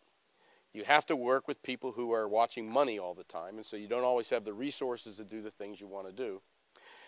You 0.74 0.84
have 0.84 1.06
to 1.08 1.16
work 1.16 1.48
with 1.48 1.62
people 1.64 1.92
who 1.92 2.12
are 2.14 2.28
watching 2.28 2.72
money 2.72 3.00
all 3.00 3.14
the 3.16 3.24
time, 3.24 3.58
and 3.58 3.66
so 3.66 3.78
you 3.78 3.88
don't 3.88 4.04
always 4.04 4.30
have 4.30 4.46
the 4.46 4.54
resources 4.54 5.18
to 5.18 5.24
do 5.24 5.42
the 5.42 5.52
things 5.52 5.82
you 5.82 5.88
want 5.88 6.08
to 6.08 6.14
do. 6.14 6.42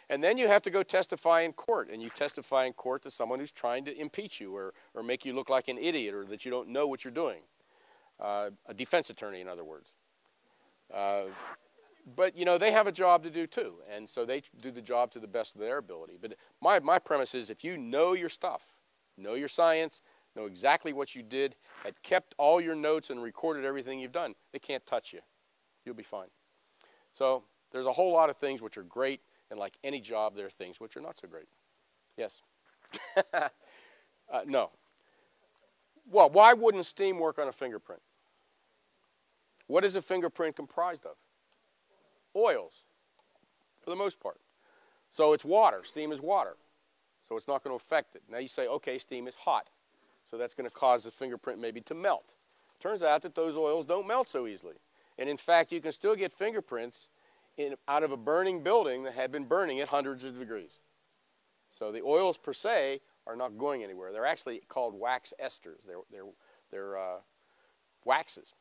And 0.09 0.23
then 0.23 0.39
you 0.39 0.47
have 0.47 0.63
to 0.63 0.71
go 0.71 0.81
testify 0.81 1.41
in 1.41 1.53
court, 1.53 1.89
and 1.91 2.01
you 2.01 2.09
testify 2.09 2.65
in 2.65 2.73
court 2.73 3.03
to 3.03 3.11
someone 3.11 3.39
who's 3.39 3.51
trying 3.51 3.85
to 3.85 3.95
impeach 3.95 4.41
you 4.41 4.55
or, 4.55 4.73
or 4.95 5.03
make 5.03 5.23
you 5.23 5.33
look 5.33 5.49
like 5.49 5.67
an 5.67 5.77
idiot 5.77 6.15
or 6.15 6.25
that 6.25 6.45
you 6.45 6.51
don't 6.51 6.69
know 6.69 6.87
what 6.87 7.03
you're 7.03 7.13
doing. 7.13 7.41
Uh, 8.19 8.49
a 8.65 8.73
defense 8.73 9.09
attorney, 9.11 9.39
in 9.39 9.47
other 9.47 9.63
words. 9.63 9.91
Uh, 10.91 11.25
but 12.15 12.35
you 12.35 12.45
know 12.45 12.57
they 12.57 12.71
have 12.71 12.87
a 12.87 12.91
job 12.91 13.23
to 13.23 13.29
do 13.29 13.47
too, 13.47 13.75
and 13.89 14.09
so 14.09 14.25
they 14.25 14.41
do 14.61 14.71
the 14.71 14.81
job 14.81 15.11
to 15.11 15.19
the 15.19 15.27
best 15.27 15.55
of 15.55 15.61
their 15.61 15.77
ability. 15.77 16.17
But 16.21 16.35
my 16.61 16.79
my 16.79 16.99
premise 16.99 17.35
is 17.35 17.49
if 17.49 17.63
you 17.63 17.77
know 17.77 18.13
your 18.13 18.29
stuff, 18.29 18.63
know 19.17 19.33
your 19.35 19.47
science, 19.47 20.01
know 20.35 20.45
exactly 20.45 20.93
what 20.93 21.15
you 21.15 21.23
did, 21.23 21.55
had 21.83 22.01
kept 22.03 22.35
all 22.37 22.61
your 22.61 22.75
notes 22.75 23.09
and 23.09 23.21
recorded 23.21 23.65
everything 23.65 23.99
you've 23.99 24.11
done, 24.11 24.35
they 24.53 24.59
can't 24.59 24.85
touch 24.85 25.13
you. 25.13 25.19
You'll 25.85 25.95
be 25.95 26.03
fine. 26.03 26.27
So 27.13 27.43
there's 27.71 27.85
a 27.85 27.93
whole 27.93 28.13
lot 28.13 28.29
of 28.29 28.37
things 28.37 28.61
which 28.61 28.77
are 28.77 28.83
great, 28.83 29.21
and 29.51 29.59
like 29.59 29.77
any 29.83 29.99
job, 29.99 30.35
there 30.35 30.45
are 30.45 30.51
things 30.51 30.79
which 30.79 30.95
are 30.95 31.01
not 31.01 31.17
so 31.19 31.27
great. 31.27 31.47
Yes. 32.17 32.41
uh, 33.33 33.49
no. 34.45 34.71
Well, 36.11 36.29
why 36.29 36.53
wouldn't 36.53 36.85
steam 36.85 37.19
work 37.19 37.37
on 37.39 37.47
a 37.47 37.51
fingerprint? 37.51 38.01
What 39.67 39.85
is 39.85 39.95
a 39.95 40.01
fingerprint 40.01 40.55
comprised 40.55 41.05
of? 41.05 41.15
Oils 42.39 42.83
for 43.83 43.89
the 43.89 43.95
most 43.95 44.19
part. 44.19 44.39
So 45.11 45.33
it's 45.33 45.45
water. 45.45 45.81
Steam 45.83 46.11
is 46.11 46.21
water. 46.21 46.55
So 47.27 47.35
it's 47.37 47.47
not 47.47 47.63
going 47.63 47.77
to 47.77 47.83
affect 47.83 48.15
it. 48.15 48.23
Now 48.29 48.39
you 48.39 48.47
say, 48.47 48.67
okay, 48.67 48.97
steam 48.97 49.27
is 49.27 49.35
hot. 49.35 49.67
So 50.29 50.37
that's 50.37 50.53
going 50.53 50.69
to 50.69 50.75
cause 50.75 51.03
the 51.03 51.11
fingerprint 51.11 51.59
maybe 51.59 51.81
to 51.81 51.93
melt. 51.93 52.33
Turns 52.79 53.03
out 53.03 53.21
that 53.23 53.35
those 53.35 53.57
oils 53.57 53.85
don't 53.85 54.07
melt 54.07 54.29
so 54.29 54.47
easily. 54.47 54.75
And 55.17 55.27
in 55.27 55.37
fact, 55.37 55.71
you 55.71 55.81
can 55.81 55.91
still 55.91 56.15
get 56.15 56.31
fingerprints 56.31 57.09
in, 57.57 57.75
out 57.87 58.03
of 58.03 58.11
a 58.11 58.17
burning 58.17 58.63
building 58.63 59.03
that 59.03 59.13
had 59.13 59.31
been 59.31 59.45
burning 59.45 59.79
at 59.81 59.87
hundreds 59.87 60.23
of 60.23 60.39
degrees. 60.39 60.79
So 61.77 61.91
the 61.91 62.01
oils 62.01 62.37
per 62.37 62.53
se 62.53 63.01
are 63.27 63.35
not 63.35 63.57
going 63.57 63.83
anywhere. 63.83 64.11
They're 64.11 64.25
actually 64.25 64.61
called 64.69 64.97
wax 64.97 65.33
esters. 65.43 65.85
They're, 65.85 65.97
they're, 66.11 66.23
they're 66.71 66.97
uh, 66.97 67.17
waxes. 68.05 68.53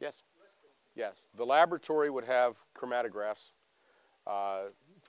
Yes? 0.00 0.22
Yes, 0.96 1.28
the 1.36 1.44
laboratory 1.44 2.08
would 2.08 2.24
have 2.24 2.56
chromatographs 2.74 3.50
uh, 4.26 4.62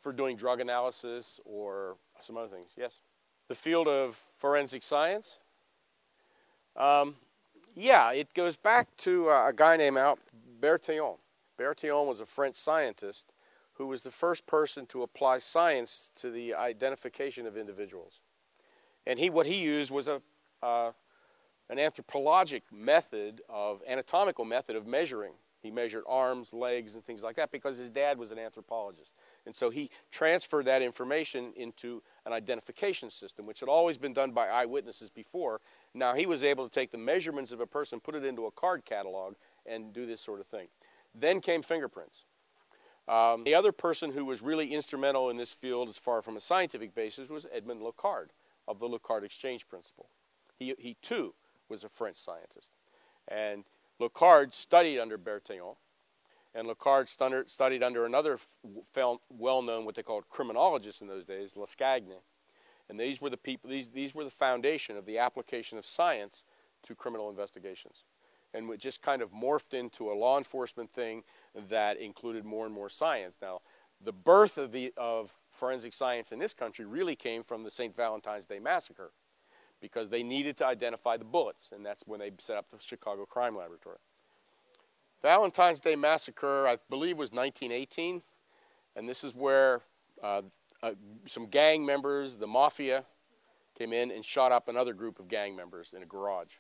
for 0.03 0.11
doing 0.11 0.35
drug 0.35 0.59
analysis 0.59 1.39
or 1.45 1.95
some 2.21 2.35
other 2.35 2.49
things. 2.49 2.71
Yes, 2.75 2.99
the 3.47 3.55
field 3.55 3.88
of 3.88 4.21
forensic 4.38 4.83
science. 4.83 5.39
Um, 6.75 7.15
yeah, 7.73 8.11
it 8.11 8.33
goes 8.33 8.57
back 8.57 8.89
to 8.97 9.29
uh, 9.29 9.47
a 9.47 9.53
guy 9.53 9.77
named 9.77 9.97
Albert 9.97 10.21
Bertillon. 10.59 11.17
Bertillon 11.57 12.05
was 12.05 12.19
a 12.19 12.25
French 12.25 12.55
scientist 12.55 13.33
who 13.73 13.88
was 13.88 14.03
the 14.03 14.11
first 14.11 14.45
person 14.45 14.85
to 14.88 15.03
apply 15.03 15.39
science 15.39 16.11
to 16.17 16.31
the 16.31 16.53
identification 16.53 17.47
of 17.47 17.55
individuals. 17.55 18.19
And 19.05 19.17
he, 19.17 19.29
what 19.29 19.45
he 19.45 19.61
used 19.61 19.89
was 19.89 20.09
a, 20.09 20.21
uh, 20.61 20.91
an 21.69 21.79
anthropologic 21.79 22.63
method 22.71 23.41
of 23.47 23.81
anatomical 23.88 24.43
method 24.43 24.75
of 24.75 24.85
measuring 24.85 25.33
he 25.68 25.72
measured 25.72 26.05
arms, 26.07 26.53
legs, 26.53 26.95
and 26.95 27.03
things 27.03 27.24
like 27.24 27.36
that 27.36 27.51
because 27.51 27.78
his 27.78 27.89
dad 27.89 28.18
was 28.18 28.32
an 28.32 28.39
anthropologist. 28.39 29.11
And 29.45 29.53
so 29.53 29.70
he 29.70 29.89
transferred 30.11 30.63
that 30.65 30.82
information 30.82 31.51
into 31.57 32.01
an 32.26 32.32
identification 32.32 33.11
system, 33.11 33.45
which 33.45 33.59
had 33.59 33.68
always 33.68 33.97
been 33.97 34.13
done 34.13 34.32
by 34.32 34.47
eyewitnesses 34.47 35.09
before. 35.09 35.59
Now 35.93 36.13
he 36.13 36.26
was 36.26 36.41
able 36.41 36.65
to 36.65 36.74
take 36.74 36.89
the 36.89 36.97
measurements 36.97 37.51
of 37.51 37.59
a 37.59 37.65
person, 37.65 37.99
put 37.99 38.15
it 38.15 38.24
into 38.24 38.45
a 38.45 38.51
card 38.51 38.86
catalog, 38.86 39.36
and 39.65 39.91
do 39.91 40.05
this 40.05 40.22
sort 40.22 40.39
of 40.39 40.47
thing. 40.47 40.68
Then 41.13 41.41
came 41.41 41.61
fingerprints. 41.61 42.24
Um, 43.09 43.43
the 43.43 43.55
other 43.55 43.74
person 43.74 44.09
who 44.09 44.24
was 44.24 44.41
really 44.41 44.74
instrumental 44.74 45.30
in 45.30 45.36
this 45.36 45.51
field, 45.51 45.89
as 45.89 45.97
far 45.97 46.22
from 46.22 46.38
a 46.38 46.41
scientific 46.41 46.95
basis, 46.95 47.28
was 47.28 47.45
Edmond 47.51 47.82
Locard 47.82 48.28
of 48.70 48.80
the 48.80 48.88
Locard 48.88 49.24
exchange 49.24 49.68
principle. 49.68 50.07
He, 50.59 50.74
he 50.78 50.95
too 51.01 51.34
was 51.68 51.84
a 51.84 51.89
French 51.89 52.15
scientist. 52.15 52.72
And 53.28 53.65
Locard 53.99 54.53
studied 54.53 54.99
under 54.99 55.17
Bertillon, 55.17 55.75
and 56.53 56.67
Locard 56.67 57.07
studied 57.49 57.83
under 57.83 58.05
another 58.05 58.39
well 59.29 59.61
known, 59.61 59.85
what 59.85 59.95
they 59.95 60.03
called 60.03 60.29
criminologist 60.29 61.01
in 61.01 61.07
those 61.07 61.25
days, 61.25 61.55
Lacassagne. 61.55 62.21
And 62.89 62.99
these 62.99 63.21
were 63.21 63.29
the 63.29 63.37
people, 63.37 63.69
these, 63.69 63.89
these 63.89 64.15
were 64.15 64.23
the 64.23 64.31
foundation 64.31 64.97
of 64.97 65.05
the 65.05 65.17
application 65.17 65.77
of 65.77 65.85
science 65.85 66.45
to 66.83 66.95
criminal 66.95 67.29
investigations. 67.29 68.03
And 68.53 68.69
it 68.71 68.79
just 68.79 69.01
kind 69.01 69.21
of 69.21 69.31
morphed 69.31 69.73
into 69.73 70.11
a 70.11 70.13
law 70.13 70.37
enforcement 70.37 70.89
thing 70.91 71.23
that 71.69 71.97
included 71.97 72.45
more 72.45 72.65
and 72.65 72.73
more 72.73 72.89
science. 72.89 73.35
Now, 73.41 73.59
the 74.03 74.13
birth 74.13 74.57
of, 74.57 74.71
the, 74.71 74.93
of 74.95 75.31
forensic 75.51 75.93
science 75.93 76.31
in 76.31 76.39
this 76.39 76.53
country 76.53 76.85
really 76.85 77.15
came 77.15 77.43
from 77.43 77.63
the 77.63 77.71
St. 77.71 77.95
Valentine's 77.95 78.45
Day 78.45 78.59
Massacre 78.59 79.11
because 79.82 80.09
they 80.09 80.23
needed 80.23 80.57
to 80.57 80.65
identify 80.65 81.17
the 81.17 81.25
bullets, 81.25 81.69
and 81.73 81.86
that's 81.86 82.03
when 82.05 82.19
they 82.19 82.32
set 82.39 82.57
up 82.57 82.69
the 82.69 82.78
Chicago 82.80 83.25
Crime 83.25 83.55
Laboratory. 83.55 83.97
Valentine's 85.21 85.80
Day 85.80 85.95
Massacre, 85.95 86.67
I 86.67 86.78
believe, 86.89 87.17
was 87.17 87.32
1918, 87.32 88.21
and 88.95 89.09
this 89.09 89.23
is 89.23 89.34
where 89.34 89.82
uh, 90.23 90.41
uh, 90.84 90.91
some 91.28 91.47
gang 91.47 91.86
members, 91.86 92.38
the 92.38 92.47
mafia, 92.47 93.03
came 93.78 93.93
in 93.93 94.11
and 94.11 94.23
shot 94.23 94.51
up 94.51 94.67
another 94.67 94.93
group 94.93 95.19
of 95.19 95.28
gang 95.28 95.55
members 95.55 95.93
in 95.95 96.01
a 96.01 96.05
garage. 96.05 96.53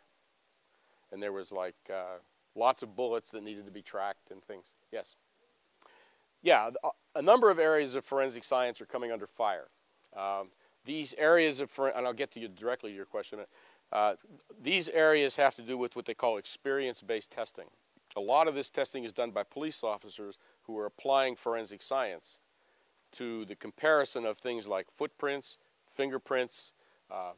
And 1.11 1.21
there 1.21 1.31
was 1.31 1.51
like 1.51 1.75
uh, 1.91 2.17
lots 2.55 2.83
of 2.83 2.95
bullets 2.95 3.31
that 3.31 3.43
needed 3.43 3.65
to 3.65 3.71
be 3.71 3.81
tracked 3.81 4.31
and 4.31 4.43
things. 4.43 4.73
Yes? 4.91 5.15
Yeah, 6.43 6.69
a 7.15 7.21
number 7.21 7.49
of 7.49 7.57
areas 7.57 7.95
of 7.95 8.05
forensic 8.05 8.43
science 8.43 8.79
are 8.81 8.85
coming 8.85 9.11
under 9.11 9.25
fire. 9.25 9.67
Um, 10.15 10.49
these 10.87 11.13
areas 11.17 11.59
of, 11.59 11.69
and 11.77 12.07
I'll 12.07 12.13
get 12.13 12.31
to 12.31 12.39
you 12.39 12.47
directly 12.47 12.89
to 12.89 12.95
your 12.95 13.05
question, 13.05 13.39
uh, 13.91 14.13
these 14.63 14.87
areas 14.89 15.35
have 15.35 15.53
to 15.55 15.61
do 15.61 15.77
with 15.77 15.95
what 15.95 16.05
they 16.05 16.15
call 16.15 16.37
experience 16.37 17.01
based 17.01 17.29
testing. 17.29 17.65
A 18.15 18.21
lot 18.21 18.47
of 18.47 18.55
this 18.55 18.71
testing 18.71 19.03
is 19.03 19.13
done 19.13 19.29
by 19.29 19.43
police 19.43 19.83
officers 19.83 20.37
who 20.63 20.77
are 20.77 20.87
applying 20.87 21.35
forensic 21.35 21.83
science 21.83 22.39
to 23.11 23.45
the 23.45 23.55
comparison 23.55 24.25
of 24.25 24.37
things 24.37 24.65
like 24.65 24.87
footprints, 24.97 25.57
fingerprints, 25.95 26.71
uh, 27.11 27.31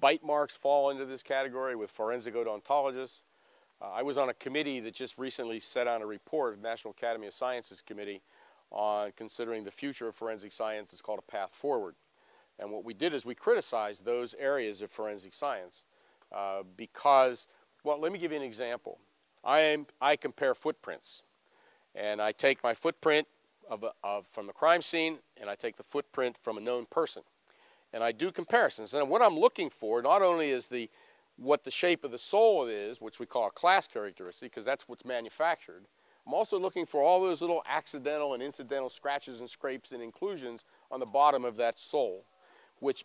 bite 0.00 0.24
marks 0.24 0.56
fall 0.56 0.90
into 0.90 1.04
this 1.04 1.22
category 1.22 1.76
with 1.76 1.90
forensic 1.90 2.34
odontologists. 2.34 3.22
Uh, 3.80 3.90
I 3.90 4.02
was 4.02 4.16
on 4.16 4.28
a 4.28 4.34
committee 4.34 4.80
that 4.80 4.94
just 4.94 5.18
recently 5.18 5.60
set 5.60 5.86
out 5.86 6.02
a 6.02 6.06
report, 6.06 6.60
National 6.62 6.92
Academy 6.92 7.26
of 7.26 7.34
Sciences 7.34 7.82
Committee, 7.84 8.22
on 8.70 9.12
considering 9.16 9.64
the 9.64 9.70
future 9.70 10.08
of 10.08 10.14
forensic 10.14 10.52
science. 10.52 10.92
It's 10.92 11.02
called 11.02 11.18
A 11.18 11.30
Path 11.30 11.50
Forward. 11.52 11.94
And 12.58 12.70
what 12.70 12.84
we 12.84 12.94
did 12.94 13.14
is 13.14 13.24
we 13.24 13.34
criticized 13.34 14.04
those 14.04 14.34
areas 14.38 14.82
of 14.82 14.90
forensic 14.90 15.34
science 15.34 15.84
uh, 16.34 16.62
because, 16.76 17.46
well, 17.84 18.00
let 18.00 18.12
me 18.12 18.18
give 18.18 18.32
you 18.32 18.38
an 18.38 18.44
example. 18.44 18.98
I, 19.44 19.60
am, 19.60 19.86
I 20.00 20.16
compare 20.16 20.54
footprints, 20.54 21.22
and 21.94 22.20
I 22.22 22.32
take 22.32 22.62
my 22.62 22.74
footprint 22.74 23.26
of, 23.68 23.82
a, 23.82 23.92
of, 24.04 24.26
from 24.32 24.46
the 24.46 24.52
crime 24.52 24.82
scene, 24.82 25.18
and 25.40 25.50
I 25.50 25.54
take 25.54 25.76
the 25.76 25.82
footprint 25.82 26.36
from 26.42 26.58
a 26.58 26.60
known 26.60 26.86
person, 26.86 27.22
and 27.92 28.04
I 28.04 28.12
do 28.12 28.30
comparisons. 28.30 28.94
And 28.94 29.08
what 29.08 29.22
I'm 29.22 29.38
looking 29.38 29.70
for 29.70 30.02
not 30.02 30.22
only 30.22 30.50
is 30.50 30.68
the 30.68 30.88
what 31.36 31.64
the 31.64 31.70
shape 31.70 32.04
of 32.04 32.10
the 32.10 32.18
sole 32.18 32.66
is, 32.66 33.00
which 33.00 33.18
we 33.18 33.26
call 33.26 33.46
a 33.46 33.50
class 33.50 33.88
characteristic, 33.88 34.52
because 34.52 34.64
that's 34.64 34.86
what's 34.86 35.04
manufactured. 35.04 35.86
I'm 36.26 36.34
also 36.34 36.58
looking 36.58 36.86
for 36.86 37.02
all 37.02 37.20
those 37.20 37.40
little 37.40 37.62
accidental 37.66 38.34
and 38.34 38.42
incidental 38.42 38.88
scratches 38.88 39.40
and 39.40 39.50
scrapes 39.50 39.92
and 39.92 40.02
inclusions 40.02 40.64
on 40.90 41.00
the 41.00 41.06
bottom 41.06 41.44
of 41.44 41.56
that 41.56 41.80
sole, 41.80 42.24
which 42.82 43.04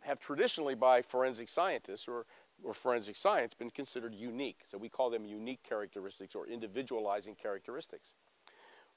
have 0.00 0.18
traditionally, 0.18 0.74
by 0.74 1.02
forensic 1.02 1.50
scientists 1.50 2.08
or, 2.08 2.24
or 2.64 2.72
forensic 2.72 3.14
science, 3.14 3.52
been 3.52 3.70
considered 3.70 4.14
unique. 4.14 4.60
So 4.70 4.78
we 4.78 4.88
call 4.88 5.10
them 5.10 5.26
unique 5.26 5.62
characteristics 5.62 6.34
or 6.34 6.46
individualizing 6.46 7.34
characteristics. 7.34 8.08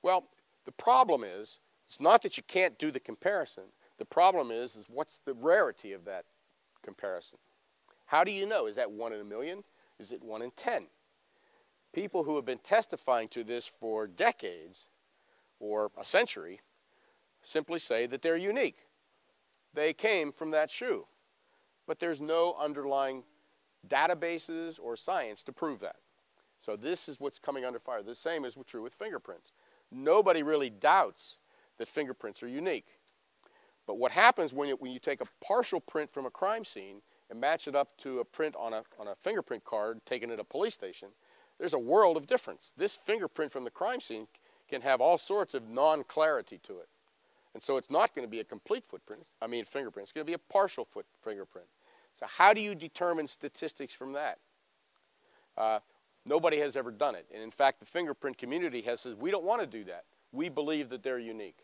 Well, 0.02 0.24
the 0.66 0.72
problem 0.72 1.26
is, 1.26 1.60
it's 1.86 2.00
not 2.00 2.22
that 2.22 2.38
you 2.38 2.44
can't 2.48 2.80
do 2.80 2.92
the 2.92 3.00
comparison. 3.00 3.64
The 3.98 4.06
problem 4.06 4.52
is, 4.52 4.78
is 4.78 4.86
what's 4.88 5.20
the 5.26 5.34
rarity 5.34 5.92
of 5.92 6.06
that 6.06 6.24
comparison? 6.82 7.40
How 8.06 8.24
do 8.24 8.32
you 8.32 8.46
know? 8.46 8.68
Is 8.68 8.78
that 8.78 8.90
one 8.90 9.12
in 9.12 9.20
a 9.20 9.26
million? 9.26 9.64
Is 10.00 10.14
it 10.14 10.24
one 10.24 10.42
in 10.42 10.52
ten? 10.52 10.88
People 11.94 12.24
who 12.24 12.38
have 12.38 12.46
been 12.46 12.60
testifying 12.60 13.28
to 13.30 13.44
this 13.44 13.70
for 13.82 14.08
decades 14.08 14.88
or 15.60 15.92
a 16.00 16.06
century 16.06 16.62
simply 17.44 17.80
say 17.80 18.06
that 18.08 18.22
they're 18.22 18.38
unique. 18.38 18.78
They 19.74 19.94
came 19.94 20.32
from 20.32 20.52
that 20.52 20.70
shoe. 20.70 21.06
But 21.88 22.00
there's 22.00 22.22
no 22.22 22.56
underlying 22.60 23.24
databases 23.88 24.80
or 24.82 24.96
science 24.96 25.44
to 25.44 25.52
prove 25.52 25.80
that. 25.80 25.98
So 26.60 26.76
this 26.76 27.10
is 27.10 27.20
what's 27.20 27.40
coming 27.40 27.66
under 27.66 27.80
fire. 27.80 28.04
The 28.04 28.16
same 28.16 28.46
is 28.46 28.56
true 28.68 28.84
with 28.84 28.94
fingerprints 28.94 29.52
nobody 29.92 30.44
really 30.44 30.70
doubts 30.70 31.40
that 31.78 31.88
fingerprints 31.88 32.42
are 32.42 32.48
unique. 32.48 32.88
But 33.86 33.98
what 33.98 34.12
happens 34.12 34.54
when 34.54 34.70
you, 34.70 34.76
when 34.76 34.92
you 34.92 35.00
take 35.00 35.22
a 35.22 35.28
partial 35.44 35.82
print 35.82 36.12
from 36.12 36.26
a 36.26 36.32
crime 36.32 36.64
scene 36.64 37.02
and 37.30 37.40
match 37.40 37.68
it 37.68 37.76
up 37.76 37.98
to 37.98 38.20
a 38.20 38.26
print 38.26 38.56
on 38.56 38.74
a, 38.74 38.84
on 39.00 39.08
a 39.08 39.16
fingerprint 39.24 39.64
card 39.66 40.00
taken 40.06 40.32
at 40.32 40.40
a 40.40 40.44
police 40.44 40.74
station, 40.74 41.10
there's 41.58 41.74
a 41.74 41.80
world 41.80 42.18
of 42.18 42.28
difference. 42.28 42.72
This 42.78 42.98
fingerprint 43.06 43.52
from 43.52 43.64
the 43.64 43.72
crime 43.72 44.00
scene 44.00 44.28
can 44.70 44.82
have 44.82 45.02
all 45.02 45.18
sorts 45.18 45.54
of 45.54 45.68
non 45.68 46.04
clarity 46.06 46.60
to 46.64 46.80
it. 46.80 46.88
And 47.54 47.62
so 47.62 47.78
it's 47.78 47.90
not 47.90 48.16
going 48.16 48.26
to 48.26 48.32
be 48.32 48.40
a 48.40 48.46
complete 48.46 48.86
footprint, 48.88 49.24
I 49.42 49.48
mean, 49.48 49.66
fingerprint. 49.66 50.06
It's 50.06 50.14
going 50.14 50.26
to 50.26 50.30
be 50.30 50.36
a 50.36 50.52
partial 50.52 50.86
foot 50.86 51.06
fingerprint. 51.24 51.68
So, 52.14 52.26
how 52.28 52.54
do 52.54 52.62
you 52.62 52.76
determine 52.76 53.28
statistics 53.28 53.94
from 53.94 54.14
that? 54.14 54.40
Uh, 55.58 55.80
Nobody 56.26 56.60
has 56.60 56.76
ever 56.76 56.92
done 56.92 57.16
it. 57.16 57.26
And 57.34 57.42
in 57.42 57.52
fact, 57.52 57.80
the 57.80 57.86
fingerprint 57.86 58.38
community 58.38 58.82
has 58.84 59.02
said, 59.02 59.16
we 59.20 59.32
don't 59.32 59.44
want 59.44 59.62
to 59.62 59.68
do 59.68 59.84
that. 59.86 60.06
We 60.32 60.50
believe 60.50 60.90
that 60.90 61.04
they're 61.04 61.20
unique. 61.20 61.60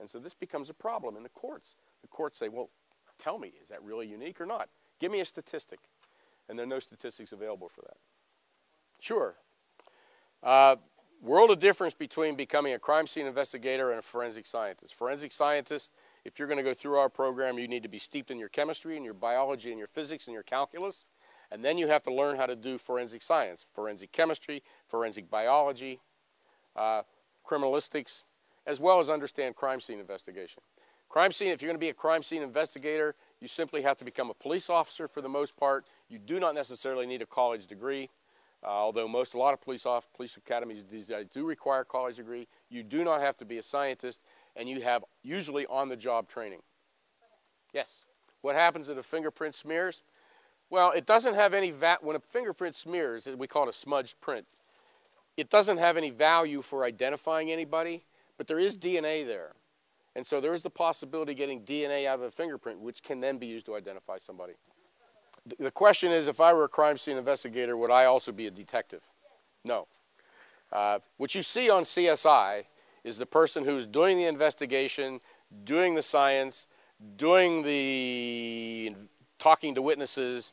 And 0.00 0.08
so 0.08 0.18
this 0.18 0.34
becomes 0.34 0.70
a 0.70 0.74
problem 0.74 1.16
in 1.16 1.22
the 1.22 1.28
courts. 1.28 1.76
The 2.02 2.08
courts 2.08 2.38
say, 2.38 2.48
well, 2.48 2.70
tell 3.18 3.38
me, 3.38 3.52
is 3.62 3.68
that 3.68 3.82
really 3.82 4.06
unique 4.06 4.40
or 4.40 4.46
not? 4.46 4.68
Give 5.00 5.12
me 5.12 5.20
a 5.20 5.24
statistic. 5.24 5.78
And 6.48 6.58
there 6.58 6.64
are 6.64 6.68
no 6.68 6.78
statistics 6.78 7.32
available 7.32 7.68
for 7.68 7.82
that. 7.82 7.96
Sure. 9.00 9.34
Uh, 10.42 10.76
world 11.24 11.50
of 11.50 11.58
difference 11.58 11.94
between 11.94 12.36
becoming 12.36 12.74
a 12.74 12.78
crime 12.78 13.06
scene 13.06 13.26
investigator 13.26 13.90
and 13.90 13.98
a 13.98 14.02
forensic 14.02 14.44
scientist. 14.44 14.94
Forensic 14.94 15.32
scientist, 15.32 15.92
if 16.24 16.38
you're 16.38 16.46
going 16.48 16.58
to 16.58 16.64
go 16.64 16.74
through 16.74 16.96
our 16.96 17.08
program, 17.08 17.58
you 17.58 17.66
need 17.66 17.82
to 17.82 17.88
be 17.88 17.98
steeped 17.98 18.30
in 18.30 18.38
your 18.38 18.50
chemistry 18.50 18.96
and 18.96 19.04
your 19.04 19.14
biology 19.14 19.70
and 19.70 19.78
your 19.78 19.88
physics 19.88 20.26
and 20.26 20.34
your 20.34 20.42
calculus. 20.42 21.04
And 21.50 21.64
then 21.64 21.78
you 21.78 21.86
have 21.86 22.02
to 22.04 22.12
learn 22.12 22.36
how 22.36 22.46
to 22.46 22.56
do 22.56 22.78
forensic 22.78 23.22
science, 23.22 23.64
forensic 23.74 24.12
chemistry, 24.12 24.62
forensic 24.88 25.30
biology, 25.30 26.00
uh, 26.76 27.02
criminalistics, 27.48 28.22
as 28.66 28.78
well 28.80 29.00
as 29.00 29.08
understand 29.08 29.56
crime 29.56 29.80
scene 29.80 30.00
investigation. 30.00 30.62
Crime 31.08 31.32
scene, 31.32 31.48
if 31.48 31.62
you're 31.62 31.68
going 31.68 31.78
to 31.78 31.84
be 31.84 31.90
a 31.90 31.94
crime 31.94 32.22
scene 32.22 32.42
investigator, 32.42 33.14
you 33.40 33.46
simply 33.48 33.82
have 33.82 33.96
to 33.98 34.04
become 34.04 34.30
a 34.30 34.34
police 34.34 34.68
officer 34.68 35.06
for 35.06 35.20
the 35.20 35.28
most 35.28 35.56
part. 35.56 35.86
You 36.08 36.18
do 36.18 36.40
not 36.40 36.54
necessarily 36.54 37.06
need 37.06 37.22
a 37.22 37.26
college 37.26 37.66
degree, 37.66 38.10
Uh, 38.64 38.68
although 38.68 39.06
most, 39.06 39.34
a 39.34 39.38
lot 39.38 39.52
of 39.52 39.60
police, 39.60 39.84
off, 39.84 40.06
police 40.16 40.36
academies 40.36 40.82
do 41.32 41.46
require 41.46 41.80
a 41.80 41.84
college 41.84 42.16
degree. 42.16 42.48
You 42.70 42.82
do 42.82 43.04
not 43.04 43.20
have 43.20 43.36
to 43.38 43.44
be 43.44 43.58
a 43.58 43.62
scientist, 43.62 44.20
and 44.56 44.68
you 44.68 44.80
have 44.80 45.04
usually 45.22 45.66
on 45.66 45.88
the 45.88 45.96
job 45.96 46.28
training. 46.28 46.60
Yes. 47.74 48.04
What 48.40 48.54
happens 48.54 48.88
if 48.88 48.96
a 48.96 49.02
fingerprint 49.02 49.54
smears? 49.54 50.02
Well, 50.70 50.92
it 50.92 51.06
doesn't 51.06 51.34
have 51.34 51.52
any 51.52 51.70
va- 51.70 51.98
when 52.00 52.16
a 52.16 52.20
fingerprint 52.20 52.76
smears, 52.76 53.28
we 53.36 53.46
call 53.46 53.64
it 53.64 53.74
a 53.74 53.78
smudged 53.78 54.20
print. 54.20 54.46
It 55.36 55.50
doesn't 55.50 55.78
have 55.78 55.96
any 55.96 56.10
value 56.10 56.62
for 56.62 56.84
identifying 56.84 57.50
anybody, 57.50 58.04
but 58.38 58.46
there 58.46 58.58
is 58.58 58.76
DNA 58.76 59.26
there. 59.26 59.52
And 60.16 60.26
so 60.26 60.40
there 60.40 60.54
is 60.54 60.62
the 60.62 60.70
possibility 60.70 61.32
of 61.32 61.38
getting 61.38 61.62
DNA 61.62 62.06
out 62.06 62.20
of 62.20 62.22
a 62.22 62.30
fingerprint, 62.30 62.80
which 62.80 63.02
can 63.02 63.20
then 63.20 63.38
be 63.38 63.46
used 63.46 63.66
to 63.66 63.74
identify 63.74 64.16
somebody. 64.18 64.54
The 65.58 65.70
question 65.70 66.10
is 66.10 66.26
if 66.26 66.40
I 66.40 66.52
were 66.52 66.64
a 66.64 66.68
crime 66.68 66.96
scene 66.96 67.18
investigator, 67.18 67.76
would 67.76 67.90
I 67.90 68.06
also 68.06 68.32
be 68.32 68.46
a 68.46 68.50
detective? 68.50 69.02
No. 69.64 69.86
Uh, 70.72 70.98
what 71.18 71.34
you 71.34 71.42
see 71.42 71.68
on 71.70 71.84
CSI 71.84 72.64
is 73.04 73.18
the 73.18 73.26
person 73.26 73.64
who's 73.64 73.86
doing 73.86 74.16
the 74.16 74.24
investigation, 74.24 75.20
doing 75.64 75.94
the 75.94 76.02
science, 76.02 76.66
doing 77.16 77.62
the 77.62 78.94
talking 79.38 79.74
to 79.74 79.82
witnesses, 79.82 80.52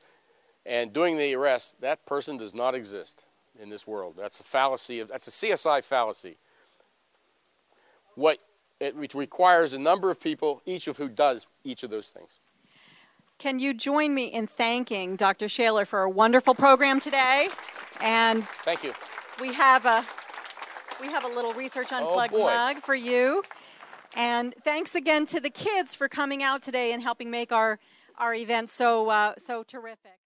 and 0.66 0.94
doing 0.94 1.18
the 1.18 1.34
arrest, 1.34 1.80
that 1.82 2.06
person 2.06 2.38
does 2.38 2.54
not 2.54 2.76
exist 2.76 3.24
in 3.62 3.70
this 3.70 3.88
world. 3.88 4.16
That's 4.18 4.40
a 4.40 4.44
fallacy. 4.44 5.00
Of, 5.00 5.08
that's 5.08 5.28
a 5.28 5.32
CSI 5.32 5.84
fallacy. 5.84 6.38
What 8.16 8.40
it 8.80 9.16
requires 9.16 9.74
a 9.74 9.80
number 9.80 10.12
of 10.12 10.20
people, 10.20 10.62
each 10.66 10.88
of 10.88 10.98
who 10.98 11.08
does 11.08 11.48
each 11.64 11.84
of 11.84 11.90
those 11.90 12.08
things. 12.08 12.40
Can 13.42 13.58
you 13.58 13.74
join 13.74 14.14
me 14.14 14.26
in 14.26 14.46
thanking 14.46 15.16
Dr. 15.16 15.50
Shaler 15.50 15.84
for 15.84 16.04
a 16.04 16.10
wonderful 16.12 16.54
program 16.54 17.00
today? 17.00 17.48
And 18.00 18.48
thank 18.64 18.84
you. 18.84 18.94
We 19.42 19.52
have 19.54 19.88
a 19.88 20.06
we 21.02 21.08
have 21.08 21.26
a 21.26 21.28
little 21.28 21.52
research 21.54 21.92
unplugged 21.92 22.36
oh 22.36 22.46
mug 22.46 22.84
for 22.84 22.94
you. 22.94 23.42
And 24.16 24.54
thanks 24.64 24.94
again 24.94 25.26
to 25.26 25.40
the 25.40 25.50
kids 25.50 25.96
for 25.96 26.08
coming 26.08 26.44
out 26.44 26.62
today 26.62 26.94
and 26.94 27.02
helping 27.02 27.32
make 27.32 27.52
our 27.52 27.80
our 28.20 28.36
event 28.36 28.70
so 28.70 29.10
uh, 29.10 29.34
so 29.40 29.64
terrific. 29.64 30.21